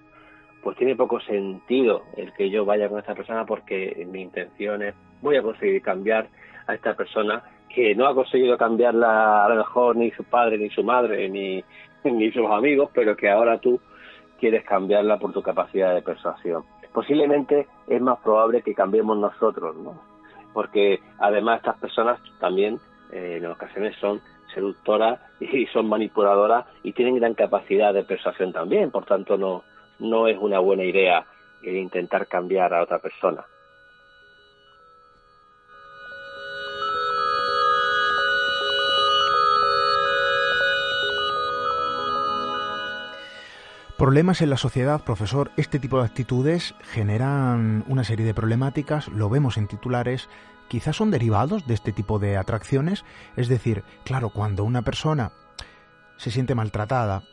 pues 0.68 0.76
tiene 0.76 0.97
poco 0.97 1.22
sentido 1.22 2.03
el 2.18 2.34
que 2.34 2.49
yo 2.49 2.65
vaya 2.65 2.89
con 2.89 2.99
esta 2.99 3.15
persona 3.15 3.45
porque 3.45 4.05
mi 4.11 4.22
intención 4.22 4.82
es 4.82 4.95
voy 5.22 5.38
a 5.38 5.41
conseguir 5.41 5.82
cambiar 5.82 6.28
a 6.68 6.74
esta 6.74 6.93
persona 6.93 7.41
que 7.74 7.95
no 7.95 8.05
ha 8.05 8.13
conseguido 8.13 8.57
cambiarla 8.57 9.45
a 9.45 9.47
lo 9.47 9.55
mejor 9.55 9.95
ni 9.95 10.11
su 10.11 10.26
padre, 10.26 10.57
ni 10.57 10.70
su 10.70 10.84
madre, 10.84 11.30
ni, 11.30 11.63
ni 12.03 12.32
sus 12.34 12.51
amigos, 12.51 12.89
pero 12.93 13.15
que 13.15 13.30
ahora 13.30 13.59
tú 13.59 13.80
quieres 14.41 14.65
cambiarla 14.65 15.18
por 15.20 15.32
tu 15.32 15.41
capacidad 15.41 15.95
de 15.95 16.01
persuasión. 16.01 16.65
Posiblemente 16.91 17.65
es 17.88 18.01
más 18.01 18.20
probable 18.20 18.61
que 18.61 18.74
cambiemos 18.76 19.18
nosotros, 19.18 19.74
¿no? 19.78 20.01
Porque 20.51 20.99
además 21.18 21.59
estas 21.59 21.78
personas 21.78 22.20
también 22.41 22.78
eh, 23.13 23.38
en 23.38 23.45
ocasiones 23.45 23.95
son 24.01 24.20
seductoras 24.53 25.22
y 25.39 25.65
son 25.68 25.88
manipuladoras 25.88 26.65
y 26.84 26.91
tienen 26.91 27.15
gran 27.15 27.36
capacidad 27.36 27.93
de 27.93 28.03
persuasión 28.03 28.51
también, 28.51 28.91
por 28.91 29.05
tanto 29.05 29.38
no, 29.38 29.63
no 30.00 30.28
es 30.28 30.38
una 30.38 30.60
buena 30.60 30.84
idea 30.84 31.26
intentar 31.76 32.28
cambiar 32.28 32.74
a 32.74 32.84
otra 32.84 33.00
persona. 33.00 33.45
Problemas 43.98 44.41
en 44.41 44.52
la 44.52 44.58
sociedad, 44.58 45.04
profesor. 45.04 45.50
Este 45.58 45.80
tipo 45.80 45.98
de 45.98 46.06
actitudes 46.06 46.76
generan 46.91 47.84
una 47.88 48.04
serie 48.04 48.28
de 48.28 48.36
problemáticas, 48.36 49.08
lo 49.08 49.28
vemos 49.28 49.58
en 49.58 49.68
titulares, 49.68 50.30
quizás 50.68 50.95
son 50.95 51.10
derivados 51.10 51.66
de 51.66 51.74
este 51.74 51.91
tipo 51.91 52.20
de 52.20 52.38
atracciones. 52.38 53.04
Es 53.36 53.48
decir, 53.48 53.84
claro, 54.06 54.30
cuando 54.30 54.64
una 54.64 54.84
persona 54.84 55.32
se 56.18 56.30
siente 56.30 56.54
maltratada, 56.54 57.24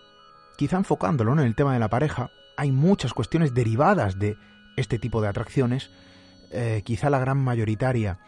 quizá 0.56 0.78
enfocándolo 0.78 1.34
en 1.34 1.40
el 1.40 1.54
tema 1.54 1.74
de 1.74 1.80
la 1.80 1.88
pareja, 1.90 2.30
hay 2.56 2.72
muchas 2.72 3.12
cuestiones 3.12 3.54
derivadas 3.54 4.18
de 4.18 4.36
este 4.76 4.98
tipo 4.98 5.20
de 5.20 5.28
atracciones, 5.28 5.90
eh, 6.50 6.82
quizá 6.84 7.10
la 7.10 7.18
gran 7.18 7.38
mayoritaria 7.38 8.18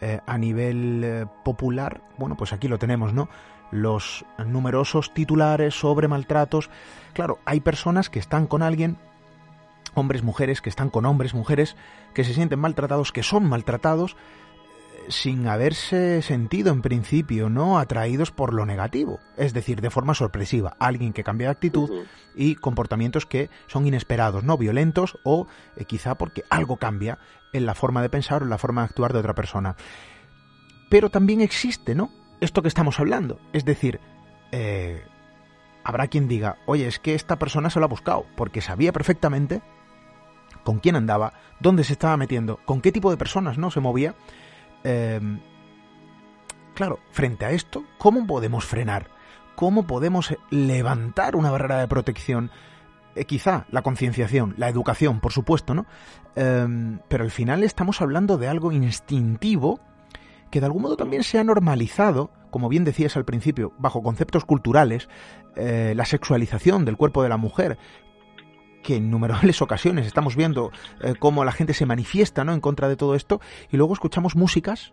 eh, 0.00 0.20
a 0.26 0.38
nivel 0.38 1.02
eh, 1.04 1.26
popular, 1.44 2.02
bueno, 2.18 2.36
pues 2.36 2.52
aquí 2.52 2.68
lo 2.68 2.78
tenemos, 2.78 3.12
¿no? 3.12 3.28
Los 3.70 4.24
numerosos 4.46 5.12
titulares 5.12 5.74
sobre 5.74 6.06
maltratos. 6.06 6.70
Claro, 7.14 7.38
hay 7.44 7.60
personas 7.60 8.10
que 8.10 8.18
están 8.18 8.46
con 8.46 8.62
alguien, 8.62 8.98
hombres, 9.94 10.22
mujeres, 10.22 10.60
que 10.60 10.68
están 10.70 10.90
con 10.90 11.04
hombres, 11.06 11.34
mujeres, 11.34 11.76
que 12.14 12.24
se 12.24 12.34
sienten 12.34 12.60
maltratados, 12.60 13.10
que 13.10 13.22
son 13.22 13.48
maltratados, 13.48 14.16
sin 15.08 15.46
haberse 15.48 16.22
sentido 16.22 16.72
en 16.72 16.82
principio 16.82 17.48
no 17.48 17.78
atraídos 17.78 18.30
por 18.30 18.52
lo 18.52 18.66
negativo, 18.66 19.20
es 19.36 19.52
decir, 19.52 19.80
de 19.80 19.90
forma 19.90 20.14
sorpresiva, 20.14 20.76
alguien 20.78 21.12
que 21.12 21.24
cambia 21.24 21.48
de 21.48 21.52
actitud 21.52 22.06
y 22.34 22.56
comportamientos 22.56 23.26
que 23.26 23.50
son 23.66 23.86
inesperados, 23.86 24.44
no 24.44 24.58
violentos 24.58 25.18
o 25.24 25.46
eh, 25.76 25.84
quizá 25.84 26.16
porque 26.16 26.44
algo 26.50 26.76
cambia 26.76 27.18
en 27.52 27.66
la 27.66 27.74
forma 27.74 28.02
de 28.02 28.10
pensar 28.10 28.42
o 28.42 28.44
en 28.44 28.50
la 28.50 28.58
forma 28.58 28.82
de 28.82 28.86
actuar 28.86 29.12
de 29.12 29.20
otra 29.20 29.34
persona. 29.34 29.76
Pero 30.88 31.10
también 31.10 31.40
existe, 31.40 31.94
¿no? 31.94 32.10
Esto 32.40 32.62
que 32.62 32.68
estamos 32.68 33.00
hablando, 33.00 33.40
es 33.52 33.64
decir, 33.64 34.00
eh, 34.52 35.02
habrá 35.84 36.08
quien 36.08 36.28
diga, 36.28 36.58
oye, 36.66 36.86
es 36.86 36.98
que 36.98 37.14
esta 37.14 37.38
persona 37.38 37.70
se 37.70 37.78
lo 37.78 37.86
ha 37.86 37.88
buscado, 37.88 38.26
porque 38.36 38.60
sabía 38.60 38.92
perfectamente 38.92 39.62
con 40.64 40.80
quién 40.80 40.96
andaba, 40.96 41.32
dónde 41.60 41.84
se 41.84 41.92
estaba 41.92 42.16
metiendo, 42.16 42.58
con 42.64 42.80
qué 42.80 42.90
tipo 42.92 43.10
de 43.10 43.16
personas 43.16 43.56
no 43.56 43.70
se 43.70 43.80
movía 43.80 44.14
Em, 44.88 45.40
claro, 46.74 47.00
frente 47.10 47.44
a 47.44 47.50
esto, 47.50 47.82
¿cómo 47.98 48.24
podemos 48.24 48.64
frenar? 48.64 49.08
¿Cómo 49.56 49.84
podemos 49.84 50.32
levantar 50.50 51.34
una 51.34 51.50
barrera 51.50 51.78
de 51.78 51.88
protección? 51.88 52.52
Eh, 53.16 53.24
quizá 53.24 53.66
la 53.72 53.82
concienciación, 53.82 54.54
la 54.56 54.68
educación, 54.68 55.18
por 55.18 55.32
supuesto, 55.32 55.74
¿no? 55.74 55.86
Em, 56.36 57.00
pero 57.08 57.24
al 57.24 57.32
final 57.32 57.64
estamos 57.64 58.00
hablando 58.00 58.38
de 58.38 58.46
algo 58.46 58.70
instintivo 58.70 59.80
que 60.52 60.60
de 60.60 60.66
algún 60.66 60.82
modo 60.82 60.96
también 60.96 61.24
se 61.24 61.40
ha 61.40 61.44
normalizado, 61.44 62.30
como 62.52 62.68
bien 62.68 62.84
decías 62.84 63.16
al 63.16 63.24
principio, 63.24 63.72
bajo 63.78 64.04
conceptos 64.04 64.44
culturales, 64.44 65.08
eh, 65.56 65.94
la 65.96 66.04
sexualización 66.04 66.84
del 66.84 66.96
cuerpo 66.96 67.24
de 67.24 67.28
la 67.28 67.38
mujer, 67.38 67.76
que 68.86 68.94
en 68.94 69.06
innumerables 69.06 69.60
ocasiones 69.66 70.06
estamos 70.06 70.36
viendo 70.36 70.70
eh, 71.02 71.14
cómo 71.18 71.44
la 71.44 71.50
gente 71.50 71.74
se 71.74 71.86
manifiesta 71.86 72.44
¿no? 72.44 72.54
en 72.54 72.60
contra 72.60 72.88
de 72.88 72.96
todo 72.96 73.16
esto, 73.16 73.40
y 73.70 73.76
luego 73.76 73.92
escuchamos 73.92 74.36
músicas 74.36 74.92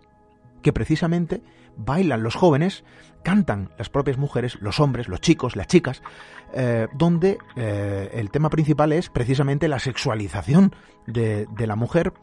que 0.64 0.74
precisamente 0.74 1.44
bailan 1.78 2.24
los 2.24 2.36
jóvenes, 2.36 2.84
cantan 3.24 3.70
las 3.78 3.90
propias 3.90 4.18
mujeres, 4.18 4.58
los 4.62 4.80
hombres, 4.80 5.08
los 5.08 5.22
chicos, 5.22 5.56
las 5.56 5.68
chicas, 5.68 6.02
eh, 6.54 6.88
donde 6.94 7.38
eh, 7.56 8.10
el 8.14 8.32
tema 8.32 8.50
principal 8.50 8.94
es 8.94 9.10
precisamente 9.10 9.68
la 9.68 9.80
sexualización 9.80 10.74
de, 11.06 11.48
la 11.58 11.76
mujer 11.76 12.14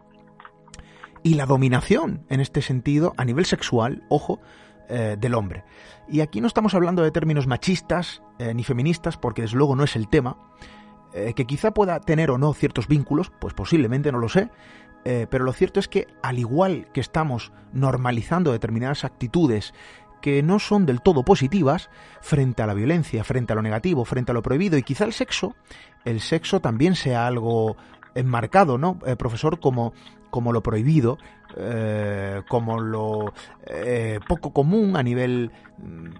y 1.22 1.34
la 1.34 1.46
dominación, 1.46 2.24
en 2.30 2.40
este 2.40 2.62
sentido, 2.62 3.14
a 3.16 3.24
nivel 3.24 3.46
sexual, 3.46 4.02
ojo, 4.08 4.40
del 4.88 5.34
hombre. 5.34 5.62
Y 6.08 6.20
aquí 6.20 6.40
no 6.40 6.48
estamos 6.48 6.74
hablando 6.74 7.04
de 7.04 7.12
términos 7.12 7.46
machistas 7.46 8.24
ni 8.40 8.64
feministas, 8.64 9.16
porque 9.16 9.42
desde 9.42 9.56
luego 9.56 9.76
no 9.76 9.84
es 9.84 9.94
el 9.94 10.08
tema, 10.08 10.36
eh, 11.12 11.34
que 11.34 11.44
quizá 11.44 11.72
pueda 11.72 11.98
tener 12.00 12.30
o 12.30 12.38
no 12.38 12.54
ciertos 12.54 12.86
vínculos, 12.86 13.32
pues 13.40 13.52
posiblemente 13.52 14.12
no 14.12 14.18
lo 14.18 14.28
sé, 14.28 14.48
eh, 15.04 15.26
pero 15.28 15.44
lo 15.44 15.52
cierto 15.52 15.80
es 15.80 15.88
que 15.88 16.06
al 16.22 16.38
igual 16.38 16.86
que 16.92 17.00
estamos 17.00 17.52
normalizando 17.72 18.52
determinadas 18.52 19.04
actitudes 19.04 19.74
que 20.20 20.42
no 20.42 20.60
son 20.60 20.86
del 20.86 21.00
todo 21.00 21.24
positivas 21.24 21.90
frente 22.20 22.62
a 22.62 22.66
la 22.66 22.74
violencia, 22.74 23.24
frente 23.24 23.52
a 23.52 23.56
lo 23.56 23.62
negativo, 23.62 24.04
frente 24.04 24.30
a 24.30 24.34
lo 24.34 24.42
prohibido 24.42 24.78
y 24.78 24.84
quizá 24.84 25.04
el 25.04 25.12
sexo, 25.12 25.56
el 26.04 26.20
sexo 26.20 26.60
también 26.60 26.94
sea 26.94 27.26
algo 27.26 27.76
enmarcado, 28.14 28.78
¿no, 28.78 28.98
eh, 29.04 29.16
profesor? 29.16 29.58
Como, 29.58 29.94
como 30.30 30.52
lo 30.52 30.62
prohibido, 30.62 31.18
como 32.48 32.78
lo 32.78 33.34
poco 34.28 34.52
común 34.52 34.96
a 34.96 35.02
nivel, 35.02 35.50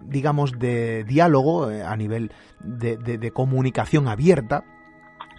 digamos, 0.03 0.59
de 0.59 1.05
diálogo, 1.05 1.67
a 1.67 1.97
nivel 1.97 2.33
de 2.59 3.31
comunicación 3.33 4.09
abierta, 4.09 4.65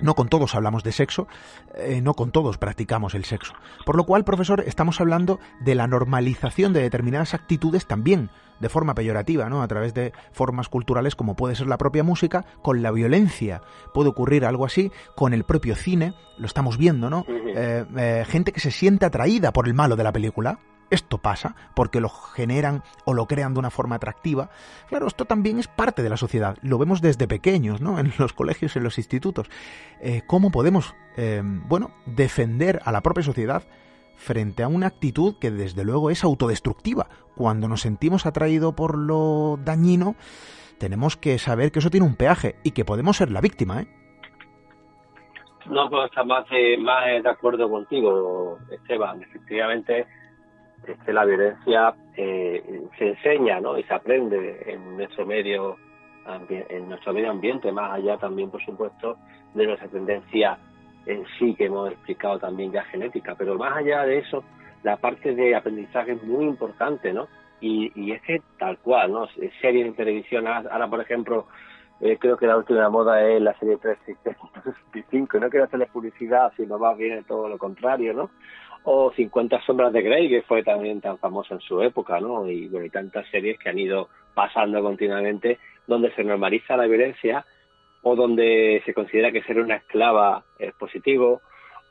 no 0.02 0.16
con 0.16 0.28
todos 0.28 0.56
hablamos 0.56 0.84
de 0.84 0.92
sexo, 0.92 1.28
eh, 1.76 2.02
no 2.02 2.14
con 2.14 2.32
todos 2.32 2.58
practicamos 2.58 3.16
el 3.16 3.26
sexo. 3.26 3.54
Por 3.86 3.96
lo 3.96 4.06
cual, 4.06 4.24
profesor, 4.24 4.64
estamos 4.66 5.00
hablando 5.02 5.40
de 5.60 5.76
la 5.76 5.88
normalización 5.88 6.74
de 6.74 6.82
determinadas 6.82 7.34
actitudes 7.34 7.86
también 7.86 8.30
de 8.62 8.70
forma 8.70 8.94
peyorativa, 8.94 9.50
¿no? 9.50 9.64
A 9.64 9.68
través 9.68 9.94
de 9.94 10.14
formas 10.32 10.70
culturales 10.70 11.16
como 11.16 11.36
puede 11.36 11.56
ser 11.56 11.68
la 11.68 11.78
propia 11.78 12.04
música, 12.04 12.46
con 12.62 12.82
la 12.82 12.92
violencia 12.92 13.62
puede 13.94 14.10
ocurrir 14.10 14.46
algo 14.46 14.66
así, 14.66 14.92
con 15.16 15.34
el 15.34 15.44
propio 15.44 15.76
cine, 15.76 16.14
lo 16.38 16.46
estamos 16.46 16.78
viendo, 16.78 17.10
¿no? 17.10 17.26
Eh, 17.28 17.86
eh, 17.98 18.26
gente 18.28 18.52
que 18.52 18.60
se 18.60 18.72
siente 18.72 19.06
atraída 19.06 19.52
por 19.52 19.68
el 19.68 19.74
malo 19.74 19.96
de 19.96 20.04
la 20.04 20.14
película, 20.14 20.60
esto 20.92 21.18
pasa 21.18 21.56
porque 21.74 22.00
lo 22.00 22.10
generan 22.10 22.84
o 23.06 23.14
lo 23.14 23.26
crean 23.26 23.54
de 23.54 23.60
una 23.60 23.72
forma 23.72 23.96
atractiva. 23.96 24.50
Claro, 24.88 25.08
esto 25.08 25.26
también 25.26 25.58
es 25.58 25.68
parte 25.68 26.04
de 26.04 26.10
la 26.10 26.18
sociedad. 26.18 26.58
Lo 26.62 26.78
vemos 26.78 27.02
desde 27.02 27.28
pequeños, 27.28 27.82
¿no? 27.82 27.98
En 28.00 28.14
los 28.20 28.34
colegios, 28.34 28.76
en 28.76 28.84
los 28.84 28.98
institutos. 28.98 29.50
Eh, 30.02 30.22
¿Cómo 30.28 30.52
podemos, 30.52 30.94
eh, 31.18 31.42
bueno, 31.44 31.92
defender 32.06 32.82
a 32.86 32.92
la 32.92 33.02
propia 33.02 33.24
sociedad 33.24 33.64
frente 34.16 34.62
a 34.62 34.68
una 34.68 34.88
actitud 34.88 35.36
que 35.40 35.50
desde 35.50 35.84
luego 35.84 36.10
es 36.10 36.24
autodestructiva? 36.24 37.08
Cuando 37.36 37.68
nos 37.68 37.82
sentimos 37.82 38.26
atraídos 38.26 38.74
por 38.76 38.98
lo 38.98 39.58
dañino, 39.64 40.16
tenemos 40.78 41.16
que 41.16 41.40
saber 41.40 41.72
que 41.72 41.80
eso 41.80 41.90
tiene 41.90 42.06
un 42.06 42.16
peaje 42.16 42.56
y 42.64 42.72
que 42.72 42.86
podemos 42.86 43.18
ser 43.18 43.32
la 43.32 43.42
víctima, 43.42 43.82
¿eh? 43.82 43.88
No 45.68 45.90
puedo 45.90 46.06
estar 46.06 46.26
más 46.26 46.50
de, 46.50 46.78
más 46.80 47.06
de 47.06 47.30
acuerdo 47.30 47.70
contigo, 47.70 48.58
Esteban. 48.72 49.22
Efectivamente, 49.22 50.08
este, 50.88 51.14
la 51.14 51.26
violencia 51.26 51.94
eh, 52.16 52.84
se 52.98 53.10
enseña 53.10 53.60
¿no? 53.60 53.78
y 53.78 53.84
se 53.84 53.94
aprende 53.94 54.64
en 54.66 54.98
nuestro 54.98 55.26
medio 55.26 55.78
en 56.50 56.88
nuestro 56.88 57.14
medio 57.14 57.32
ambiente, 57.32 57.72
más 57.72 57.94
allá 57.94 58.16
también, 58.18 58.52
por 58.52 58.64
supuesto, 58.64 59.18
de 59.56 59.66
nuestra 59.66 59.88
tendencia 59.88 60.58
en 61.06 61.26
sí 61.38 61.56
que 61.56 61.66
hemos 61.66 61.92
explicado 61.92 62.38
también 62.40 62.72
ya 62.72 62.84
genética, 62.86 63.36
pero 63.36 63.56
más 63.56 63.76
allá 63.78 64.04
de 64.04 64.20
eso, 64.20 64.44
la 64.84 64.98
parte 64.98 65.34
de 65.34 65.56
aprendizaje 65.56 66.14
es 66.14 66.24
muy 66.24 66.46
importante, 66.46 67.12
¿no? 67.12 67.28
Y, 67.60 67.92
y 67.96 68.12
es 68.12 68.22
que 68.22 68.42
tal 68.60 68.78
cual, 68.80 69.12
¿no? 69.12 69.28
Series 69.62 69.88
en 69.88 69.96
televisión, 69.96 70.48
ahora 70.48 70.88
por 70.88 71.02
ejemplo, 71.02 71.48
eh, 72.00 72.18
creo 72.20 72.36
que 72.36 72.48
la 72.48 72.58
última 72.58 72.90
moda 72.90 73.22
es 73.28 73.42
la 73.42 73.54
serie 73.60 73.78
365, 73.78 75.40
no 75.40 75.50
quiero 75.50 75.66
hacerle 75.66 75.86
publicidad, 75.88 76.52
sino 76.58 76.80
más 76.80 76.98
bien 76.98 77.24
todo 77.26 77.48
lo 77.48 77.58
contrario, 77.58 78.14
¿no? 78.14 78.32
O 78.84 79.12
50 79.12 79.62
sombras 79.62 79.94
de 79.94 80.02
Grey, 80.02 80.30
que 80.30 80.42
fue 80.42 80.64
también 80.64 81.02
tan 81.02 81.18
famoso 81.18 81.54
en 81.54 81.62
su 81.62 81.82
época, 81.82 82.20
¿no? 82.20 82.48
Y 82.48 82.68
bueno, 82.68 82.86
y 82.86 82.90
tantas 82.90 83.28
series 83.30 83.60
que 83.60 83.70
han 83.70 83.80
ido 83.80 84.10
pasando 84.34 84.82
continuamente 84.82 85.60
donde 85.88 86.12
se 86.14 86.24
normaliza 86.24 86.78
la 86.78 86.88
violencia 86.88 87.46
o 88.02 88.16
donde 88.16 88.82
se 88.86 88.94
considera 88.94 89.32
que 89.32 89.44
ser 89.44 89.60
una 89.60 89.76
esclava 89.76 90.44
es 90.58 90.74
positivo 90.74 91.42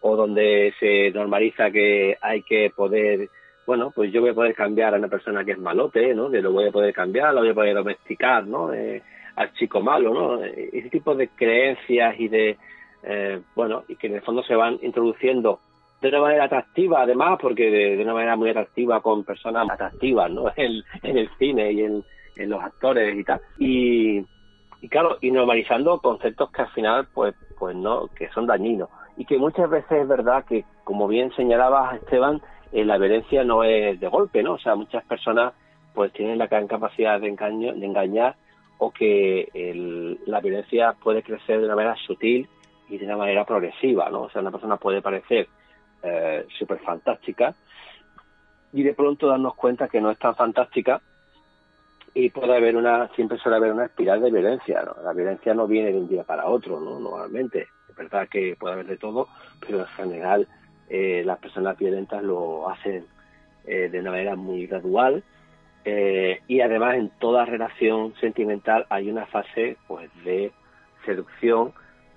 o 0.00 0.16
donde 0.16 0.74
se 0.80 1.10
normaliza 1.12 1.70
que 1.70 2.16
hay 2.20 2.42
que 2.42 2.72
poder, 2.74 3.28
bueno, 3.66 3.92
pues 3.94 4.12
yo 4.12 4.20
voy 4.20 4.30
a 4.30 4.34
poder 4.34 4.54
cambiar 4.54 4.94
a 4.94 4.98
una 4.98 5.08
persona 5.08 5.44
que 5.44 5.52
es 5.52 5.58
malote, 5.58 6.14
¿no? 6.14 6.30
Que 6.30 6.40
lo 6.40 6.52
voy 6.52 6.68
a 6.68 6.72
poder 6.72 6.94
cambiar, 6.94 7.34
lo 7.34 7.40
voy 7.40 7.50
a 7.50 7.54
poder 7.54 7.74
domesticar, 7.74 8.46
¿no? 8.46 8.72
Eh, 8.72 9.02
al 9.36 9.52
chico 9.54 9.80
malo, 9.80 10.12
¿no? 10.12 10.42
Ese 10.42 10.88
tipo 10.88 11.14
de 11.14 11.28
creencias 11.28 12.18
y 12.18 12.28
de, 12.28 12.56
eh, 13.02 13.40
bueno, 13.54 13.84
y 13.88 13.96
que 13.96 14.08
en 14.08 14.16
el 14.16 14.22
fondo 14.22 14.42
se 14.42 14.56
van 14.56 14.78
introduciendo 14.82 15.60
de 16.00 16.08
una 16.08 16.20
manera 16.20 16.44
atractiva, 16.44 17.02
además, 17.02 17.38
porque 17.40 17.70
de, 17.70 18.02
una 18.02 18.14
manera 18.14 18.36
muy 18.36 18.50
atractiva 18.50 19.00
con 19.00 19.24
personas 19.24 19.68
atractivas, 19.70 20.30
¿no? 20.30 20.46
En, 20.56 20.82
el 21.02 21.28
cine 21.38 21.72
y 21.72 21.80
en, 21.82 22.04
en, 22.36 22.50
los 22.50 22.62
actores 22.62 23.18
y 23.18 23.24
tal. 23.24 23.40
Y, 23.58 24.24
y 24.80 24.88
claro, 24.88 25.18
y 25.20 25.30
normalizando 25.30 25.98
conceptos 25.98 26.50
que 26.50 26.62
al 26.62 26.70
final, 26.70 27.08
pues, 27.12 27.34
pues 27.58 27.76
no, 27.76 28.08
que 28.08 28.28
son 28.30 28.46
dañinos. 28.46 28.88
Y 29.16 29.26
que 29.26 29.36
muchas 29.36 29.68
veces 29.68 30.02
es 30.02 30.08
verdad 30.08 30.44
que, 30.46 30.64
como 30.84 31.06
bien 31.06 31.30
señalaba 31.36 31.96
Esteban, 31.96 32.40
eh, 32.72 32.84
la 32.84 32.96
violencia 32.96 33.44
no 33.44 33.64
es 33.64 34.00
de 34.00 34.08
golpe, 34.08 34.42
¿no? 34.42 34.54
O 34.54 34.58
sea, 34.58 34.74
muchas 34.74 35.04
personas 35.04 35.52
pues 35.94 36.12
tienen 36.12 36.38
la 36.38 36.46
gran 36.46 36.66
capacidad 36.68 37.20
de, 37.20 37.28
engaño, 37.28 37.74
de 37.74 37.84
engañar 37.84 38.36
o 38.78 38.90
que 38.90 39.48
el, 39.52 40.20
la 40.26 40.40
violencia 40.40 40.94
puede 41.02 41.22
crecer 41.22 41.58
de 41.58 41.66
una 41.66 41.74
manera 41.74 41.96
sutil 42.06 42.48
y 42.88 42.96
de 42.96 43.04
una 43.04 43.16
manera 43.16 43.44
progresiva, 43.44 44.08
¿no? 44.08 44.22
O 44.22 44.30
sea, 44.30 44.40
una 44.40 44.52
persona 44.52 44.76
puede 44.76 45.02
parecer 45.02 45.48
eh, 46.02 46.46
súper 46.58 46.78
fantástica 46.80 47.54
y 48.72 48.82
de 48.82 48.94
pronto 48.94 49.26
darnos 49.26 49.54
cuenta 49.54 49.88
que 49.88 50.00
no 50.00 50.10
es 50.10 50.18
tan 50.18 50.34
fantástica 50.34 51.00
y 52.14 52.30
puede 52.30 52.56
haber 52.56 52.76
una, 52.76 53.08
siempre 53.14 53.38
suele 53.38 53.56
haber 53.56 53.72
una 53.72 53.86
espiral 53.86 54.20
de 54.20 54.30
violencia, 54.30 54.84
La 55.04 55.12
violencia 55.12 55.54
no 55.54 55.66
viene 55.66 55.92
de 55.92 55.98
un 55.98 56.08
día 56.08 56.24
para 56.24 56.46
otro, 56.46 56.80
¿no? 56.80 56.98
Normalmente. 56.98 57.68
Es 57.88 57.94
verdad 57.94 58.28
que 58.28 58.56
puede 58.58 58.74
haber 58.74 58.86
de 58.86 58.96
todo, 58.96 59.28
pero 59.60 59.80
en 59.80 59.86
general 59.86 60.48
eh, 60.88 61.22
las 61.24 61.38
personas 61.38 61.76
violentas 61.78 62.22
lo 62.22 62.68
hacen 62.68 63.06
eh, 63.64 63.88
de 63.90 64.00
una 64.00 64.10
manera 64.10 64.36
muy 64.36 64.66
gradual 64.66 65.22
eh, 65.84 66.40
y 66.48 66.60
además 66.60 66.96
en 66.96 67.10
toda 67.20 67.44
relación 67.44 68.14
sentimental 68.20 68.86
hay 68.90 69.10
una 69.10 69.26
fase 69.26 69.76
pues 69.86 70.10
de 70.24 70.52
seducción 71.06 71.72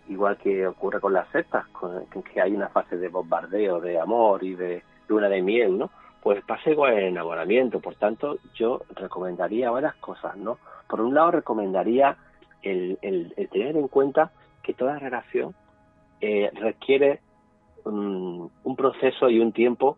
igual 0.07 0.37
que 0.37 0.67
ocurre 0.67 0.99
con 0.99 1.13
las 1.13 1.27
sectas, 1.29 1.67
con, 1.67 2.05
que 2.07 2.41
hay 2.41 2.53
una 2.53 2.69
fase 2.69 2.97
de 2.97 3.09
bombardeo, 3.09 3.79
de 3.79 3.99
amor 3.99 4.43
y 4.43 4.55
de 4.55 4.83
luna 5.07 5.29
de 5.29 5.41
miel, 5.41 5.77
¿no? 5.77 5.89
Pues 6.21 6.43
pasa 6.45 6.69
igual 6.69 6.93
el 6.93 7.05
enamoramiento. 7.05 7.79
Por 7.79 7.95
tanto, 7.95 8.37
yo 8.53 8.81
recomendaría 8.95 9.71
varias 9.71 9.95
cosas, 9.95 10.37
¿no? 10.37 10.57
Por 10.87 11.01
un 11.01 11.13
lado, 11.13 11.31
recomendaría 11.31 12.17
el, 12.61 12.97
el, 13.01 13.33
tener 13.49 13.75
en 13.75 13.87
cuenta 13.87 14.31
que 14.61 14.73
toda 14.73 14.99
relación 14.99 15.53
eh, 16.21 16.49
requiere 16.53 17.19
un, 17.83 18.49
proceso 18.77 19.29
y 19.29 19.39
un 19.39 19.51
tiempo 19.51 19.97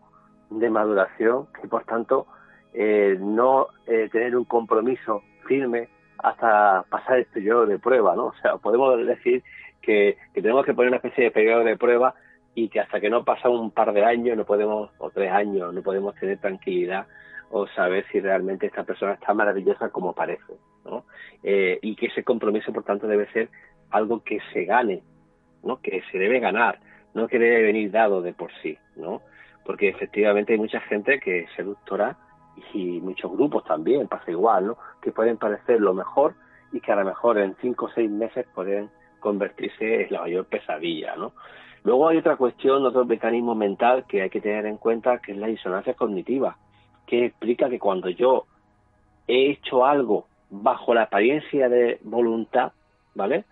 de 0.50 0.70
maduración 0.70 1.46
y, 1.62 1.66
por 1.68 1.84
tanto, 1.84 2.26
eh, 2.72 3.16
no 3.20 3.68
eh, 3.86 4.08
tener 4.10 4.36
un 4.36 4.44
compromiso 4.44 5.22
firme 5.46 5.88
hasta 6.18 6.84
pasar 6.88 7.20
este 7.20 7.34
periodo 7.34 7.66
de 7.66 7.78
prueba, 7.78 8.16
¿no? 8.16 8.26
O 8.26 8.34
sea, 8.42 8.56
podemos 8.56 8.98
decir 9.06 9.42
que, 9.86 10.18
tenemos 10.34 10.66
que 10.66 10.74
poner 10.74 10.88
una 10.88 10.96
especie 10.96 11.24
de 11.24 11.30
periodo 11.30 11.64
de 11.64 11.76
prueba 11.76 12.14
y 12.54 12.68
que 12.68 12.80
hasta 12.80 13.00
que 13.00 13.08
no 13.08 13.24
pasa 13.24 13.48
un 13.48 13.70
par 13.70 13.92
de 13.92 14.04
años 14.04 14.36
no 14.36 14.44
podemos, 14.44 14.90
o 14.98 15.10
tres 15.10 15.30
años, 15.30 15.72
no 15.72 15.82
podemos 15.82 16.14
tener 16.16 16.38
tranquilidad 16.38 17.06
o 17.50 17.68
saber 17.68 18.04
si 18.10 18.18
realmente 18.18 18.66
esta 18.66 18.82
persona 18.82 19.12
está 19.12 19.32
maravillosa 19.32 19.90
como 19.90 20.12
parece, 20.12 20.54
¿no? 20.84 21.04
Eh, 21.44 21.78
y 21.80 21.94
que 21.94 22.06
ese 22.06 22.24
compromiso, 22.24 22.72
por 22.72 22.82
tanto, 22.82 23.06
debe 23.06 23.30
ser 23.30 23.48
algo 23.90 24.24
que 24.24 24.40
se 24.52 24.64
gane, 24.64 25.02
¿no? 25.62 25.80
Que 25.80 26.02
se 26.10 26.18
debe 26.18 26.40
ganar, 26.40 26.80
no 27.14 27.28
que 27.28 27.38
debe 27.38 27.62
venir 27.62 27.92
dado 27.92 28.20
de 28.20 28.32
por 28.32 28.50
sí, 28.62 28.76
¿no? 28.96 29.22
Porque 29.64 29.88
efectivamente 29.88 30.52
hay 30.52 30.58
mucha 30.58 30.80
gente 30.80 31.20
que 31.20 31.40
es 31.40 31.50
seductora 31.54 32.16
y 32.72 33.00
muchos 33.00 33.30
grupos 33.30 33.64
también, 33.64 34.08
pasa 34.08 34.30
igual, 34.30 34.66
¿no? 34.66 34.78
Que 35.00 35.12
pueden 35.12 35.36
parecer 35.36 35.80
lo 35.80 35.94
mejor 35.94 36.34
y 36.72 36.80
que 36.80 36.90
a 36.90 36.96
lo 36.96 37.04
mejor 37.04 37.38
en 37.38 37.54
cinco 37.60 37.86
o 37.86 37.90
seis 37.90 38.10
meses 38.10 38.44
pueden 38.54 38.90
convertirse 39.26 40.04
en 40.04 40.12
la 40.12 40.20
mayor 40.20 40.44
pesadilla, 40.44 41.16
¿no? 41.16 41.32
Luego 41.82 42.06
hay 42.06 42.18
otra 42.18 42.36
cuestión, 42.36 42.86
otro 42.86 43.04
mecanismo 43.04 43.56
mental 43.56 44.04
que 44.06 44.22
hay 44.22 44.30
que 44.30 44.40
tener 44.40 44.66
en 44.66 44.76
cuenta, 44.76 45.18
que 45.18 45.32
es 45.32 45.38
la 45.38 45.48
disonancia 45.48 45.94
cognitiva, 45.94 46.56
que 47.08 47.26
explica 47.26 47.68
que 47.68 47.80
cuando 47.80 48.08
yo 48.08 48.44
he 49.26 49.50
hecho 49.50 49.84
algo 49.84 50.28
bajo 50.48 50.94
la 50.94 51.02
apariencia 51.02 51.68
de 51.68 51.98
voluntad, 52.04 52.70
¿vale? 53.16 53.44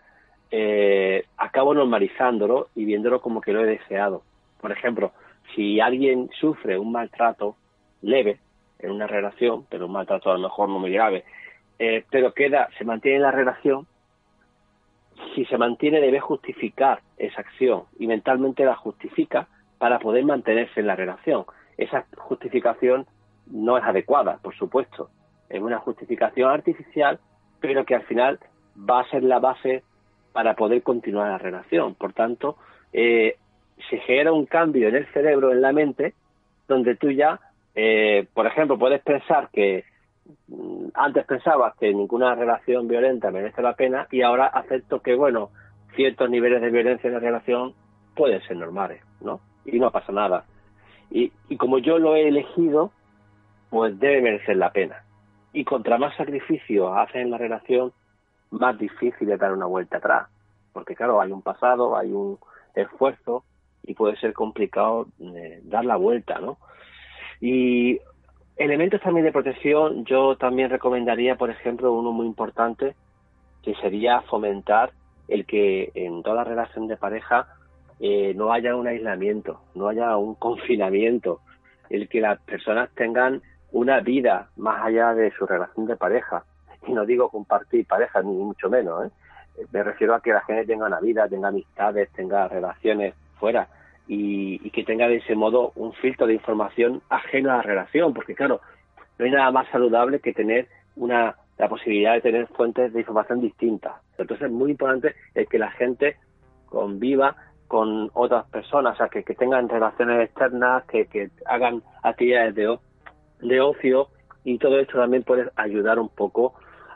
Eh, 0.52 1.24
acabo 1.38 1.74
normalizándolo 1.74 2.68
y 2.76 2.84
viéndolo 2.84 3.20
como 3.20 3.40
que 3.40 3.52
lo 3.52 3.62
he 3.62 3.66
deseado. 3.66 4.22
Por 4.60 4.70
ejemplo, 4.70 5.10
si 5.56 5.80
alguien 5.80 6.30
sufre 6.38 6.78
un 6.78 6.92
maltrato 6.92 7.56
leve 8.00 8.38
en 8.78 8.92
una 8.92 9.08
relación, 9.08 9.66
pero 9.68 9.86
un 9.86 9.92
maltrato 9.92 10.30
a 10.30 10.34
lo 10.34 10.40
mejor 10.40 10.68
no 10.68 10.78
muy 10.78 10.92
grave, 10.92 11.24
eh, 11.80 12.04
pero 12.10 12.32
queda, 12.32 12.68
se 12.78 12.84
mantiene 12.84 13.16
en 13.16 13.22
la 13.22 13.32
relación, 13.32 13.88
si 15.34 15.44
se 15.46 15.58
mantiene 15.58 16.00
debe 16.00 16.20
justificar 16.20 17.00
esa 17.16 17.40
acción 17.40 17.84
y 17.98 18.06
mentalmente 18.06 18.64
la 18.64 18.76
justifica 18.76 19.48
para 19.78 19.98
poder 19.98 20.24
mantenerse 20.24 20.80
en 20.80 20.86
la 20.86 20.96
relación. 20.96 21.44
Esa 21.76 22.06
justificación 22.16 23.06
no 23.46 23.76
es 23.76 23.84
adecuada, 23.84 24.38
por 24.42 24.54
supuesto. 24.54 25.10
Es 25.48 25.60
una 25.60 25.78
justificación 25.78 26.50
artificial, 26.50 27.18
pero 27.60 27.84
que 27.84 27.94
al 27.94 28.04
final 28.04 28.38
va 28.78 29.00
a 29.00 29.10
ser 29.10 29.22
la 29.22 29.38
base 29.38 29.82
para 30.32 30.54
poder 30.54 30.82
continuar 30.82 31.30
la 31.30 31.38
relación. 31.38 31.94
Por 31.94 32.12
tanto, 32.12 32.56
eh, 32.92 33.36
se 33.90 33.98
genera 33.98 34.32
un 34.32 34.46
cambio 34.46 34.88
en 34.88 34.96
el 34.96 35.06
cerebro, 35.12 35.52
en 35.52 35.60
la 35.60 35.72
mente, 35.72 36.14
donde 36.68 36.96
tú 36.96 37.10
ya, 37.10 37.40
eh, 37.74 38.26
por 38.34 38.46
ejemplo, 38.46 38.78
puedes 38.78 39.02
pensar 39.02 39.48
que 39.52 39.84
antes 40.94 41.26
pensabas 41.26 41.74
que 41.76 41.92
ninguna 41.92 42.34
relación 42.34 42.88
violenta 42.88 43.30
merece 43.30 43.62
la 43.62 43.74
pena 43.74 44.06
y 44.10 44.22
ahora 44.22 44.46
acepto 44.46 45.00
que, 45.00 45.14
bueno, 45.14 45.50
ciertos 45.94 46.30
niveles 46.30 46.60
de 46.60 46.70
violencia 46.70 47.08
en 47.08 47.14
la 47.14 47.20
relación 47.20 47.74
pueden 48.14 48.40
ser 48.42 48.56
normales, 48.56 49.02
¿no? 49.20 49.40
Y 49.64 49.78
no 49.78 49.90
pasa 49.90 50.12
nada. 50.12 50.44
Y, 51.10 51.32
y 51.48 51.56
como 51.56 51.78
yo 51.78 51.98
lo 51.98 52.16
he 52.16 52.28
elegido, 52.28 52.92
pues 53.70 53.98
debe 53.98 54.22
merecer 54.22 54.56
la 54.56 54.72
pena. 54.72 55.04
Y 55.52 55.64
contra 55.64 55.98
más 55.98 56.16
sacrificio 56.16 56.94
haces 56.94 57.16
en 57.16 57.30
la 57.30 57.38
relación, 57.38 57.92
más 58.50 58.78
difícil 58.78 59.30
es 59.30 59.38
dar 59.38 59.52
una 59.52 59.66
vuelta 59.66 59.98
atrás. 59.98 60.28
Porque 60.72 60.94
claro, 60.94 61.20
hay 61.20 61.32
un 61.32 61.42
pasado, 61.42 61.96
hay 61.96 62.12
un 62.12 62.38
esfuerzo 62.74 63.44
y 63.82 63.94
puede 63.94 64.16
ser 64.16 64.32
complicado 64.32 65.06
eh, 65.20 65.60
dar 65.64 65.84
la 65.84 65.96
vuelta, 65.96 66.38
¿no? 66.38 66.58
Y 67.40 68.00
Elementos 68.56 69.00
también 69.00 69.26
de 69.26 69.32
protección, 69.32 70.04
yo 70.04 70.36
también 70.36 70.70
recomendaría, 70.70 71.36
por 71.36 71.50
ejemplo, 71.50 71.92
uno 71.92 72.12
muy 72.12 72.26
importante, 72.26 72.94
que 73.62 73.74
sería 73.76 74.20
fomentar 74.22 74.92
el 75.26 75.44
que 75.44 75.90
en 75.94 76.22
toda 76.22 76.44
relación 76.44 76.86
de 76.86 76.96
pareja 76.96 77.48
eh, 77.98 78.32
no 78.36 78.52
haya 78.52 78.76
un 78.76 78.86
aislamiento, 78.86 79.60
no 79.74 79.88
haya 79.88 80.16
un 80.16 80.34
confinamiento, 80.38 81.40
el 81.90 82.08
que 82.08 82.20
las 82.20 82.40
personas 82.42 82.90
tengan 82.94 83.42
una 83.72 83.98
vida 84.00 84.50
más 84.56 84.84
allá 84.84 85.14
de 85.14 85.32
su 85.32 85.46
relación 85.46 85.86
de 85.86 85.96
pareja. 85.96 86.44
Y 86.86 86.92
no 86.92 87.04
digo 87.04 87.30
compartir 87.30 87.86
pareja, 87.86 88.22
ni 88.22 88.36
mucho 88.36 88.70
menos. 88.70 89.06
¿eh? 89.06 89.10
Me 89.72 89.82
refiero 89.82 90.14
a 90.14 90.20
que 90.20 90.32
la 90.32 90.42
gente 90.42 90.64
tenga 90.64 90.86
una 90.86 91.00
vida, 91.00 91.28
tenga 91.28 91.48
amistades, 91.48 92.08
tenga 92.12 92.46
relaciones 92.46 93.14
fuera 93.40 93.66
y, 94.06 94.70
que 94.70 94.84
tenga 94.84 95.08
de 95.08 95.16
ese 95.16 95.34
modo 95.34 95.72
un 95.76 95.92
filtro 95.94 96.26
de 96.26 96.34
información 96.34 97.02
ajeno 97.08 97.52
a 97.52 97.56
la 97.58 97.62
relación, 97.62 98.12
porque 98.12 98.34
claro, 98.34 98.60
no 99.18 99.24
hay 99.24 99.30
nada 99.30 99.50
más 99.50 99.68
saludable 99.68 100.20
que 100.20 100.32
tener 100.32 100.68
una 100.96 101.36
la 101.56 101.68
posibilidad 101.68 102.14
de 102.14 102.20
tener 102.20 102.48
fuentes 102.48 102.92
de 102.92 103.00
información 103.00 103.40
distintas. 103.40 103.92
Entonces 104.18 104.46
es 104.46 104.52
muy 104.52 104.72
importante 104.72 105.14
el 105.34 105.46
que 105.46 105.58
la 105.58 105.70
gente 105.70 106.16
conviva 106.66 107.36
con 107.68 108.10
otras 108.12 108.46
personas, 108.46 108.94
o 108.94 108.96
sea, 108.96 109.08
que, 109.08 109.22
tengan 109.22 109.68
relaciones 109.68 110.24
externas, 110.24 110.84
que, 110.86 111.06
que 111.06 111.30
hagan 111.46 111.82
actividades 112.02 112.56
de, 112.56 112.76
de 113.40 113.60
ocio 113.60 114.08
y 114.42 114.58
todo 114.58 114.78
esto 114.80 114.98
también 114.98 115.22
puede 115.22 115.48
ayudar 115.56 115.98
un 115.98 116.08
poco 116.08 116.54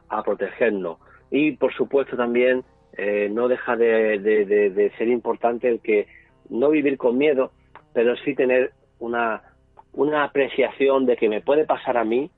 a 0.09 0.23
protegernos. 0.23 0.99
Y 1.31 1.53
por 1.53 1.73
supuesto 1.75 2.17
también 2.17 2.65
eh, 2.97 3.29
no 3.31 3.49
deja 3.49 3.77
de, 3.77 4.19
de, 4.19 4.93
ser 4.99 5.09
importante 5.09 5.69
el 5.69 5.81
que 5.81 6.07
no 6.49 6.71
vivir 6.71 6.97
con 6.99 7.19
miedo, 7.19 7.53
pero 7.93 8.17
sí 8.17 8.35
tener 8.35 8.73
una, 8.99 9.43
una 9.93 10.25
apreciación 10.25 11.07
de 11.07 11.17
que 11.17 11.29
me 11.29 11.41
puede 11.41 11.65
pasar 11.65 11.97
a 11.97 12.05
mí 12.05 12.31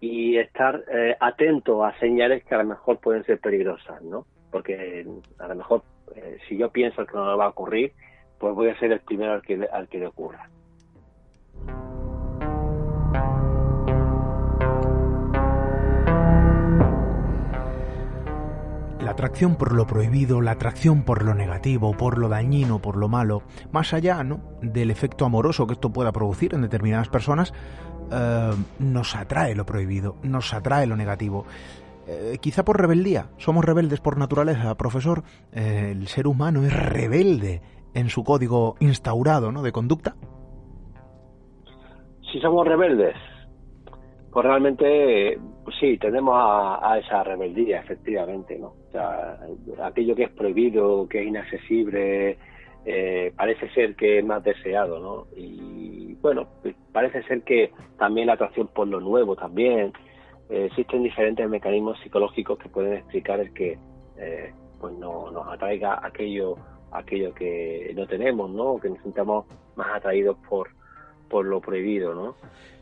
y 0.00 0.36
estar 0.36 0.84
eh, 0.92 1.16
atento 1.18 1.84
a 1.84 1.98
señales 1.98 2.44
que 2.44 2.54
a 2.54 2.58
lo 2.58 2.64
mejor 2.64 2.98
pueden 2.98 3.24
ser 3.24 3.38
peligrosas, 3.40 4.00
¿no? 4.02 4.26
Porque 4.50 5.06
a 5.38 5.48
lo 5.48 5.54
mejor 5.54 5.82
eh, 6.14 6.38
si 6.48 6.56
yo 6.56 6.70
pienso 6.70 7.04
que 7.04 7.14
no 7.14 7.36
va 7.36 7.46
a 7.46 7.48
ocurrir, 7.48 7.92
pues 8.38 8.54
voy 8.54 8.68
a 8.68 8.78
ser 8.78 8.92
el 8.92 9.00
primero 9.00 9.32
al 9.32 9.42
que, 9.42 9.66
al 9.72 9.88
que 9.88 9.98
le 9.98 10.06
ocurra. 10.06 10.48
Atracción 19.18 19.56
por 19.56 19.74
lo 19.74 19.84
prohibido, 19.84 20.40
la 20.40 20.52
atracción 20.52 21.02
por 21.02 21.24
lo 21.24 21.34
negativo, 21.34 21.92
por 21.92 22.18
lo 22.18 22.28
dañino, 22.28 22.78
por 22.78 22.96
lo 22.96 23.08
malo, 23.08 23.42
más 23.72 23.92
allá 23.92 24.22
¿no? 24.22 24.40
del 24.62 24.92
efecto 24.92 25.24
amoroso 25.24 25.66
que 25.66 25.72
esto 25.72 25.90
pueda 25.92 26.12
producir 26.12 26.54
en 26.54 26.62
determinadas 26.62 27.08
personas, 27.08 27.52
eh, 28.12 28.50
nos 28.78 29.16
atrae 29.16 29.56
lo 29.56 29.66
prohibido, 29.66 30.14
nos 30.22 30.54
atrae 30.54 30.86
lo 30.86 30.94
negativo. 30.94 31.46
Eh, 32.06 32.38
quizá 32.40 32.64
por 32.64 32.80
rebeldía, 32.80 33.26
somos 33.38 33.64
rebeldes 33.64 34.00
por 34.00 34.18
naturaleza, 34.18 34.76
profesor. 34.76 35.24
Eh, 35.50 35.90
el 35.90 36.06
ser 36.06 36.28
humano 36.28 36.64
es 36.64 36.72
rebelde 36.72 37.60
en 37.94 38.10
su 38.10 38.22
código 38.22 38.76
instaurado 38.78 39.50
¿no? 39.50 39.62
de 39.62 39.72
conducta. 39.72 40.14
Si 42.32 42.38
somos 42.38 42.64
rebeldes, 42.68 43.16
pues 44.30 44.46
realmente 44.46 45.40
sí, 45.80 45.98
tenemos 45.98 46.36
a, 46.38 46.98
esa 46.98 47.24
rebeldía, 47.24 47.80
efectivamente, 47.80 48.56
¿no? 48.56 48.77
Sea, 48.92 49.38
aquello 49.82 50.14
que 50.14 50.24
es 50.24 50.30
prohibido, 50.30 51.08
que 51.08 51.20
es 51.20 51.28
inaccesible, 51.28 52.38
eh, 52.84 53.32
parece 53.36 53.68
ser 53.70 53.94
que 53.96 54.18
es 54.18 54.24
más 54.24 54.42
deseado, 54.42 54.98
¿no? 54.98 55.26
Y 55.36 56.14
bueno, 56.22 56.48
pues 56.62 56.74
parece 56.92 57.22
ser 57.24 57.42
que 57.42 57.70
también 57.98 58.28
la 58.28 58.34
atracción 58.34 58.68
por 58.68 58.88
lo 58.88 59.00
nuevo 59.00 59.36
también. 59.36 59.92
Eh, 60.48 60.66
existen 60.66 61.02
diferentes 61.02 61.48
mecanismos 61.48 62.00
psicológicos 62.00 62.58
que 62.58 62.70
pueden 62.70 62.94
explicar 62.94 63.40
el 63.40 63.52
que 63.52 63.78
eh, 64.16 64.52
pues 64.80 64.94
no, 64.94 65.30
nos 65.30 65.46
atraiga 65.48 66.00
aquello 66.02 66.56
aquello 66.90 67.34
que 67.34 67.92
no 67.94 68.06
tenemos, 68.06 68.50
¿no? 68.50 68.78
Que 68.78 68.88
nos 68.88 69.02
sintamos 69.02 69.46
más 69.76 69.88
atraídos 69.94 70.36
por, 70.48 70.70
por 71.28 71.44
lo 71.44 71.60
prohibido, 71.60 72.14
¿no? 72.14 72.36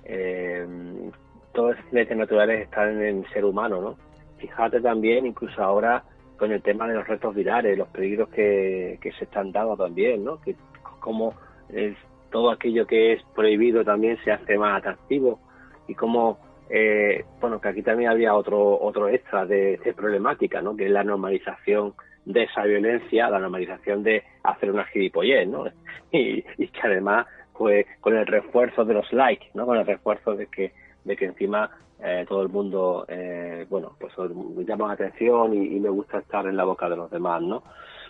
Eh, 0.04 1.10
todas 1.52 1.76
las 1.76 1.92
leyes 1.92 2.16
naturales 2.16 2.62
están 2.62 3.02
en 3.02 3.18
el 3.18 3.28
ser 3.32 3.44
humano, 3.44 3.80
¿no? 3.80 3.96
Fíjate 4.38 4.80
también, 4.80 5.26
incluso 5.26 5.62
ahora, 5.62 6.02
con 6.38 6.52
el 6.52 6.62
tema 6.62 6.86
de 6.86 6.94
los 6.94 7.06
retos 7.06 7.34
virales, 7.34 7.78
los 7.78 7.88
peligros 7.88 8.28
que, 8.28 8.98
se 9.02 9.24
están 9.24 9.52
dando 9.52 9.76
también, 9.76 10.24
¿no? 10.24 10.40
Que 10.40 10.54
como 11.00 11.34
todo 12.30 12.50
aquello 12.50 12.86
que 12.86 13.14
es 13.14 13.22
prohibido 13.34 13.84
también 13.84 14.18
se 14.22 14.32
hace 14.32 14.58
más 14.58 14.78
atractivo 14.78 15.40
y 15.88 15.94
como, 15.94 16.38
eh, 16.68 17.24
bueno, 17.40 17.60
que 17.60 17.68
aquí 17.68 17.82
también 17.82 18.10
había 18.10 18.34
otro 18.34 18.78
otro 18.78 19.08
extra 19.08 19.46
de, 19.46 19.80
problemática, 19.96 20.60
¿no? 20.60 20.76
Que 20.76 20.86
es 20.86 20.90
la 20.90 21.04
normalización 21.04 21.94
de 22.24 22.42
esa 22.42 22.64
violencia, 22.64 23.30
la 23.30 23.38
normalización 23.38 24.02
de 24.02 24.24
hacer 24.42 24.70
una 24.70 24.84
gilipollez, 24.84 25.48
¿no? 25.48 25.64
Y, 26.12 26.44
y 26.56 26.68
que 26.68 26.80
además, 26.84 27.26
pues, 27.52 27.84
con 28.00 28.16
el 28.16 28.26
refuerzo 28.26 28.84
de 28.84 28.94
los 28.94 29.12
likes, 29.12 29.48
¿no? 29.54 29.66
Con 29.66 29.76
el 29.78 29.86
refuerzo 29.86 30.36
de 30.36 30.46
que 30.46 30.72
de 31.06 31.16
que 31.16 31.24
encima 31.24 31.70
eh, 32.02 32.26
todo 32.28 32.42
el 32.42 32.48
mundo, 32.48 33.06
eh, 33.08 33.66
bueno, 33.70 33.92
pues 33.98 34.12
me 34.18 34.64
llama 34.64 34.88
la 34.88 34.94
atención 34.94 35.54
y, 35.54 35.80
me 35.80 35.88
gusta 35.88 36.18
estar 36.18 36.46
en 36.46 36.56
la 36.56 36.64
boca 36.64 36.88
de 36.88 36.96
los 36.96 37.10
demás, 37.10 37.40
¿no? 37.42 37.62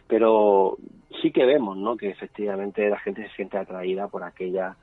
Pero 0.08 0.76
sí 1.22 1.30
que 1.30 1.44
vemos, 1.44 1.76
¿no? 1.76 1.96
Que 1.96 2.10
efectivamente 2.10 2.88
la 2.88 2.98
gente 2.98 3.22
se 3.28 3.34
siente 3.36 3.58
atraída 3.58 4.08
por 4.08 4.24
aquellas 4.24 4.76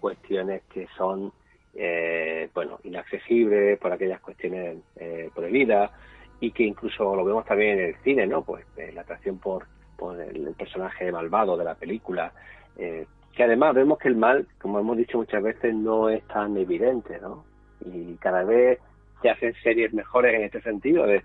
cuestiones 0.00 0.62
que 0.72 0.88
son, 0.96 1.32
eh, 1.74 2.50
bueno, 2.52 2.80
inaccesibles, 2.82 3.78
por 3.78 3.92
aquellas 3.92 4.20
cuestiones 4.20 4.78
eh, 4.96 5.30
prohibidas 5.34 5.92
y 6.40 6.50
que 6.50 6.64
incluso 6.64 7.14
lo 7.14 7.24
vemos 7.24 7.44
también 7.44 7.78
en 7.78 7.84
el 7.86 7.96
cine, 8.02 8.26
¿no? 8.26 8.42
Pues 8.42 8.64
la 8.92 9.02
atracción 9.02 9.38
por, 9.38 9.66
por 9.96 10.20
el, 10.20 10.54
personaje 10.56 11.10
malvado 11.12 11.56
de 11.56 11.64
la 11.64 11.74
película, 11.74 12.32
que 12.76 13.42
además 13.42 13.74
vemos 13.74 13.98
que 13.98 14.08
el 14.08 14.16
mal, 14.16 14.46
como 14.60 14.78
hemos 14.78 14.96
dicho 14.96 15.18
muchas 15.18 15.42
veces, 15.42 15.74
no 15.74 16.08
es 16.08 16.22
tan 16.28 16.56
evidente, 16.56 17.18
¿no? 17.20 17.47
Y 17.84 18.14
cada 18.16 18.44
vez 18.44 18.78
se 19.22 19.30
hacen 19.30 19.54
series 19.62 19.92
mejores 19.92 20.34
en 20.34 20.42
este 20.42 20.60
sentido, 20.62 21.06
de, 21.06 21.22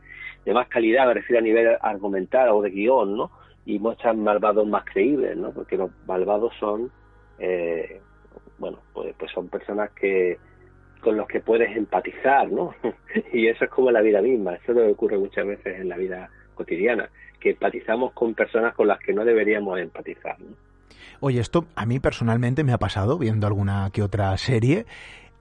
más 0.54 0.68
calidad, 0.68 1.08
me 1.08 1.14
refiero 1.14 1.40
a 1.40 1.44
nivel 1.44 1.78
argumental 1.82 2.50
o 2.50 2.62
de 2.62 2.72
guion, 2.72 3.16
¿no? 3.16 3.32
Y 3.66 3.80
muestran 3.80 4.22
malvados 4.22 4.68
más 4.68 4.84
creíbles, 4.86 5.38
¿no? 5.38 5.52
Porque 5.52 5.78
los 5.78 5.92
malvados 6.06 6.54
son, 6.60 6.92
eh, 7.40 8.02
bueno, 8.58 8.80
pues, 8.94 9.16
pues 9.18 9.32
son 9.32 9.48
personas 9.48 9.92
que 9.92 10.38
con 11.00 11.18
los 11.18 11.28
que 11.28 11.42
puedes 11.42 11.76
empatizar, 11.76 12.52
¿no? 12.52 12.74
y 13.34 13.48
eso 13.48 13.66
es 13.66 13.70
como 13.70 13.92
la 13.92 14.02
vida 14.02 14.22
misma, 14.22 14.56
eso 14.56 14.72
es 14.72 14.78
lo 14.78 14.84
que 14.86 14.92
ocurre 14.92 15.18
muchas 15.18 15.46
veces 15.46 15.80
en 15.80 15.90
la 15.90 15.98
vida 15.98 16.30
cotidiana, 16.56 17.10
que 17.40 17.52
empatizamos 17.52 18.14
con 18.14 18.34
personas 18.34 18.74
con 18.74 18.88
las 18.88 19.00
que 19.00 19.14
no 19.14 19.26
deberíamos 19.26 19.80
empatizar. 19.80 20.38
Oye, 21.20 21.40
esto 21.40 21.66
a 21.76 21.86
mí 21.86 22.00
personalmente 22.00 22.64
me 22.64 22.74
ha 22.74 22.78
pasado 22.78 23.18
viendo 23.18 23.48
alguna 23.48 23.90
que 23.94 24.02
otra 24.02 24.36
serie 24.38 24.86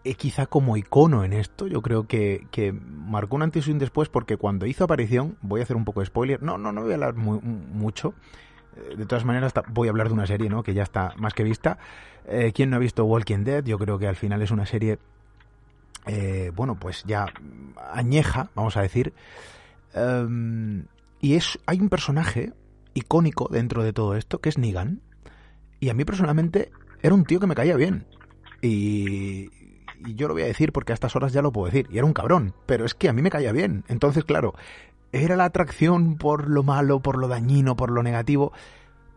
eh, 0.04 0.14
quizá 0.14 0.46
como 0.46 0.76
icono 0.76 1.24
en 1.24 1.32
esto, 1.32 1.66
yo 1.66 1.82
creo 1.82 2.06
que, 2.06 2.46
que, 2.50 2.72
marcó 2.72 3.36
un 3.36 3.42
antes 3.42 3.66
y 3.68 3.70
un 3.70 3.78
después 3.78 4.08
porque 4.08 4.36
cuando 4.36 4.66
hizo 4.66 4.84
aparición, 4.84 5.36
voy 5.42 5.60
a 5.60 5.64
hacer 5.64 5.76
un 5.76 5.84
poco 5.84 6.00
de 6.00 6.06
spoiler, 6.06 6.42
no, 6.42 6.58
no, 6.58 6.72
no 6.72 6.82
voy 6.82 6.92
a 6.92 6.94
hablar 6.94 7.14
mucho, 7.14 8.14
eh, 8.76 8.96
de 8.96 9.06
todas 9.06 9.24
maneras 9.24 9.52
voy 9.68 9.88
a 9.88 9.90
hablar 9.90 10.08
de 10.08 10.14
una 10.14 10.26
serie 10.26 10.48
¿no? 10.48 10.62
que 10.62 10.74
ya 10.74 10.82
está 10.82 11.14
más 11.16 11.34
que 11.34 11.44
vista. 11.44 11.78
Eh, 12.26 12.52
¿Quién 12.54 12.70
no 12.70 12.76
ha 12.76 12.78
visto 12.78 13.04
Walking 13.04 13.44
Dead? 13.44 13.64
Yo 13.64 13.78
creo 13.78 13.98
que 13.98 14.06
al 14.06 14.16
final 14.16 14.42
es 14.42 14.50
una 14.50 14.66
serie, 14.66 14.98
eh, 16.06 16.50
bueno, 16.54 16.76
pues 16.76 17.04
ya 17.04 17.26
añeja, 17.92 18.50
vamos 18.54 18.76
a 18.76 18.82
decir. 18.82 19.12
Em, 19.94 20.86
y 21.20 21.34
es, 21.34 21.58
hay 21.66 21.80
un 21.80 21.88
personaje 21.88 22.52
icónico 22.94 23.48
dentro 23.50 23.82
de 23.82 23.92
todo 23.92 24.16
esto 24.16 24.40
que 24.40 24.48
es 24.48 24.58
Negan. 24.58 25.00
Y 25.80 25.88
a 25.88 25.94
mí 25.94 26.04
personalmente 26.04 26.70
era 27.02 27.14
un 27.14 27.24
tío 27.24 27.40
que 27.40 27.46
me 27.46 27.54
caía 27.54 27.76
bien. 27.76 28.06
Y, 28.62 29.50
y 30.06 30.14
yo 30.14 30.28
lo 30.28 30.34
voy 30.34 30.42
a 30.42 30.46
decir 30.46 30.72
porque 30.72 30.92
a 30.92 30.94
estas 30.94 31.16
horas 31.16 31.32
ya 31.32 31.42
lo 31.42 31.52
puedo 31.52 31.66
decir, 31.66 31.88
y 31.90 31.98
era 31.98 32.06
un 32.06 32.12
cabrón, 32.12 32.54
pero 32.66 32.84
es 32.84 32.94
que 32.94 33.08
a 33.08 33.12
mí 33.12 33.22
me 33.22 33.30
caía 33.30 33.52
bien. 33.52 33.84
Entonces, 33.88 34.24
claro, 34.24 34.54
¿era 35.12 35.36
la 35.36 35.44
atracción 35.44 36.16
por 36.16 36.48
lo 36.48 36.62
malo, 36.62 37.00
por 37.00 37.18
lo 37.18 37.28
dañino, 37.28 37.76
por 37.76 37.90
lo 37.90 38.02
negativo? 38.02 38.52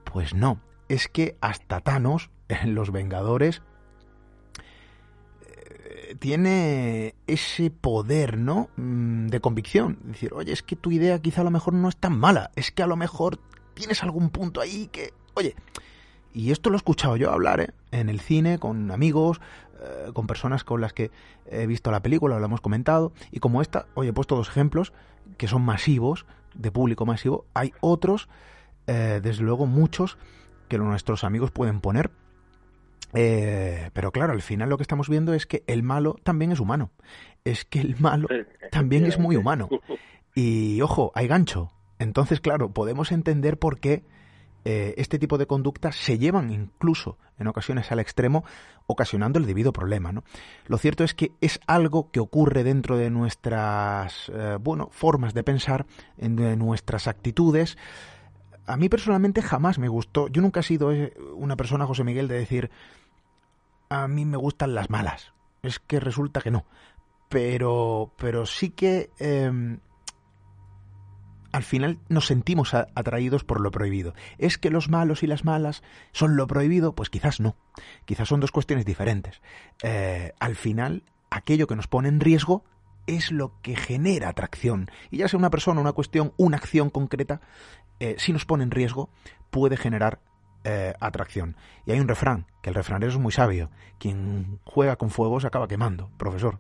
Pues 0.04 0.34
no, 0.34 0.60
es 0.90 1.08
que 1.08 1.38
hasta 1.42 1.82
Thanos, 1.82 2.30
en 2.48 2.76
Los 2.76 2.92
Vengadores, 2.92 3.62
eh, 5.48 6.16
tiene 6.20 7.16
ese 7.28 7.72
poder, 7.72 8.38
¿no? 8.38 8.70
Mm, 8.78 9.28
de 9.28 9.40
convicción. 9.40 10.00
Decir, 10.04 10.34
oye, 10.34 10.52
es 10.52 10.64
que 10.64 10.76
tu 10.76 10.92
idea 10.92 11.20
quizá 11.20 11.42
a 11.42 11.46
lo 11.46 11.52
mejor 11.52 11.74
no 11.74 11.90
es 11.90 11.98
tan 11.98 12.18
mala, 12.18 12.52
es 12.56 12.72
que 12.72 12.84
a 12.84 12.88
lo 12.88 12.96
mejor 12.96 13.40
tienes 13.74 14.04
algún 14.04 14.30
punto 14.30 14.62
ahí 14.62 14.88
que, 14.88 15.14
oye, 15.34 15.56
y 16.36 16.52
esto 16.52 16.70
lo 16.70 16.76
he 16.76 16.78
escuchado 16.78 17.16
yo 17.16 17.32
hablar 17.32 17.62
¿eh? 17.62 17.70
en 17.92 18.10
el 18.10 18.20
cine, 18.20 18.60
con 18.60 18.92
amigos, 18.92 19.40
eh, 19.82 20.12
con 20.14 20.28
personas 20.28 20.64
con 20.64 20.82
las 20.82 20.94
que 20.94 21.12
he 21.50 21.68
visto 21.68 21.92
la 21.92 22.02
película, 22.02 22.40
lo 22.40 22.46
hemos 22.46 22.62
comentado, 22.62 23.12
y 23.32 23.40
como 23.40 23.62
esta, 23.62 23.86
hoy 23.94 24.08
he 24.08 24.14
puesto 24.14 24.36
dos 24.36 24.50
ejemplos 24.50 24.94
que 25.38 25.48
son 25.48 25.64
masivos, 25.64 26.26
de 26.54 26.72
público 26.72 27.06
masivo, 27.06 27.46
hay 27.54 27.74
otros, 27.82 28.30
eh, 28.88 29.20
desde 29.22 29.44
luego 29.44 29.66
muchos, 29.66 30.18
que 30.70 30.78
nuestros 30.78 31.24
amigos 31.24 31.52
pueden 31.52 31.80
poner 31.82 32.12
Eh, 33.18 33.92
pero 33.94 34.12
claro, 34.12 34.34
al 34.34 34.42
final 34.42 34.70
lo 34.70 34.78
que 34.78 34.84
estamos 34.84 35.08
viendo 35.08 35.34
es 35.34 35.46
que 35.46 35.64
el 35.68 35.84
malo 35.84 36.18
también 36.24 36.52
es 36.52 36.60
humano. 36.60 36.92
Es 37.46 37.64
que 37.64 37.80
el 37.80 37.96
malo 38.00 38.28
también 38.72 39.06
es 39.06 39.18
muy 39.20 39.38
humano. 39.38 39.70
Y 40.34 40.82
ojo, 40.82 41.12
hay 41.16 41.28
gancho. 41.28 41.72
Entonces, 41.98 42.42
claro, 42.42 42.74
podemos 42.74 43.14
entender 43.14 43.58
por 43.58 43.80
qué 43.80 44.04
eh, 44.68 44.96
este 44.98 45.20
tipo 45.20 45.38
de 45.38 45.46
conductas 45.46 45.96
se 45.96 46.18
llevan 46.18 46.50
incluso 46.50 47.20
en 47.38 47.48
ocasiones 47.48 47.92
al 47.92 48.00
extremo, 48.00 48.44
ocasionando 48.88 49.38
el 49.38 49.46
debido 49.46 49.72
problema. 49.72 50.12
¿no? 50.12 50.24
Lo 50.66 50.80
cierto 50.80 51.04
es 51.04 51.14
que 51.14 51.34
es 51.40 51.60
algo 51.68 52.10
que 52.10 52.20
ocurre 52.20 52.64
dentro 52.64 52.98
de 52.98 53.12
nuestras 53.12 54.32
eh, 54.34 54.58
bueno, 54.60 54.90
formas 54.92 55.36
de 55.36 55.44
pensar, 55.44 55.86
en, 56.18 56.36
de 56.36 56.56
nuestras 56.56 57.08
actitudes. 57.08 57.78
A 58.66 58.76
mí 58.76 58.90
personalmente 58.90 59.44
jamás 59.44 59.78
me 59.78 59.88
gustó, 59.88 60.30
yo 60.30 60.42
nunca 60.42 60.62
he 60.62 60.64
sido 60.64 60.92
eh, 60.92 61.14
una 61.36 61.56
persona, 61.56 61.86
José 61.86 62.04
Miguel, 62.04 62.28
de 62.28 62.40
decir, 62.40 62.72
a 63.90 64.08
mí 64.08 64.26
me 64.26 64.38
gustan 64.38 64.74
las 64.74 64.90
malas. 64.90 65.32
Es 65.62 65.80
que 65.80 66.00
resulta 66.00 66.42
que 66.42 66.50
no. 66.50 66.66
Pero, 67.30 68.14
pero 68.18 68.46
sí 68.48 68.72
que 68.72 69.12
em, 69.20 69.80
al 71.56 71.64
final 71.64 72.00
nos 72.10 72.26
sentimos 72.26 72.74
atraídos 72.74 73.46
por 73.46 73.62
lo 73.62 73.72
prohibido. 73.72 74.14
¿Es 74.38 74.58
que 74.58 74.70
los 74.70 74.90
malos 74.90 75.24
y 75.24 75.28
las 75.28 75.46
malas 75.46 75.84
son 76.12 76.36
lo 76.36 76.48
prohibido? 76.48 76.96
Pues 76.96 77.10
quizás 77.10 77.40
no. 77.40 77.56
Quizás 78.04 78.28
son 78.28 78.42
dos 78.42 78.52
cuestiones 78.52 78.86
diferentes. 78.86 79.42
Eh, 79.82 80.34
al 80.40 80.58
final, 80.58 81.04
aquello 81.30 81.66
que 81.66 81.78
nos 81.78 81.88
pone 81.88 82.10
en 82.10 82.20
riesgo 82.20 82.66
es 83.08 83.32
lo 83.32 83.54
que 83.62 83.78
genera 83.78 84.28
atracción. 84.28 84.92
Y 85.12 85.18
ya 85.20 85.30
sea 85.30 85.38
una 85.38 85.50
persona, 85.50 85.80
una 85.80 85.94
cuestión, 85.94 86.34
una 86.36 86.58
acción 86.58 86.90
concreta, 86.90 87.40
eh, 88.02 88.16
si 88.18 88.34
nos 88.34 88.44
pone 88.44 88.66
en 88.66 88.72
riesgo, 88.72 89.10
puede 89.50 89.78
generar 89.78 90.20
eh, 90.66 90.94
atracción. 91.00 91.56
Y 91.86 91.92
hay 91.92 92.02
un 92.02 92.10
refrán, 92.10 92.48
que 92.64 92.70
el 92.70 92.76
refranero 92.76 93.14
es 93.14 93.18
muy 93.18 93.32
sabio. 93.32 93.72
Quien 93.98 94.60
juega 94.66 94.98
con 94.98 95.10
fuego 95.10 95.40
se 95.40 95.48
acaba 95.48 95.70
quemando, 95.70 96.12
profesor. 96.18 96.60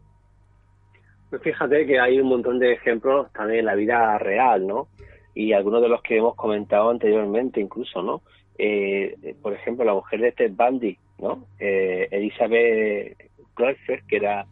Fíjate 1.41 1.85
que 1.85 1.99
hay 1.99 2.19
un 2.19 2.27
montón 2.27 2.59
de 2.59 2.73
ejemplos 2.73 3.31
también 3.33 3.59
en 3.59 3.65
la 3.65 3.75
vida 3.75 4.17
real, 4.17 4.65
¿no? 4.65 4.87
Y 5.33 5.53
algunos 5.53 5.81
de 5.81 5.89
los 5.89 6.01
que 6.01 6.17
hemos 6.17 6.35
comentado 6.35 6.89
anteriormente 6.89 7.59
incluso, 7.59 8.01
¿no? 8.01 8.21
Eh, 8.57 9.35
por 9.41 9.53
ejemplo, 9.53 9.83
la 9.83 9.93
mujer 9.93 10.21
de 10.21 10.31
Ted 10.31 10.51
Bundy, 10.51 10.97
¿no? 11.19 11.45
Eh, 11.59 12.07
Elizabeth 12.11 13.17
Cloifer, 13.53 14.03
que 14.07 14.17
era 14.17 14.45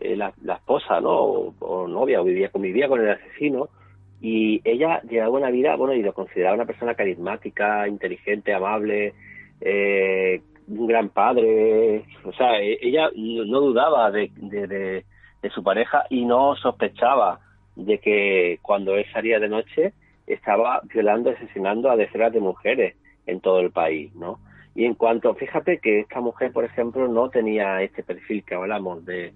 eh, 0.00 0.16
la, 0.16 0.34
esposa, 0.54 1.00
¿no? 1.00 1.14
O, 1.14 1.88
novia, 1.88 2.20
o 2.20 2.24
vivía, 2.24 2.50
convivía 2.50 2.88
con 2.88 3.00
el 3.00 3.10
asesino, 3.10 3.68
y 4.20 4.60
ella 4.64 5.00
llevaba 5.02 5.38
una 5.38 5.50
vida, 5.50 5.76
bueno, 5.76 5.94
y 5.94 6.02
lo 6.02 6.12
consideraba 6.12 6.56
una 6.56 6.66
persona 6.66 6.94
carismática, 6.94 7.86
inteligente, 7.88 8.52
amable, 8.52 9.14
eh, 9.60 10.40
un 10.68 10.86
gran 10.86 11.10
padre, 11.10 12.04
o 12.24 12.32
sea, 12.32 12.60
e, 12.60 12.78
ella 12.82 13.08
no 13.14 13.60
dudaba 13.60 14.10
de 14.10 14.30
de 14.36 15.04
su 15.54 15.62
pareja 15.62 16.04
y 16.10 16.24
no 16.24 16.56
sospechaba 16.56 17.40
de 17.76 17.98
que 17.98 18.58
cuando 18.62 18.96
él 18.96 19.04
salía 19.12 19.38
de 19.38 19.48
noche 19.48 19.92
estaba 20.26 20.80
violando, 20.84 21.30
asesinando 21.30 21.90
a 21.90 21.96
decenas 21.96 22.32
de 22.32 22.40
mujeres 22.40 22.96
en 23.26 23.40
todo 23.40 23.60
el 23.60 23.70
país, 23.70 24.14
¿no? 24.14 24.40
Y 24.74 24.84
en 24.84 24.94
cuanto, 24.94 25.34
fíjate 25.34 25.78
que 25.78 26.00
esta 26.00 26.20
mujer, 26.20 26.52
por 26.52 26.64
ejemplo, 26.64 27.08
no 27.08 27.30
tenía 27.30 27.82
este 27.82 28.02
perfil 28.02 28.44
que 28.44 28.54
hablamos 28.54 29.04
de, 29.06 29.32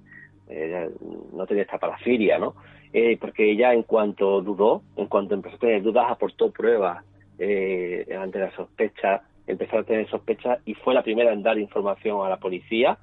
eh, 0.49 0.91
no 1.33 1.47
tenía 1.47 1.63
esta 1.63 1.79
parafilia, 1.79 2.39
¿no? 2.39 2.55
Eh, 2.93 3.17
porque 3.21 3.51
ella 3.51 3.73
en 3.73 3.85
cuanto 3.85 4.43
dudó, 4.43 4.83
en 4.97 5.07
cuanto 5.07 5.35
empezó 5.35 5.57
a 5.57 5.61
tener 5.61 5.83
dudas, 5.83 6.07
aportó 6.09 6.51
pruebas 6.51 7.05
eh, 7.39 8.07
ante 8.21 8.39
la 8.39 8.51
sospecha, 8.51 9.23
empezó 9.47 9.79
a 9.79 9.85
tener 9.85 10.09
sospechas 10.09 10.59
y 10.67 10.75
fue 10.75 10.93
la 10.93 11.03
primera 11.03 11.33
en 11.33 11.43
dar 11.43 11.59
información 11.59 12.27
a 12.27 12.29
la 12.29 12.39
policía 12.39 12.99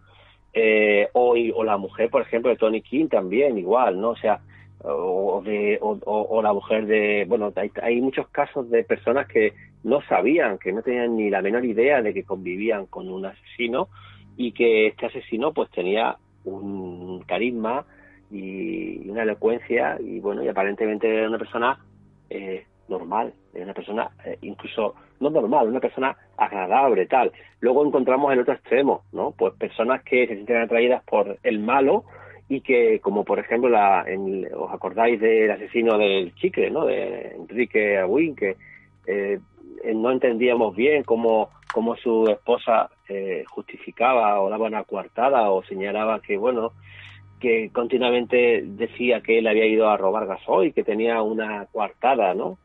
eh, 0.60 1.08
o, 1.14 1.64
la 1.64 1.78
mujer, 1.78 2.10
por 2.10 2.24
ejemplo, 2.24 2.50
de 2.50 2.58
Tony 2.58 2.82
King 2.82 3.10
también, 3.10 3.60
igual, 3.60 4.02
¿no? 4.02 4.10
O 4.10 4.16
sea, 4.16 4.40
o, 4.84 5.40
de, 5.46 5.78
o, 5.82 6.42
la 6.42 6.52
mujer 6.52 6.88
de, 6.88 7.26
bueno, 7.28 7.54
hay, 7.56 7.70
hay, 7.80 8.02
muchos 8.02 8.28
casos 8.30 8.68
de 8.72 8.84
personas 8.84 9.28
que 9.28 9.54
no 9.84 10.02
sabían, 10.10 10.58
que 10.58 10.74
no 10.74 10.82
tenían 10.82 11.16
ni 11.16 11.30
la 11.30 11.44
menor 11.44 11.64
idea 11.64 12.02
de 12.02 12.12
que 12.12 12.24
convivían 12.24 12.88
con 12.88 13.08
un 13.08 13.28
asesino 13.28 13.90
y 14.36 14.52
que 14.52 14.88
este 14.88 15.06
asesino 15.06 15.54
pues 15.54 15.70
tenía 15.70 16.18
un 16.44 17.22
carisma 17.28 17.86
y 18.32 19.08
una 19.10 19.22
elocuencia 19.24 19.98
y 20.00 20.20
bueno, 20.20 20.44
y 20.44 20.48
aparentemente 20.48 21.08
era 21.08 21.30
una 21.30 21.38
persona 21.38 21.78
eh, 22.32 22.66
normal, 22.90 23.34
era 23.54 23.66
una 23.66 23.74
persona 23.74 24.10
eh, 24.26 24.38
incluso 24.42 24.96
no 25.20 25.30
normal, 25.30 25.68
una 25.68 25.80
persona 25.80 26.16
agradable, 26.38 27.06
tal. 27.08 27.32
Luego 27.60 27.86
encontramos 27.86 28.32
el 28.32 28.40
otro 28.40 28.54
extremo, 28.54 29.04
¿no? 29.12 29.32
Pues 29.32 29.54
personas 29.56 30.04
que 30.04 30.28
se 30.28 30.36
sienten 30.36 30.62
atraídas 30.62 31.04
por 31.04 31.38
el 31.44 31.60
malo 31.60 32.04
y 32.50 32.62
que, 32.62 33.00
como 33.00 33.26
por 33.26 33.40
ejemplo, 33.40 33.70
la, 33.70 34.06
os 34.56 34.72
acordáis 34.72 35.20
del 35.20 35.52
asesino 35.52 35.98
del 35.98 36.34
chicle, 36.36 36.70
¿no? 36.70 36.86
De 36.86 37.36
Enrique 37.36 37.98
Aguín, 37.98 38.36
que 38.36 38.56
eh, 39.08 39.40
no 39.94 40.12
entendíamos 40.12 40.76
bien 40.76 41.04
cómo, 41.04 41.50
cómo 41.74 41.96
su 41.98 42.28
esposa 42.30 42.90
eh, 43.10 43.44
justificaba 43.50 44.42
o 44.42 44.50
daba 44.50 44.68
una 44.68 44.84
coartada 44.84 45.50
o 45.50 45.64
señalaba 45.64 46.22
que, 46.22 46.38
bueno, 46.38 46.72
que 47.40 47.70
continuamente 47.72 48.64
decía 48.66 49.22
que 49.22 49.40
él 49.40 49.48
había 49.48 49.66
ido 49.66 49.90
a 49.90 49.98
robar 49.98 50.26
gasoil, 50.26 50.74
que 50.74 50.84
tenía 50.84 51.22
una 51.22 51.66
coartada, 51.72 52.34
¿no? 52.34 52.58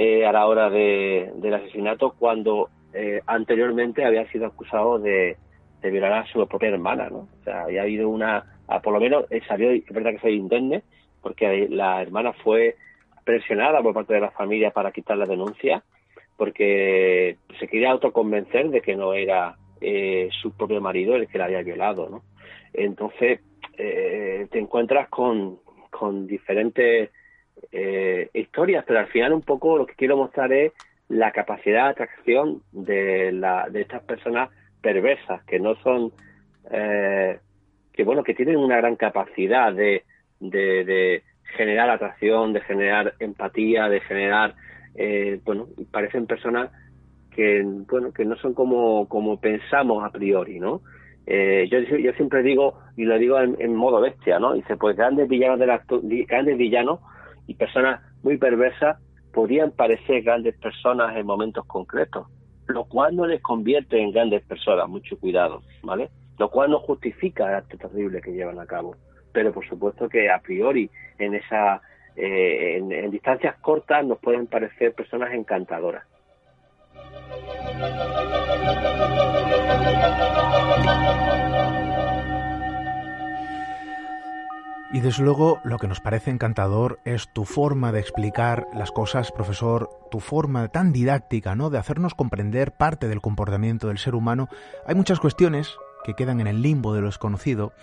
Eh, 0.00 0.24
a 0.24 0.30
la 0.30 0.46
hora 0.46 0.70
de, 0.70 1.32
del 1.34 1.54
asesinato 1.54 2.14
cuando 2.16 2.70
eh, 2.94 3.20
anteriormente 3.26 4.04
había 4.04 4.30
sido 4.30 4.46
acusado 4.46 5.00
de, 5.00 5.36
violar 5.82 6.12
a 6.12 6.26
su 6.26 6.46
propia 6.46 6.68
hermana, 6.68 7.08
¿no? 7.10 7.26
O 7.40 7.42
sea, 7.42 7.62
había 7.62 7.82
habido 7.82 8.08
una, 8.08 8.44
por 8.84 8.92
lo 8.92 9.00
menos 9.00 9.24
eh, 9.30 9.40
salió, 9.48 9.72
es 9.72 9.84
verdad 9.90 10.12
que 10.12 10.20
soy 10.20 10.34
indemne, 10.34 10.84
porque 11.20 11.66
la 11.68 12.00
hermana 12.00 12.32
fue 12.32 12.76
presionada 13.24 13.82
por 13.82 13.92
parte 13.92 14.14
de 14.14 14.20
la 14.20 14.30
familia 14.30 14.70
para 14.70 14.92
quitar 14.92 15.18
la 15.18 15.26
denuncia, 15.26 15.82
porque 16.36 17.36
se 17.58 17.66
quería 17.66 17.90
autoconvencer 17.90 18.70
de 18.70 18.80
que 18.80 18.94
no 18.94 19.14
era 19.14 19.56
su 20.40 20.52
propio 20.52 20.80
marido 20.80 21.16
el 21.16 21.26
que 21.26 21.38
la 21.38 21.46
había 21.46 21.62
violado, 21.62 22.08
¿no? 22.08 22.22
Entonces, 22.72 23.40
te 23.76 24.58
encuentras 24.58 25.08
con, 25.08 25.58
con 25.90 26.28
diferentes 26.28 27.10
eh, 27.72 28.30
historias, 28.34 28.84
pero 28.86 29.00
al 29.00 29.08
final 29.08 29.32
un 29.32 29.42
poco 29.42 29.76
lo 29.76 29.86
que 29.86 29.94
quiero 29.94 30.16
mostrar 30.16 30.52
es 30.52 30.72
la 31.08 31.32
capacidad 31.32 31.84
de 31.84 31.90
atracción 31.90 32.62
de, 32.72 33.32
la, 33.32 33.68
de 33.70 33.82
estas 33.82 34.02
personas 34.02 34.50
perversas, 34.80 35.42
que 35.44 35.58
no 35.58 35.74
son, 35.76 36.12
eh, 36.70 37.38
que 37.92 38.04
bueno, 38.04 38.22
que 38.22 38.34
tienen 38.34 38.56
una 38.56 38.76
gran 38.76 38.96
capacidad 38.96 39.72
de, 39.72 40.04
de, 40.40 41.22
generar 41.56 41.88
atracción, 41.88 42.52
de 42.52 42.60
generar 42.60 43.14
empatía, 43.18 43.88
de 43.88 44.00
generar, 44.00 44.54
eh, 44.94 45.40
bueno, 45.44 45.66
parecen 45.90 46.26
personas 46.26 46.70
que, 47.34 47.62
bueno, 47.64 48.12
que 48.12 48.24
no 48.24 48.36
son 48.36 48.52
como, 48.52 49.08
como 49.08 49.40
pensamos 49.40 50.04
a 50.04 50.10
priori, 50.10 50.60
¿no? 50.60 50.82
Eh, 51.30 51.68
yo, 51.70 51.78
yo 51.80 52.12
siempre 52.14 52.42
digo, 52.42 52.78
y 52.96 53.04
lo 53.04 53.18
digo 53.18 53.38
en, 53.38 53.74
modo 53.74 54.00
bestia, 54.00 54.38
¿no? 54.38 54.54
Dice, 54.54 54.76
pues 54.76 54.96
grandes 54.96 55.28
villanos 55.28 55.58
de 55.58 55.66
la, 55.66 55.82
grandes 56.26 56.56
villanos 56.56 57.00
y 57.48 57.54
personas 57.54 58.00
muy 58.22 58.36
perversas 58.36 58.98
podrían 59.32 59.72
parecer 59.72 60.22
grandes 60.22 60.56
personas 60.58 61.16
en 61.16 61.26
momentos 61.26 61.66
concretos, 61.66 62.28
lo 62.66 62.84
cual 62.84 63.16
no 63.16 63.26
les 63.26 63.42
convierte 63.42 64.00
en 64.00 64.12
grandes 64.12 64.44
personas, 64.44 64.88
mucho 64.88 65.18
cuidado, 65.18 65.62
¿vale? 65.82 66.10
Lo 66.38 66.50
cual 66.50 66.70
no 66.70 66.78
justifica 66.78 67.48
el 67.48 67.54
acto 67.56 67.76
terrible 67.76 68.20
que 68.20 68.32
llevan 68.32 68.60
a 68.60 68.66
cabo, 68.66 68.94
pero 69.32 69.52
por 69.52 69.66
supuesto 69.66 70.08
que 70.08 70.30
a 70.30 70.38
priori 70.38 70.90
en 71.18 71.34
esa 71.34 71.80
eh, 72.14 72.76
en 72.78 73.10
distancias 73.10 73.56
cortas 73.60 74.04
nos 74.04 74.18
pueden 74.18 74.46
parecer 74.46 74.92
personas 74.92 75.32
encantadoras. 75.32 76.04
Y 84.90 85.00
desde 85.00 85.22
luego 85.22 85.60
lo 85.64 85.78
que 85.78 85.86
nos 85.86 86.00
parece 86.00 86.30
encantador 86.30 86.98
es 87.04 87.28
tu 87.34 87.44
forma 87.44 87.92
de 87.92 88.00
explicar 88.00 88.66
las 88.72 88.90
cosas, 88.90 89.32
profesor, 89.32 89.90
tu 90.10 90.18
forma 90.18 90.68
tan 90.68 90.92
didáctica, 90.92 91.54
¿no? 91.54 91.68
De 91.68 91.76
hacernos 91.76 92.14
comprender 92.14 92.72
parte 92.72 93.06
del 93.06 93.20
comportamiento 93.20 93.88
del 93.88 93.98
ser 93.98 94.14
humano. 94.14 94.48
Hay 94.86 94.94
muchas 94.94 95.20
cuestiones 95.20 95.76
que 96.04 96.14
quedan 96.14 96.40
en 96.40 96.46
el 96.46 96.62
limbo 96.62 96.94
de 96.94 97.02
lo 97.02 97.08
desconocido, 97.08 97.74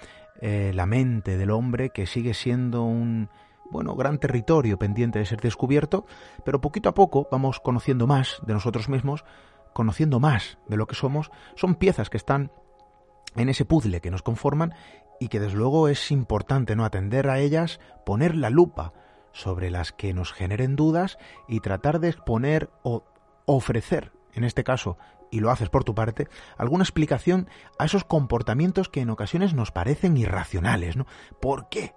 eh, 0.41 0.71
la 0.73 0.87
mente 0.87 1.37
del 1.37 1.51
hombre 1.51 1.91
que 1.91 2.07
sigue 2.07 2.33
siendo 2.33 2.83
un 2.83 3.29
bueno, 3.69 3.95
gran 3.95 4.17
territorio 4.17 4.79
pendiente 4.79 5.19
de 5.19 5.25
ser 5.27 5.41
descubierto, 5.41 6.07
pero 6.43 6.59
poquito 6.59 6.89
a 6.89 6.95
poco 6.95 7.27
vamos 7.31 7.59
conociendo 7.59 8.07
más 8.07 8.39
de 8.45 8.53
nosotros 8.53 8.89
mismos, 8.89 9.25
conociendo 9.73 10.19
más 10.19 10.57
de 10.67 10.77
lo 10.77 10.87
que 10.87 10.95
somos, 10.95 11.29
son 11.55 11.75
piezas 11.75 12.09
que 12.09 12.17
están 12.17 12.51
en 13.35 13.49
ese 13.49 13.65
puzzle 13.65 14.01
que 14.01 14.11
nos 14.11 14.23
conforman 14.23 14.73
y 15.19 15.27
que 15.27 15.39
desde 15.39 15.57
luego 15.57 15.87
es 15.87 16.11
importante 16.11 16.75
no 16.75 16.85
atender 16.85 17.29
a 17.29 17.39
ellas, 17.39 17.79
poner 18.05 18.35
la 18.35 18.49
lupa 18.49 18.93
sobre 19.31 19.69
las 19.69 19.91
que 19.91 20.13
nos 20.13 20.33
generen 20.33 20.75
dudas 20.75 21.17
y 21.47 21.59
tratar 21.59 21.99
de 21.99 22.09
exponer 22.09 22.69
o 22.83 23.03
ofrecer 23.45 24.11
en 24.35 24.43
este 24.43 24.63
caso, 24.63 24.97
y 25.31 25.39
lo 25.39 25.49
haces 25.49 25.69
por 25.69 25.83
tu 25.83 25.95
parte, 25.95 26.27
alguna 26.57 26.83
explicación 26.83 27.49
a 27.79 27.85
esos 27.85 28.03
comportamientos 28.03 28.89
que 28.89 29.01
en 29.01 29.09
ocasiones 29.09 29.53
nos 29.53 29.71
parecen 29.71 30.17
irracionales, 30.17 30.97
¿no? 30.97 31.07
¿Por 31.41 31.69
qué 31.69 31.95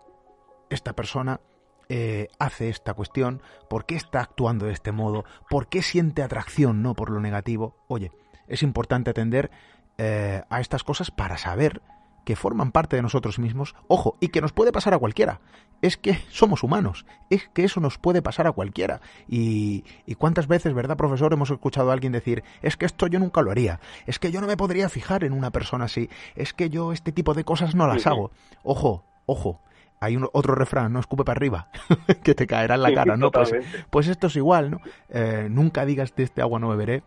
esta 0.70 0.94
persona 0.94 1.40
eh, 1.88 2.28
hace 2.38 2.68
esta 2.68 2.94
cuestión? 2.94 3.42
¿Por 3.68 3.86
qué 3.86 3.96
está 3.96 4.20
actuando 4.20 4.66
de 4.66 4.72
este 4.72 4.92
modo? 4.92 5.24
¿Por 5.50 5.68
qué 5.68 5.82
siente 5.82 6.22
atracción, 6.22 6.82
no, 6.82 6.94
por 6.94 7.10
lo 7.10 7.20
negativo? 7.20 7.76
Oye, 7.88 8.12
es 8.46 8.62
importante 8.62 9.10
atender 9.10 9.50
eh, 9.98 10.42
a 10.48 10.60
estas 10.60 10.84
cosas 10.84 11.10
para 11.10 11.38
saber 11.38 11.82
que 12.24 12.36
forman 12.36 12.72
parte 12.72 12.96
de 12.96 13.02
nosotros 13.02 13.38
mismos, 13.38 13.74
ojo, 13.86 14.16
y 14.20 14.28
que 14.28 14.40
nos 14.40 14.52
puede 14.52 14.72
pasar 14.72 14.94
a 14.94 14.98
cualquiera. 14.98 15.40
Es 15.80 15.96
que 15.96 16.18
somos 16.30 16.62
humanos, 16.62 17.06
es 17.30 17.48
que 17.54 17.64
eso 17.64 17.80
nos 17.80 17.98
puede 17.98 18.20
pasar 18.20 18.46
a 18.46 18.52
cualquiera. 18.52 19.00
Y, 19.28 19.84
y, 20.06 20.14
cuántas 20.16 20.48
veces, 20.48 20.74
¿verdad, 20.74 20.96
profesor? 20.96 21.32
Hemos 21.32 21.50
escuchado 21.50 21.90
a 21.90 21.92
alguien 21.92 22.12
decir, 22.12 22.42
es 22.62 22.76
que 22.76 22.86
esto 22.86 23.06
yo 23.06 23.18
nunca 23.18 23.42
lo 23.42 23.50
haría, 23.50 23.80
es 24.06 24.18
que 24.18 24.32
yo 24.32 24.40
no 24.40 24.46
me 24.46 24.56
podría 24.56 24.88
fijar 24.88 25.24
en 25.24 25.32
una 25.32 25.50
persona 25.50 25.84
así, 25.84 26.10
es 26.34 26.52
que 26.52 26.68
yo 26.68 26.92
este 26.92 27.12
tipo 27.12 27.34
de 27.34 27.44
cosas 27.44 27.74
no 27.74 27.86
las 27.86 28.06
hago. 28.06 28.32
Ojo, 28.62 29.04
ojo, 29.26 29.60
hay 30.00 30.16
un, 30.16 30.28
otro 30.32 30.54
refrán, 30.54 30.92
no 30.92 31.00
escupe 31.00 31.24
para 31.24 31.38
arriba, 31.38 31.68
que 32.22 32.34
te 32.34 32.46
caerá 32.46 32.76
en 32.76 32.82
la 32.82 32.94
cara, 32.94 33.16
¿no? 33.16 33.30
Pues, 33.30 33.52
pues, 33.90 34.08
esto 34.08 34.28
es 34.28 34.36
igual, 34.36 34.70
¿no? 34.70 34.80
Eh, 35.08 35.48
nunca 35.50 35.84
digas 35.84 36.14
de 36.14 36.24
este 36.24 36.40
agua 36.40 36.58
no 36.58 36.68
beberé, 36.68 37.02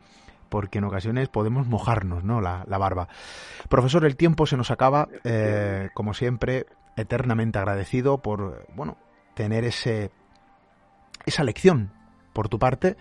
porque 0.51 0.79
en 0.79 0.83
ocasiones 0.83 1.29
podemos 1.29 1.65
mojarnos, 1.65 2.23
¿no? 2.25 2.41
La, 2.41 2.65
la 2.67 2.77
barba. 2.77 3.07
Profesor, 3.69 4.05
el 4.05 4.17
tiempo 4.17 4.45
se 4.45 4.57
nos 4.57 4.69
acaba, 4.69 5.07
eh, 5.23 5.89
como 5.93 6.13
siempre, 6.13 6.65
eternamente 6.97 7.57
agradecido 7.57 8.17
por, 8.17 8.65
bueno, 8.75 8.97
tener 9.33 9.63
ese, 9.63 10.11
esa 11.25 11.43
lección 11.45 11.91
por 12.33 12.49
tu 12.49 12.59
parte 12.59 12.97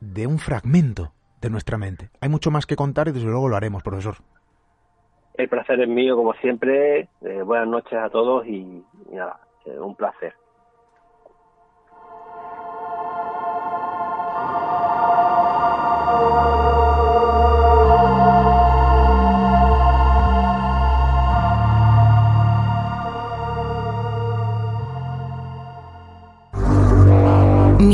de 0.00 0.28
un 0.28 0.38
fragmento 0.38 1.12
de 1.40 1.50
nuestra 1.50 1.78
mente. 1.78 2.10
Hay 2.20 2.28
mucho 2.28 2.52
más 2.52 2.64
que 2.64 2.76
contar 2.76 3.08
y 3.08 3.12
desde 3.12 3.26
luego 3.26 3.48
lo 3.48 3.56
haremos, 3.56 3.82
profesor. 3.82 4.18
El 5.34 5.48
placer 5.48 5.80
es 5.80 5.88
mío, 5.88 6.16
como 6.16 6.32
siempre. 6.34 7.08
Eh, 7.22 7.42
buenas 7.44 7.68
noches 7.68 7.98
a 7.98 8.08
todos 8.08 8.46
y, 8.46 8.84
nada, 9.12 9.40
eh, 9.66 9.78
un 9.78 9.96
placer. 9.96 10.34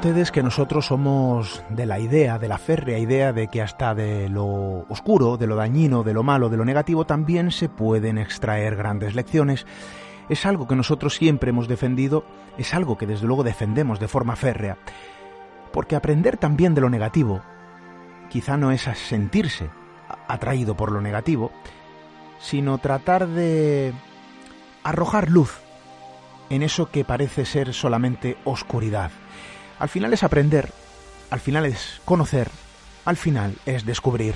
Ustedes 0.00 0.32
que 0.32 0.42
nosotros 0.42 0.86
somos 0.86 1.62
de 1.68 1.84
la 1.84 1.98
idea, 2.00 2.38
de 2.38 2.48
la 2.48 2.56
férrea 2.56 2.98
idea 2.98 3.34
de 3.34 3.48
que 3.48 3.60
hasta 3.60 3.94
de 3.94 4.30
lo 4.30 4.86
oscuro, 4.88 5.36
de 5.36 5.46
lo 5.46 5.56
dañino, 5.56 6.02
de 6.02 6.14
lo 6.14 6.22
malo, 6.22 6.48
de 6.48 6.56
lo 6.56 6.64
negativo 6.64 7.04
también 7.04 7.50
se 7.50 7.68
pueden 7.68 8.16
extraer 8.16 8.76
grandes 8.76 9.14
lecciones. 9.14 9.66
Es 10.30 10.46
algo 10.46 10.66
que 10.66 10.74
nosotros 10.74 11.16
siempre 11.16 11.50
hemos 11.50 11.68
defendido, 11.68 12.24
es 12.56 12.72
algo 12.72 12.96
que 12.96 13.06
desde 13.06 13.26
luego 13.26 13.44
defendemos 13.44 14.00
de 14.00 14.08
forma 14.08 14.36
férrea. 14.36 14.78
Porque 15.70 15.96
aprender 15.96 16.38
también 16.38 16.74
de 16.74 16.80
lo 16.80 16.88
negativo 16.88 17.42
quizá 18.30 18.56
no 18.56 18.70
es 18.70 18.88
sentirse 19.06 19.68
atraído 20.28 20.78
por 20.78 20.92
lo 20.92 21.02
negativo, 21.02 21.50
sino 22.38 22.78
tratar 22.78 23.28
de 23.28 23.92
arrojar 24.82 25.28
luz 25.28 25.60
en 26.48 26.62
eso 26.62 26.90
que 26.90 27.04
parece 27.04 27.44
ser 27.44 27.74
solamente 27.74 28.38
oscuridad. 28.44 29.10
Al 29.80 29.88
final 29.88 30.12
es 30.12 30.22
aprender, 30.22 30.70
al 31.30 31.40
final 31.40 31.64
es 31.64 32.02
conocer, 32.04 32.50
al 33.06 33.16
final 33.16 33.56
es 33.64 33.86
descubrir. 33.86 34.34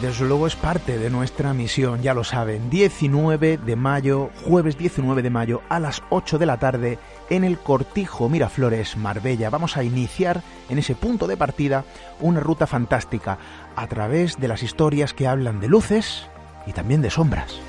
Desde 0.00 0.24
luego 0.24 0.46
es 0.46 0.54
parte 0.54 0.96
de 0.96 1.10
nuestra 1.10 1.52
misión, 1.52 2.02
ya 2.02 2.14
lo 2.14 2.22
saben, 2.22 2.70
19 2.70 3.58
de 3.58 3.76
mayo, 3.76 4.30
jueves 4.44 4.78
19 4.78 5.22
de 5.22 5.28
mayo 5.28 5.62
a 5.68 5.80
las 5.80 6.02
8 6.08 6.38
de 6.38 6.46
la 6.46 6.58
tarde 6.58 6.98
en 7.30 7.42
el 7.42 7.58
Cortijo 7.58 8.28
Miraflores, 8.28 8.96
Marbella. 8.96 9.50
Vamos 9.50 9.76
a 9.76 9.82
iniciar 9.82 10.42
en 10.68 10.78
ese 10.78 10.94
punto 10.94 11.26
de 11.26 11.36
partida 11.36 11.84
una 12.20 12.38
ruta 12.38 12.68
fantástica 12.68 13.38
a 13.74 13.88
través 13.88 14.38
de 14.38 14.46
las 14.48 14.62
historias 14.62 15.12
que 15.12 15.26
hablan 15.26 15.60
de 15.60 15.68
luces, 15.68 16.30
y 16.66 16.72
también 16.72 17.02
de 17.02 17.10
sombras. 17.10 17.60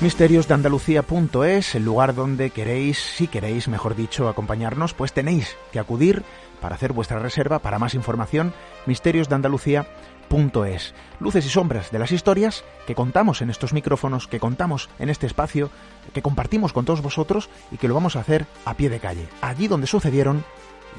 misteriosdeandalucía.es, 0.00 1.74
el 1.74 1.84
lugar 1.84 2.14
donde 2.14 2.50
queréis, 2.50 2.98
si 2.98 3.28
queréis, 3.28 3.68
mejor 3.68 3.94
dicho, 3.94 4.28
acompañarnos, 4.28 4.94
pues 4.94 5.12
tenéis 5.12 5.56
que 5.72 5.78
acudir 5.78 6.24
para 6.60 6.74
hacer 6.74 6.92
vuestra 6.92 7.18
reserva. 7.18 7.58
Para 7.58 7.78
más 7.78 7.94
información, 7.94 8.54
misteriosdeandalucía.es. 8.86 10.94
Luces 11.18 11.46
y 11.46 11.48
sombras 11.48 11.90
de 11.90 11.98
las 11.98 12.12
historias 12.12 12.64
que 12.86 12.94
contamos 12.94 13.42
en 13.42 13.50
estos 13.50 13.74
micrófonos, 13.74 14.26
que 14.26 14.40
contamos 14.40 14.88
en 14.98 15.10
este 15.10 15.26
espacio, 15.26 15.70
que 16.14 16.22
compartimos 16.22 16.72
con 16.72 16.86
todos 16.86 17.02
vosotros 17.02 17.50
y 17.70 17.76
que 17.76 17.88
lo 17.88 17.94
vamos 17.94 18.16
a 18.16 18.20
hacer 18.20 18.46
a 18.64 18.74
pie 18.74 18.88
de 18.88 19.00
calle, 19.00 19.28
allí 19.42 19.68
donde 19.68 19.86
sucedieron 19.86 20.44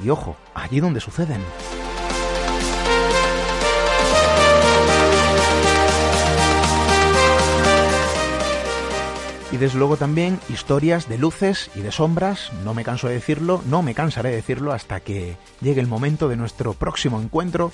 y 0.04 0.10
ojo, 0.10 0.36
allí 0.54 0.80
donde 0.80 1.00
suceden. 1.00 1.42
Y 9.52 9.58
desde 9.58 9.78
luego 9.78 9.98
también 9.98 10.40
historias 10.48 11.10
de 11.10 11.18
luces 11.18 11.70
y 11.76 11.82
de 11.82 11.92
sombras, 11.92 12.52
no 12.64 12.74
me 12.74 12.86
canso 12.86 13.10
de 13.10 13.16
decirlo, 13.16 13.62
no 13.66 13.82
me 13.82 13.94
cansaré 13.94 14.30
de 14.30 14.38
decirlo 14.38 14.72
hasta 14.72 15.02
que 15.02 15.36
llegue 15.60 15.82
el 15.82 15.88
momento 15.88 16.30
de 16.30 16.38
nuestro 16.38 16.74
próximo 16.74 17.20
encuentro. 17.20 17.72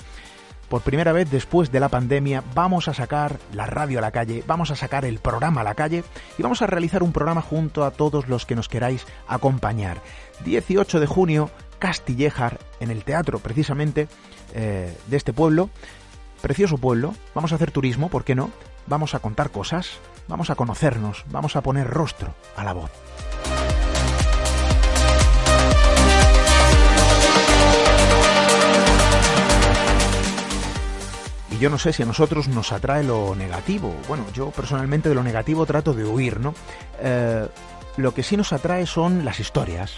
Por 0.68 0.82
primera 0.82 1.12
vez 1.12 1.30
después 1.30 1.70
de 1.70 1.78
la 1.78 1.88
pandemia 1.88 2.42
vamos 2.52 2.88
a 2.88 2.94
sacar 2.94 3.38
la 3.52 3.66
radio 3.66 4.00
a 4.00 4.02
la 4.02 4.10
calle, 4.10 4.42
vamos 4.46 4.72
a 4.72 4.76
sacar 4.76 5.04
el 5.04 5.20
programa 5.20 5.60
a 5.60 5.64
la 5.64 5.76
calle 5.76 6.02
y 6.36 6.42
vamos 6.42 6.62
a 6.62 6.66
realizar 6.66 7.04
un 7.04 7.12
programa 7.12 7.42
junto 7.42 7.84
a 7.84 7.92
todos 7.92 8.28
los 8.28 8.44
que 8.44 8.56
nos 8.56 8.68
queráis 8.68 9.06
acompañar. 9.28 10.02
18 10.44 10.98
de 10.98 11.06
junio, 11.06 11.50
Castillejar, 11.78 12.58
en 12.80 12.90
el 12.90 13.04
teatro 13.04 13.38
precisamente 13.38 14.08
eh, 14.54 14.96
de 15.06 15.16
este 15.16 15.32
pueblo. 15.32 15.70
Precioso 16.42 16.78
pueblo, 16.78 17.14
vamos 17.34 17.52
a 17.52 17.56
hacer 17.56 17.70
turismo, 17.70 18.08
¿por 18.10 18.24
qué 18.24 18.34
no? 18.34 18.50
Vamos 18.86 19.14
a 19.14 19.18
contar 19.18 19.50
cosas, 19.50 19.98
vamos 20.28 20.50
a 20.50 20.54
conocernos, 20.54 21.24
vamos 21.30 21.56
a 21.56 21.62
poner 21.62 21.88
rostro 21.88 22.34
a 22.56 22.64
la 22.64 22.72
voz. 22.72 22.90
Y 31.50 31.58
yo 31.58 31.70
no 31.70 31.78
sé 31.78 31.92
si 31.92 32.02
a 32.02 32.06
nosotros 32.06 32.48
nos 32.48 32.72
atrae 32.72 33.02
lo 33.02 33.34
negativo. 33.34 33.94
Bueno, 34.06 34.24
yo 34.32 34.50
personalmente 34.50 35.08
de 35.08 35.14
lo 35.14 35.24
negativo 35.24 35.66
trato 35.66 35.92
de 35.92 36.04
huir, 36.04 36.40
¿no? 36.40 36.54
Eh, 37.00 37.48
lo 37.96 38.14
que 38.14 38.22
sí 38.22 38.36
nos 38.36 38.52
atrae 38.52 38.86
son 38.86 39.24
las 39.24 39.40
historias, 39.40 39.96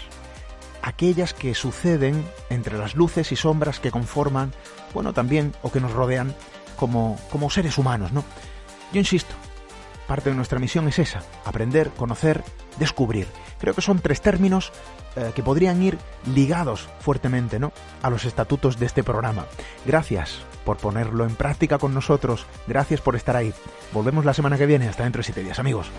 aquellas 0.81 1.33
que 1.33 1.55
suceden 1.55 2.25
entre 2.49 2.77
las 2.77 2.95
luces 2.95 3.31
y 3.31 3.35
sombras 3.35 3.79
que 3.79 3.91
conforman, 3.91 4.53
bueno, 4.93 5.13
también, 5.13 5.53
o 5.61 5.71
que 5.71 5.79
nos 5.79 5.91
rodean 5.91 6.35
como, 6.75 7.19
como 7.31 7.49
seres 7.49 7.77
humanos, 7.77 8.11
¿no? 8.11 8.23
Yo 8.91 8.99
insisto, 8.99 9.33
parte 10.07 10.29
de 10.29 10.35
nuestra 10.35 10.59
misión 10.59 10.87
es 10.87 10.99
esa, 10.99 11.23
aprender, 11.45 11.91
conocer, 11.91 12.43
descubrir. 12.77 13.27
Creo 13.59 13.73
que 13.73 13.81
son 13.81 13.99
tres 13.99 14.21
términos 14.21 14.71
eh, 15.15 15.31
que 15.35 15.43
podrían 15.43 15.81
ir 15.83 15.97
ligados 16.25 16.89
fuertemente 16.99 17.59
¿no? 17.59 17.71
a 18.01 18.09
los 18.09 18.25
estatutos 18.25 18.79
de 18.79 18.87
este 18.87 19.03
programa. 19.03 19.45
Gracias 19.85 20.39
por 20.65 20.77
ponerlo 20.77 21.25
en 21.25 21.35
práctica 21.35 21.77
con 21.77 21.93
nosotros. 21.93 22.45
Gracias 22.67 23.01
por 23.01 23.15
estar 23.15 23.35
ahí. 23.35 23.53
Volvemos 23.93 24.25
la 24.25 24.33
semana 24.33 24.57
que 24.57 24.65
viene. 24.65 24.87
Hasta 24.87 25.03
dentro 25.03 25.19
de 25.19 25.25
siete 25.25 25.43
días, 25.43 25.59
amigos. 25.59 25.91